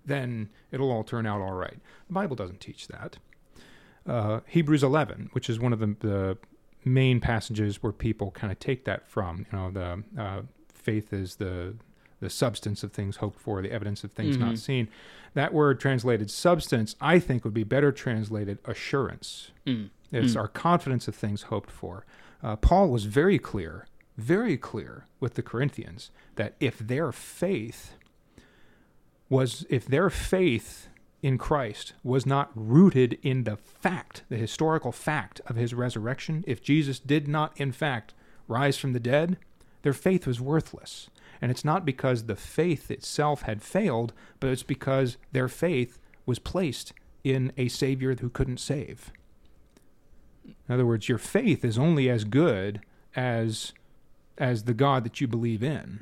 then 0.05 0.49
it'll 0.71 0.91
all 0.91 1.03
turn 1.03 1.25
out 1.25 1.39
all 1.39 1.53
right. 1.53 1.79
The 2.07 2.13
bible 2.13 2.35
doesn't 2.35 2.59
teach 2.59 2.87
that. 2.89 3.19
Uh, 4.05 4.39
hebrews 4.47 4.83
11 4.83 5.29
which 5.31 5.49
is 5.49 5.59
one 5.59 5.71
of 5.71 5.79
the, 5.79 5.95
the 5.99 6.37
main 6.85 7.19
passages 7.19 7.83
where 7.83 7.91
people 7.91 8.31
kind 8.31 8.51
of 8.51 8.59
take 8.59 8.85
that 8.85 9.07
from 9.07 9.45
you 9.51 9.57
know 9.57 9.71
the 9.71 10.03
uh, 10.21 10.41
faith 10.73 11.11
is 11.13 11.35
the 11.35 11.75
the 12.21 12.29
substance 12.29 12.83
of 12.83 12.91
things 12.91 13.17
hoped 13.17 13.39
for 13.39 13.61
the 13.61 13.71
evidence 13.71 14.03
of 14.03 14.11
things 14.11 14.35
Mhm. 14.37 14.39
not 14.41 14.57
seen 14.57 14.87
that 15.33 15.53
word 15.53 15.79
translated 15.79 16.29
substance 16.31 16.95
i 17.01 17.19
think 17.19 17.43
would 17.43 17.53
be 17.53 17.63
better 17.63 17.91
translated 17.91 18.57
assurance 18.65 19.51
Mm. 19.65 19.89
It's 20.11 20.33
Mm. 20.33 20.39
our 20.39 20.47
confidence 20.47 21.07
of 21.07 21.13
things 21.15 21.43
hoped 21.43 21.69
for. 21.69 22.03
Uh, 22.41 22.55
Paul 22.55 22.89
was 22.89 23.05
very 23.05 23.37
clear, 23.37 23.85
very 24.17 24.57
clear 24.57 25.05
with 25.19 25.35
the 25.35 25.43
Corinthians 25.43 26.09
that 26.35 26.55
if 26.59 26.79
their 26.79 27.11
faith 27.11 27.93
was, 29.29 29.65
if 29.69 29.85
their 29.85 30.09
faith 30.09 30.87
in 31.21 31.37
Christ 31.37 31.93
was 32.03 32.25
not 32.25 32.51
rooted 32.55 33.19
in 33.21 33.43
the 33.43 33.57
fact, 33.57 34.23
the 34.29 34.37
historical 34.37 34.91
fact 34.91 35.41
of 35.47 35.55
his 35.55 35.73
resurrection, 35.73 36.43
if 36.47 36.61
Jesus 36.61 36.99
did 36.99 37.27
not, 37.27 37.59
in 37.59 37.71
fact, 37.71 38.13
rise 38.47 38.77
from 38.77 38.93
the 38.93 38.99
dead, 38.99 39.37
their 39.81 39.93
faith 39.93 40.25
was 40.25 40.41
worthless. 40.41 41.09
And 41.41 41.51
it's 41.51 41.65
not 41.65 41.85
because 41.85 42.23
the 42.23 42.35
faith 42.35 42.91
itself 42.91 43.43
had 43.43 43.61
failed, 43.61 44.13
but 44.39 44.49
it's 44.49 44.63
because 44.63 45.17
their 45.31 45.47
faith 45.47 45.99
was 46.25 46.39
placed 46.39 46.93
in 47.23 47.51
a 47.57 47.67
Savior 47.67 48.15
who 48.15 48.29
couldn't 48.29 48.59
save. 48.59 49.11
In 50.45 50.73
other 50.73 50.85
words, 50.85 51.07
your 51.07 51.17
faith 51.17 51.63
is 51.63 51.77
only 51.77 52.09
as 52.09 52.23
good 52.23 52.81
as 53.15 53.73
as 54.37 54.63
the 54.63 54.73
God 54.73 55.03
that 55.03 55.19
you 55.19 55.27
believe 55.27 55.61
in 55.61 56.01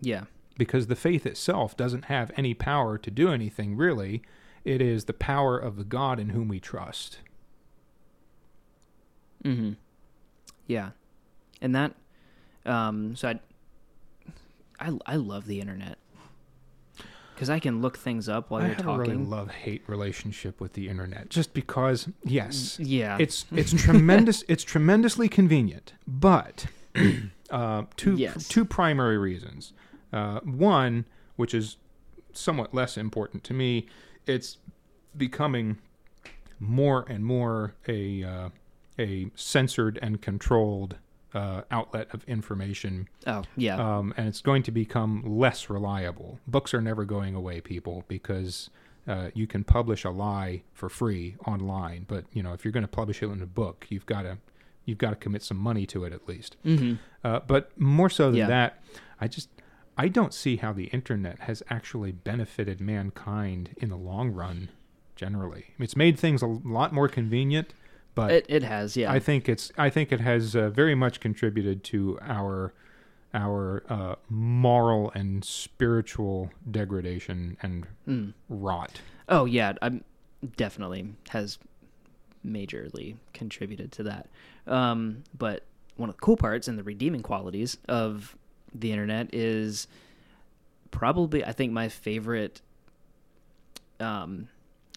Yeah. 0.00 0.24
Because 0.60 0.86
the 0.88 0.94
faith 0.94 1.24
itself 1.26 1.74
doesn't 1.76 2.04
have 2.04 2.30
any 2.36 2.52
power 2.54 2.98
to 2.98 3.10
do 3.10 3.30
anything 3.32 3.76
really. 3.76 4.20
It 4.62 4.82
is 4.82 5.06
the 5.06 5.14
power 5.14 5.58
of 5.58 5.76
the 5.76 5.84
God 5.84 6.20
in 6.20 6.28
whom 6.28 6.46
we 6.48 6.60
trust. 6.60 7.18
Mm-hmm. 9.44 9.72
Yeah, 10.66 10.90
and 11.60 11.74
that. 11.74 11.94
Um, 12.66 13.16
so 13.16 13.28
I, 13.28 13.40
I, 14.78 14.98
I 15.06 15.16
love 15.16 15.46
the 15.46 15.60
internet 15.60 15.96
because 17.34 17.48
I 17.48 17.58
can 17.58 17.80
look 17.80 17.96
things 17.96 18.28
up 18.28 18.50
while 18.50 18.60
I 18.62 18.66
you're 18.66 18.74
have 18.76 18.86
a 18.86 18.98
really 18.98 19.12
talking. 19.14 19.30
love 19.30 19.50
hate 19.50 19.82
relationship 19.86 20.60
with 20.60 20.74
the 20.74 20.88
internet 20.90 21.30
just 21.30 21.54
because 21.54 22.06
yes, 22.22 22.78
yeah, 22.78 23.16
it's 23.18 23.46
it's 23.52 23.72
tremendous 23.72 24.44
it's 24.46 24.62
tremendously 24.62 25.26
convenient 25.28 25.94
but 26.06 26.66
uh, 27.50 27.84
two 27.96 28.16
Yes. 28.16 28.46
two 28.46 28.66
primary 28.66 29.16
reasons 29.16 29.72
uh, 30.12 30.40
one 30.40 31.04
which 31.36 31.54
is 31.54 31.76
somewhat 32.32 32.74
less 32.74 32.96
important 32.96 33.42
to 33.44 33.54
me 33.54 33.86
it's 34.26 34.58
becoming 35.16 35.78
more 36.58 37.04
and 37.08 37.24
more 37.24 37.74
a 37.88 38.22
uh, 38.22 38.48
a 38.98 39.30
censored 39.34 39.98
and 40.02 40.20
controlled 40.20 40.96
uh, 41.32 41.62
outlet 41.70 42.08
of 42.12 42.24
information 42.24 43.08
oh 43.26 43.42
yeah, 43.56 43.76
um, 43.76 44.12
and 44.16 44.26
it's 44.28 44.40
going 44.40 44.62
to 44.64 44.70
become 44.70 45.22
less 45.24 45.70
reliable. 45.70 46.38
Books 46.46 46.74
are 46.74 46.80
never 46.80 47.04
going 47.04 47.34
away, 47.34 47.60
people, 47.60 48.04
because 48.08 48.68
uh, 49.08 49.30
you 49.32 49.46
can 49.46 49.64
publish 49.64 50.04
a 50.04 50.10
lie 50.10 50.62
for 50.74 50.88
free 50.88 51.36
online. 51.46 52.04
But 52.08 52.24
you 52.32 52.42
know, 52.42 52.52
if 52.52 52.64
you're 52.64 52.72
going 52.72 52.82
to 52.84 52.88
publish 52.88 53.22
it 53.22 53.26
in 53.26 53.40
a 53.42 53.46
book, 53.46 53.86
you've 53.90 54.06
got 54.06 54.22
to 54.22 54.38
you've 54.84 54.98
got 54.98 55.10
to 55.10 55.16
commit 55.16 55.42
some 55.42 55.56
money 55.56 55.86
to 55.86 56.04
it 56.04 56.12
at 56.12 56.28
least. 56.28 56.56
mm-hmm. 56.64 56.94
Uh, 57.24 57.40
but 57.46 57.70
more 57.78 58.10
so 58.10 58.26
than 58.30 58.38
Yeah. 58.38 58.46
that, 58.48 58.82
I 59.20 59.28
just 59.28 59.48
I 59.96 60.08
don't 60.08 60.32
see 60.32 60.56
how 60.56 60.72
the 60.72 60.84
internet 60.86 61.40
has 61.40 61.62
actually 61.68 62.12
benefited 62.12 62.80
mankind 62.80 63.70
in 63.76 63.88
the 63.90 63.96
long 63.96 64.30
run. 64.30 64.70
Generally, 65.16 65.74
it's 65.78 65.96
made 65.96 66.18
things 66.18 66.40
a 66.40 66.46
lot 66.46 66.92
more 66.94 67.08
convenient, 67.08 67.74
but 68.14 68.30
it 68.30 68.46
it 68.48 68.62
has 68.62 68.96
yeah. 68.96 69.12
I 69.12 69.18
think 69.20 69.48
it's 69.48 69.70
I 69.76 69.90
think 69.90 70.12
it 70.12 70.20
has 70.20 70.56
uh, 70.56 70.70
very 70.70 70.94
much 70.94 71.20
contributed 71.20 71.84
to 71.84 72.18
our 72.22 72.72
our 73.34 73.84
uh, 73.88 74.14
moral 74.30 75.12
and 75.14 75.44
spiritual 75.44 76.50
degradation 76.70 77.56
and 77.62 77.86
Mm. 78.08 78.32
rot. 78.48 79.00
Oh 79.28 79.44
yeah, 79.44 79.74
I'm 79.82 80.02
definitely 80.56 81.12
has 81.28 81.58
majorly 82.46 83.16
contributed 83.34 83.92
to 83.92 84.02
that. 84.04 84.28
Um, 84.66 85.24
but 85.36 85.64
one 85.96 86.08
of 86.08 86.16
the 86.16 86.20
cool 86.22 86.36
parts 86.38 86.66
and 86.66 86.78
the 86.78 86.82
redeeming 86.82 87.22
qualities 87.22 87.76
of 87.88 88.36
the 88.74 88.92
internet 88.92 89.34
is 89.34 89.86
probably 90.90 91.44
I 91.44 91.52
think 91.52 91.72
my 91.72 91.88
favorite 91.88 92.60
um, 93.98 94.48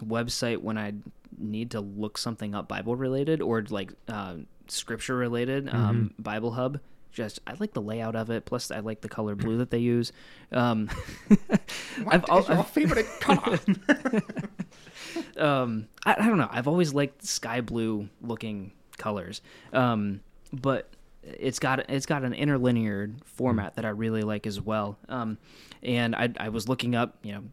website 0.04 0.58
when 0.60 0.78
I 0.78 0.94
need 1.38 1.72
to 1.72 1.82
look 1.82 2.18
something 2.18 2.54
up 2.56 2.68
Bible 2.68 2.96
related 2.96 3.42
or 3.42 3.62
like 3.70 3.92
uh, 4.08 4.36
scripture 4.68 5.16
related. 5.16 5.68
Um, 5.70 6.14
Bible 6.20 6.52
Hub. 6.52 6.80
Just 7.12 7.40
I 7.46 7.54
like 7.60 7.74
the 7.74 7.82
layout 7.82 8.16
of 8.16 8.32
it. 8.32 8.46
Plus 8.46 8.72
I 8.72 8.80
like 8.80 9.02
the 9.02 9.10
color 9.10 9.36
blue 9.36 9.58
that 9.58 9.70
they 9.70 9.78
use. 9.78 10.12
Um, 10.52 10.90
I've, 12.08 12.26
al- 12.30 12.46
I've- 12.52 12.64
favorite 12.72 13.06
color? 13.20 13.60
um 15.38 15.88
I, 16.06 16.14
I 16.18 16.28
don't 16.28 16.38
know 16.38 16.48
i've 16.52 16.68
always 16.68 16.94
liked 16.94 17.24
sky 17.26 17.62
blue 17.62 18.10
looking 18.22 18.72
colors 18.98 19.42
um 19.72 20.22
but 20.52 20.90
it's 21.26 21.60
got 21.60 21.90
it's 21.90 22.06
got 22.06 22.24
an 22.24 22.34
interlinear 22.34 23.10
format 23.26 23.76
that 23.76 23.86
i 23.86 23.90
really 23.90 24.22
like 24.22 24.46
as 24.46 24.60
well 24.60 24.98
um 25.10 25.38
and 25.82 26.16
i 26.16 26.30
i 26.40 26.50
was 26.50 26.68
looking 26.68 26.96
up 26.96 27.16
you 27.24 27.32
know 27.32 27.44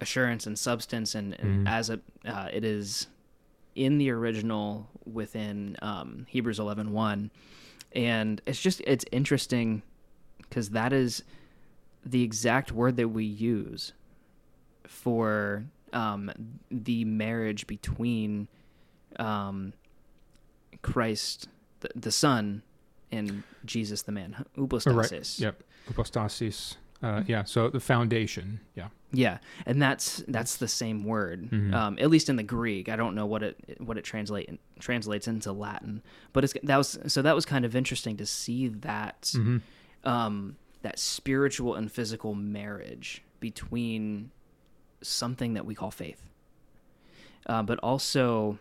assurance 0.00 0.46
and 0.46 0.58
substance 0.58 1.14
and, 1.14 1.34
and 1.40 1.66
Mhm. 1.66 1.70
as 1.70 1.90
a 1.90 2.00
uh, 2.26 2.48
it 2.52 2.64
is 2.64 3.08
in 3.74 3.98
the 3.98 4.10
original 4.10 4.88
within 5.10 5.76
um 5.82 6.26
hebrews 6.28 6.58
11 6.58 6.92
1 6.92 7.30
and 7.92 8.42
it's 8.46 8.60
just 8.60 8.80
it's 8.86 9.04
interesting 9.10 9.82
because 10.42 10.70
that 10.70 10.92
is 10.92 11.22
the 12.04 12.22
exact 12.22 12.72
word 12.72 12.96
that 12.96 13.08
we 13.08 13.24
use 13.24 13.92
for 14.86 15.64
um, 15.92 16.30
the 16.70 17.04
marriage 17.04 17.66
between 17.66 18.48
um, 19.18 19.72
Christ, 20.82 21.48
the, 21.80 21.88
the 21.94 22.10
Son, 22.12 22.62
and 23.12 23.42
Jesus, 23.64 24.02
the 24.02 24.12
man, 24.12 24.44
Oh, 24.56 24.66
right. 24.66 25.40
Yep. 25.40 25.62
Hypostasis. 25.86 26.76
Uh, 27.02 27.22
yeah. 27.26 27.44
So 27.44 27.70
the 27.70 27.80
foundation. 27.80 28.60
Yeah. 28.74 28.88
Yeah, 29.10 29.38
and 29.64 29.80
that's 29.80 30.22
that's 30.28 30.56
the 30.58 30.68
same 30.68 31.02
word, 31.04 31.48
Mhm. 31.50 31.72
um, 31.72 31.96
at 31.98 32.10
least 32.10 32.28
in 32.28 32.36
the 32.36 32.42
Greek. 32.42 32.90
I 32.90 32.96
don't 32.96 33.14
know 33.14 33.24
what 33.24 33.42
it 33.42 33.76
what 33.78 33.96
it 33.96 34.04
translate 34.04 34.50
translates 34.80 35.26
into 35.26 35.50
Latin, 35.50 36.02
but 36.34 36.44
it's 36.44 36.54
that 36.62 36.76
was 36.76 36.98
so 37.06 37.22
that 37.22 37.34
was 37.34 37.46
kind 37.46 37.64
of 37.64 37.74
interesting 37.74 38.18
to 38.18 38.26
see 38.26 38.68
that 38.68 39.30
hmm 39.34 39.58
um, 40.04 40.56
that 40.82 40.98
spiritual 40.98 41.74
and 41.74 41.90
physical 41.90 42.34
marriage 42.34 43.22
between 43.40 44.30
something 45.00 45.54
that 45.54 45.64
we 45.64 45.74
call 45.74 45.90
faith, 45.90 46.22
uh, 47.46 47.62
but 47.62 47.78
also, 47.78 48.58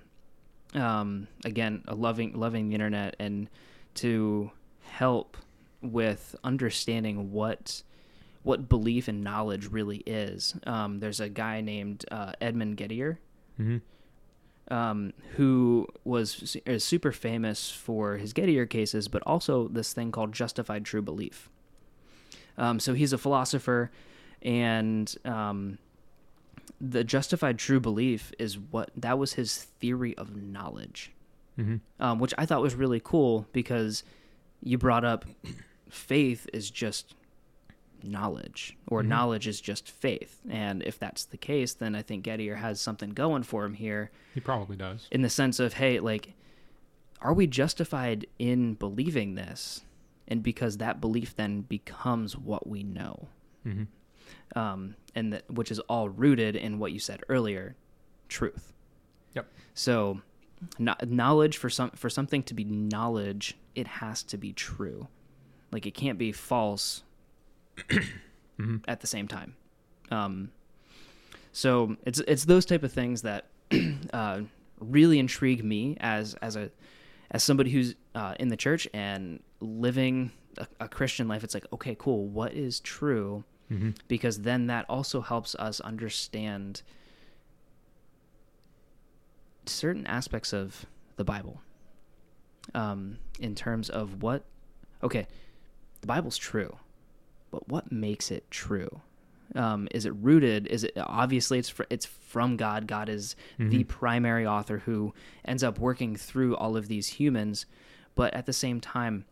um, 0.74 1.28
again, 1.43 1.84
a 1.89 1.95
loving 1.95 2.34
loving 2.34 2.70
the 2.70 2.74
internet 2.76 3.16
and 3.20 3.50
to 3.98 4.52
help 4.82 5.38
with 5.82 6.36
understanding 6.43 7.32
what 7.32 7.84
what 8.43 8.70
belief 8.70 9.10
and 9.10 9.24
knowledge 9.24 9.68
really 9.68 9.98
is. 10.06 10.56
Um, 10.66 11.00
there's 11.00 11.20
a 11.20 11.28
guy 11.28 11.60
named 11.60 12.06
uh, 12.10 12.32
Edmund 12.39 12.78
Gettier 12.78 13.18
hmm 13.58 13.78
um, 14.70 15.14
who 15.36 15.88
was 16.04 16.58
is 16.66 16.84
super 16.84 17.12
famous 17.12 17.72
for 17.72 18.18
his 18.18 18.34
Gettier 18.34 18.70
cases, 18.70 19.08
but 19.08 19.24
also 19.26 19.68
this 19.68 19.93
thing 19.93 20.12
called 20.12 20.34
justified 20.34 20.86
true 20.86 21.02
belief. 21.02 21.50
Um, 22.58 22.80
so 22.80 22.93
he's 22.93 23.14
a 23.14 23.18
philosopher, 23.18 23.91
and 24.41 25.14
um, 25.24 25.78
the 26.82 27.04
justified 27.04 27.60
true 27.60 27.80
belief 27.80 28.32
is 28.39 28.58
what 28.58 28.91
that 28.95 29.18
was 29.18 29.34
his 29.34 29.56
theory 29.58 30.18
of 30.18 30.36
knowledge, 30.36 31.12
hmm 31.58 31.76
um, 31.99 32.20
which 32.20 32.34
I 32.38 32.45
thought 32.45 32.62
was 32.62 32.76
really 32.76 33.01
cool 33.03 33.45
because 33.51 34.03
you 34.64 34.78
brought 34.78 35.03
up 35.03 35.26
faith 35.89 36.47
is 36.53 36.70
just 36.72 37.14
knowledge 38.03 38.78
or 38.88 39.01
Mhm. 39.03 39.08
knowledge 39.08 39.47
is 39.47 39.60
just 39.60 39.89
faith 39.89 40.39
and 40.49 40.84
if 40.84 40.99
that's 40.99 41.26
the 41.26 41.36
case 41.38 41.74
then 41.74 41.95
i 41.95 42.01
think 42.01 42.24
gettier 42.24 42.58
has 42.58 42.80
something 42.80 43.10
going 43.10 43.41
for 43.41 43.66
him 43.66 43.74
here 43.74 44.12
He 44.36 44.39
probably 44.39 44.76
does. 44.78 45.08
in 45.10 45.24
the 45.24 45.30
sense 45.32 45.60
of 45.60 45.74
hey 45.74 45.99
like 45.99 46.34
are 47.22 47.34
we 47.34 47.47
justified 47.47 48.28
in 48.38 48.76
believing 48.76 49.34
this 49.34 49.82
and 50.28 50.43
because 50.43 50.78
that 50.78 51.01
belief 51.01 51.36
then 51.36 51.62
becomes 51.62 52.38
what 52.38 52.68
we 52.68 52.84
know 52.84 53.28
hmm 53.64 53.84
um, 54.55 54.95
and 55.16 55.34
that 55.34 55.49
which 55.49 55.72
is 55.72 55.80
all 55.82 56.08
rooted 56.10 56.55
in 56.55 56.78
what 56.80 56.91
you 56.91 56.99
said 56.99 57.22
earlier 57.30 57.76
truth 58.30 58.74
Yep. 59.34 59.47
so 59.74 60.22
knowledge 60.80 61.58
for 61.58 61.70
some 61.70 61.91
for 61.91 62.10
something 62.10 62.41
to 62.43 62.53
be 62.53 62.64
knowledge 62.64 63.55
it 63.76 63.88
has 63.88 64.24
to 64.24 64.38
be 64.38 64.53
true 64.53 65.08
like 65.72 65.86
it 65.86 65.93
can't 65.93 66.18
be 66.18 66.32
false 66.32 67.03
hmm 68.58 68.78
at 68.88 69.01
the 69.01 69.08
same 69.08 69.28
time. 69.28 69.55
Um, 70.10 70.51
so 71.51 71.95
it's 72.05 72.20
it's 72.22 72.45
those 72.45 72.66
type 72.66 72.84
of 72.84 72.91
things 72.91 73.22
that 73.24 73.45
uh, 74.14 74.41
really 74.80 75.20
intrigue 75.20 75.64
me 75.64 75.97
as 75.99 76.36
as 76.36 76.55
a 76.55 76.72
as 77.32 77.43
somebody 77.43 77.70
who's 77.72 77.95
uh, 78.16 78.36
in 78.39 78.47
the 78.49 78.58
church 78.58 78.88
and 78.93 79.41
living 79.60 80.32
a, 80.58 80.68
a 80.82 80.88
Christian 80.88 81.28
life. 81.28 81.43
It's 81.43 81.53
like 81.53 81.66
okay, 81.74 81.95
cool. 81.99 82.28
What 82.28 82.53
is 82.53 82.80
true? 82.80 83.43
hmm 83.70 83.91
Because 84.08 84.41
then 84.41 84.68
that 84.68 84.86
also 84.89 85.22
helps 85.22 85.55
us 85.55 85.80
understand 85.82 86.82
certain 89.70 90.05
aspects 90.07 90.53
of 90.53 90.86
the 91.15 91.24
Bible. 91.24 91.61
Um, 92.74 93.18
in 93.39 93.55
terms 93.55 93.89
of 93.89 94.22
what, 94.22 94.43
okay, 95.01 95.28
the 96.01 96.07
Bible's 96.07 96.38
true, 96.38 96.78
but 97.51 97.68
what 97.70 97.91
makes 97.91 98.30
it 98.30 98.49
true? 98.51 99.01
Um, 99.55 99.88
is 99.91 100.05
it 100.05 100.13
rooted? 100.15 100.68
Is 100.68 100.84
it 100.84 100.93
obviously 100.97 101.59
it's 101.59 101.70
fr- 101.70 101.84
it's 101.89 102.05
from 102.05 102.57
God? 102.57 102.86
God 102.86 103.07
is 103.07 103.36
the 103.70 103.84
primary 103.86 104.45
author 104.45 104.80
who 104.80 105.13
ends 105.45 105.63
up 105.63 105.80
working 105.80 106.18
through 106.18 106.57
all 106.57 106.76
of 106.76 106.89
these 106.89 107.07
humans, 107.07 107.65
but 108.15 108.34
at 108.34 108.45
the 108.45 108.53
same 108.53 108.82
time, 108.82 109.24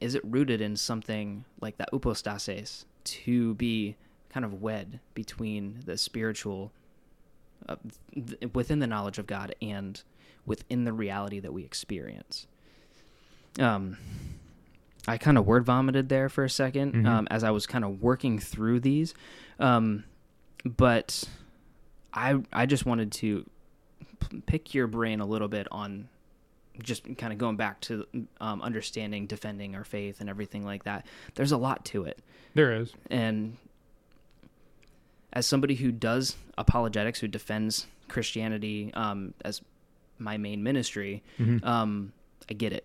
is 0.00 0.14
it 0.14 0.22
rooted 0.24 0.60
in 0.60 0.76
something 0.76 1.44
like 1.60 1.76
that 1.76 1.90
hypostasis 1.92 2.86
to 3.04 3.54
be 3.54 3.96
kind 4.30 4.44
of 4.44 4.62
wed 4.62 5.00
between 5.14 5.80
the 5.84 5.98
spiritual 5.98 6.72
uh, 7.68 7.76
th- 8.14 8.52
within 8.54 8.78
the 8.80 8.86
knowledge 8.86 9.18
of 9.18 9.26
God 9.26 9.54
and 9.62 10.02
within 10.46 10.84
the 10.84 10.92
reality 10.92 11.40
that 11.40 11.52
we 11.52 11.64
experience. 11.64 12.46
Um, 13.58 13.96
I 15.06 15.16
kind 15.18 15.38
of 15.38 15.46
word 15.46 15.64
vomited 15.64 16.08
there 16.08 16.28
for 16.28 16.44
a 16.44 16.48
2nd 16.48 16.92
Mhm. 16.94 17.06
um, 17.06 17.28
as 17.30 17.42
I 17.44 17.50
was 17.50 17.66
kind 17.66 17.84
of 17.84 18.02
working 18.02 18.38
through 18.38 18.80
these, 18.80 19.14
um, 19.58 20.04
but 20.64 21.24
I 22.12 22.40
I 22.52 22.66
just 22.66 22.84
wanted 22.86 23.12
to 23.12 23.48
p- 24.28 24.40
pick 24.46 24.74
your 24.74 24.86
brain 24.86 25.20
a 25.20 25.26
little 25.26 25.48
bit 25.48 25.66
on 25.72 26.08
just 26.82 27.04
kind 27.16 27.32
of 27.32 27.38
going 27.38 27.56
back 27.56 27.80
to 27.82 28.06
um, 28.40 28.62
understanding, 28.62 29.26
defending 29.26 29.74
our 29.74 29.84
faith, 29.84 30.20
and 30.20 30.28
everything 30.30 30.64
like 30.64 30.84
that. 30.84 31.04
There's 31.34 31.52
a 31.52 31.56
lot 31.56 31.84
to 31.86 32.04
it, 32.04 32.20
There 32.54 32.72
is. 32.72 32.92
and 33.10 33.56
as 35.38 35.46
somebody 35.46 35.76
who 35.76 35.92
does 35.92 36.34
apologetics, 36.58 37.20
who 37.20 37.28
defends 37.28 37.86
Christianity 38.08 38.90
um, 38.94 39.34
as 39.44 39.62
my 40.18 40.36
main 40.36 40.64
ministry, 40.64 41.22
Mhm. 41.38 41.64
um, 41.64 42.12
I 42.50 42.54
get 42.54 42.72
it. 42.72 42.84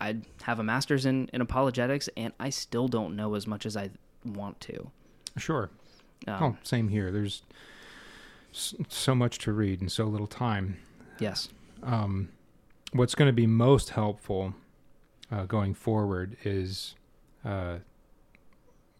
I 0.00 0.16
have 0.42 0.58
a 0.58 0.62
master's 0.64 1.04
in, 1.04 1.28
in 1.34 1.42
apologetics, 1.42 2.08
and 2.16 2.32
I 2.40 2.48
still 2.48 2.88
don't 2.88 3.14
know 3.14 3.34
as 3.34 3.46
much 3.46 3.66
as 3.66 3.76
I 3.76 3.90
want 4.24 4.58
to. 4.62 4.90
Sure. 5.36 5.68
Um, 6.26 6.42
oh, 6.42 6.56
same 6.62 6.88
here. 6.88 7.12
There's 7.12 7.42
so 8.52 9.14
much 9.14 9.38
to 9.40 9.52
read 9.52 9.82
and 9.82 9.92
so 9.92 10.06
little 10.06 10.26
time. 10.26 10.78
Yes. 11.18 11.50
Um, 11.82 12.30
what's 12.92 13.14
going 13.14 13.28
to 13.28 13.32
be 13.34 13.46
most 13.46 13.90
helpful 13.90 14.54
uh, 15.30 15.44
going 15.44 15.74
forward 15.74 16.38
is 16.42 16.94
uh, 17.44 17.78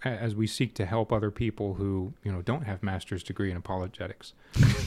as 0.04 0.34
we 0.34 0.46
seek 0.46 0.74
to 0.74 0.86
help 0.86 1.12
other 1.12 1.30
people 1.30 1.74
who 1.74 2.12
you 2.22 2.30
know 2.30 2.42
don't 2.42 2.64
have 2.64 2.82
master's 2.82 3.22
degree 3.22 3.50
in 3.50 3.56
apologetics. 3.56 4.34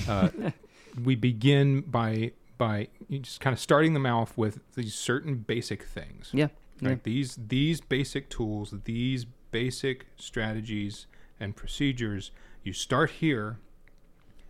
Uh, 0.07 0.29
we 1.03 1.15
begin 1.15 1.81
by 1.81 2.31
by 2.57 2.87
just 3.09 3.39
kind 3.39 3.53
of 3.53 3.59
starting 3.59 3.93
them 3.93 4.05
off 4.05 4.37
with 4.37 4.59
these 4.75 4.95
certain 4.95 5.35
basic 5.35 5.83
things. 5.83 6.31
Yeah. 6.33 6.47
Right. 6.81 7.03
These 7.03 7.37
these 7.47 7.81
basic 7.81 8.29
tools, 8.29 8.73
these 8.85 9.25
basic 9.51 10.07
strategies 10.17 11.07
and 11.39 11.55
procedures. 11.55 12.31
You 12.63 12.73
start 12.73 13.11
here, 13.11 13.57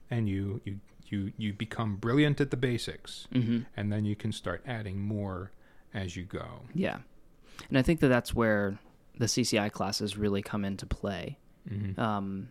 and 0.10 0.28
you 0.28 0.62
you 0.66 0.80
you 1.08 1.32
you 1.38 1.54
become 1.54 1.96
brilliant 1.96 2.42
at 2.42 2.52
the 2.52 2.58
basics, 2.58 3.28
hmm 3.32 3.60
and 3.76 3.92
then 3.92 4.06
you 4.06 4.16
can 4.16 4.32
start 4.32 4.62
adding 4.68 5.00
more 5.00 5.52
as 5.94 6.16
you 6.16 6.24
go. 6.24 6.64
Yeah. 6.74 6.98
And 7.70 7.78
I 7.78 7.82
think 7.82 8.02
that 8.02 8.10
that's 8.10 8.34
where 8.34 8.78
the 9.18 9.26
CCI 9.26 9.72
classes 9.72 10.18
really 10.18 10.42
come 10.42 10.66
into 10.66 10.86
play. 10.86 11.38
Mm-hmm. 11.70 12.00
Um, 12.00 12.50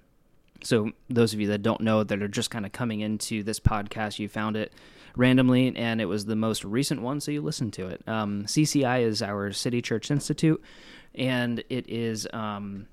so 0.62 0.90
those 1.08 1.34
of 1.34 1.40
you 1.40 1.48
that 1.48 1.62
don't 1.62 1.80
know 1.80 2.02
that 2.02 2.22
are 2.22 2.28
just 2.28 2.50
kind 2.50 2.66
of 2.66 2.72
coming 2.72 3.00
into 3.00 3.42
this 3.42 3.60
podcast, 3.60 4.18
you 4.18 4.28
found 4.28 4.56
it 4.56 4.72
randomly, 5.16 5.74
and 5.76 6.00
it 6.00 6.06
was 6.06 6.26
the 6.26 6.36
most 6.36 6.64
recent 6.64 7.02
one, 7.02 7.20
so 7.20 7.30
you 7.30 7.42
listened 7.42 7.72
to 7.74 7.88
it. 7.88 8.02
Um, 8.06 8.44
CCI 8.44 9.02
is 9.02 9.22
our 9.22 9.52
City 9.52 9.82
Church 9.82 10.10
Institute, 10.10 10.62
and 11.14 11.62
it 11.68 11.88
is 11.88 12.26
um, 12.32 12.86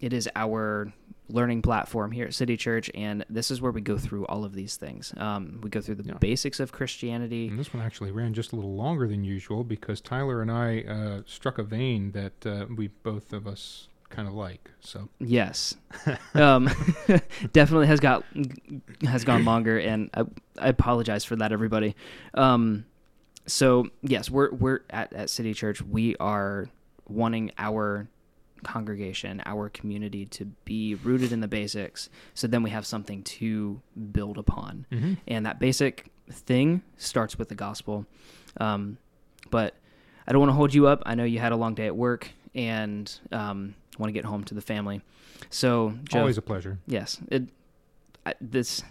it 0.00 0.12
is 0.12 0.28
our 0.36 0.92
learning 1.28 1.62
platform 1.62 2.12
here 2.12 2.26
at 2.26 2.34
City 2.34 2.56
Church, 2.56 2.90
and 2.94 3.24
this 3.28 3.50
is 3.50 3.60
where 3.60 3.72
we 3.72 3.80
go 3.80 3.98
through 3.98 4.26
all 4.26 4.44
of 4.44 4.54
these 4.54 4.76
things. 4.76 5.12
Um, 5.16 5.58
we 5.62 5.70
go 5.70 5.80
through 5.80 5.96
the 5.96 6.04
Yeah. 6.04 6.14
basics 6.20 6.60
of 6.60 6.72
Christianity. 6.72 7.48
And 7.48 7.58
this 7.58 7.74
one 7.74 7.82
actually 7.82 8.12
ran 8.12 8.32
just 8.34 8.52
a 8.52 8.56
little 8.56 8.74
longer 8.76 9.08
than 9.08 9.24
usual 9.24 9.64
because 9.64 10.00
Tyler 10.00 10.40
and 10.42 10.50
I 10.50 10.82
uh, 10.82 11.22
struck 11.26 11.58
a 11.58 11.62
vein 11.64 12.12
that 12.12 12.46
uh, 12.46 12.66
we 12.76 12.88
both 13.02 13.32
of 13.32 13.46
us 13.46 13.88
kind 14.08 14.28
of 14.28 14.34
like. 14.34 14.70
So 14.80 15.08
Yes, 15.18 15.74
um, 16.34 16.68
definitely 17.52 17.88
has 17.88 17.98
got 18.00 18.24
has 19.04 19.24
gone 19.24 19.44
longer, 19.44 19.78
and 19.78 20.10
I, 20.14 20.22
I 20.60 20.68
apologize 20.68 21.24
for 21.24 21.34
that, 21.36 21.50
everybody. 21.52 21.96
Um, 22.34 22.84
so 23.46 23.88
yes, 24.02 24.30
we're 24.30 24.52
we're 24.52 24.80
at 24.90 25.12
at 25.12 25.28
City 25.30 25.54
Church. 25.54 25.82
We 25.82 26.14
are 26.16 26.68
wanting 27.08 27.50
our 27.58 28.08
congregation, 28.64 29.42
our 29.46 29.68
community, 29.68 30.26
to 30.26 30.44
be 30.64 30.94
rooted 30.94 31.32
in 31.32 31.40
the 31.40 31.48
basics. 31.48 32.08
So 32.34 32.46
then 32.46 32.62
we 32.62 32.70
have 32.70 32.86
something 32.86 33.22
to 33.24 33.80
build 34.12 34.38
upon, 34.38 34.86
and 35.26 35.46
that 35.46 35.58
basic 35.58 36.10
thing 36.30 36.82
starts 36.96 37.38
with 37.38 37.48
the 37.48 37.54
gospel. 37.54 38.06
Um, 38.58 38.98
but 39.50 39.74
I 40.26 40.32
don't 40.32 40.40
want 40.40 40.50
to 40.50 40.54
hold 40.54 40.74
you 40.74 40.86
up. 40.86 41.02
I 41.06 41.14
know 41.14 41.24
you 41.24 41.38
had 41.38 41.52
a 41.52 41.56
long 41.56 41.74
day 41.74 41.86
at 41.86 41.96
work 41.96 42.30
and 42.54 43.12
um, 43.32 43.74
want 43.98 44.08
to 44.08 44.12
get 44.12 44.24
home 44.24 44.44
to 44.44 44.54
the 44.54 44.60
family. 44.60 45.02
So, 45.50 45.94
Joe, 46.04 46.20
always 46.20 46.38
a 46.38 46.42
pleasure. 46.42 46.78
yes, 46.86 47.20
it 47.30 47.44
I, 48.24 48.34
this 48.40 48.82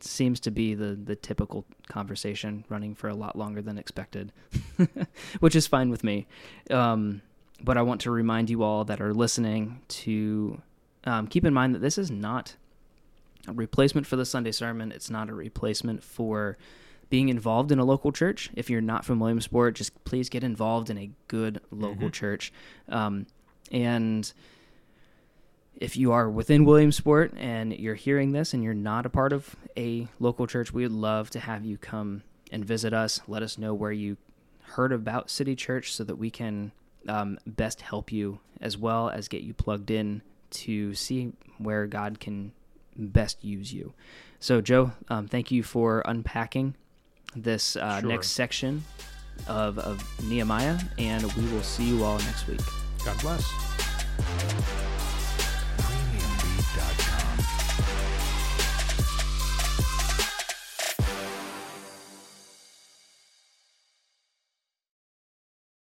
seems 0.00 0.40
to 0.40 0.50
be 0.50 0.74
the 0.74 0.94
the 0.94 1.16
typical 1.16 1.64
conversation 1.88 2.64
running 2.68 2.94
for 2.94 3.08
a 3.08 3.14
lot 3.14 3.36
longer 3.36 3.62
than 3.62 3.78
expected, 3.78 4.32
which 5.40 5.56
is 5.56 5.66
fine 5.66 5.90
with 5.90 6.04
me. 6.04 6.26
Um, 6.70 7.22
but 7.62 7.76
I 7.76 7.82
want 7.82 8.00
to 8.02 8.10
remind 8.10 8.50
you 8.50 8.62
all 8.62 8.84
that 8.84 9.00
are 9.00 9.12
listening 9.14 9.80
to 9.88 10.60
um, 11.04 11.26
keep 11.26 11.44
in 11.44 11.54
mind 11.54 11.74
that 11.74 11.80
this 11.80 11.98
is 11.98 12.10
not 12.10 12.56
a 13.48 13.52
replacement 13.52 14.06
for 14.06 14.16
the 14.16 14.24
Sunday 14.26 14.52
sermon. 14.52 14.92
It's 14.92 15.10
not 15.10 15.28
a 15.30 15.34
replacement 15.34 16.02
for 16.02 16.58
being 17.08 17.28
involved 17.28 17.72
in 17.72 17.78
a 17.78 17.84
local 17.84 18.12
church. 18.12 18.50
If 18.54 18.70
you're 18.70 18.80
not 18.80 19.04
from 19.04 19.18
Williamsport, 19.18 19.74
just 19.74 20.04
please 20.04 20.28
get 20.28 20.44
involved 20.44 20.90
in 20.90 20.98
a 20.98 21.10
good 21.28 21.60
local 21.70 22.08
Mhm. 22.08 22.12
church. 22.12 22.52
Um, 22.88 23.26
and 23.72 24.32
if 25.76 25.96
you 25.96 26.12
are 26.12 26.28
within 26.30 26.64
Williamsport 26.64 27.32
and 27.36 27.72
you're 27.72 27.94
hearing 27.94 28.32
this 28.32 28.52
and 28.52 28.62
you're 28.62 28.74
not 28.74 29.06
a 29.06 29.10
part 29.10 29.32
of 29.32 29.56
a 29.76 30.06
local 30.18 30.46
church, 30.46 30.72
we 30.72 30.82
would 30.82 30.92
love 30.92 31.30
to 31.30 31.40
have 31.40 31.64
you 31.64 31.78
come 31.78 32.22
and 32.52 32.64
visit 32.64 32.92
us. 32.92 33.20
Let 33.26 33.42
us 33.42 33.56
know 33.58 33.72
where 33.74 33.92
you 33.92 34.16
heard 34.62 34.92
about 34.92 35.30
City 35.30 35.56
Church 35.56 35.92
so 35.92 36.04
that 36.04 36.16
we 36.16 36.30
can 36.30 36.72
um, 37.08 37.38
best 37.46 37.80
help 37.80 38.12
you 38.12 38.40
as 38.60 38.76
well 38.76 39.08
as 39.08 39.28
get 39.28 39.42
you 39.42 39.54
plugged 39.54 39.90
in 39.90 40.22
to 40.50 40.94
see 40.94 41.32
where 41.58 41.86
God 41.86 42.20
can 42.20 42.52
best 42.96 43.42
use 43.44 43.72
you. 43.72 43.92
So, 44.38 44.60
Joe, 44.60 44.92
um, 45.08 45.26
thank 45.28 45.50
you 45.50 45.62
for 45.62 46.02
unpacking 46.06 46.74
this 47.36 47.76
uh, 47.76 48.00
Sure. 48.00 48.08
next 48.08 48.30
section 48.30 48.84
of, 49.46 49.78
of 49.78 50.02
Nehemiah, 50.28 50.78
and 50.98 51.30
we 51.34 51.46
will 51.52 51.62
see 51.62 51.84
you 51.84 52.04
all 52.04 52.18
next 52.18 52.46
week. 52.46 52.60
God 53.04 53.18
bless. 53.20 54.89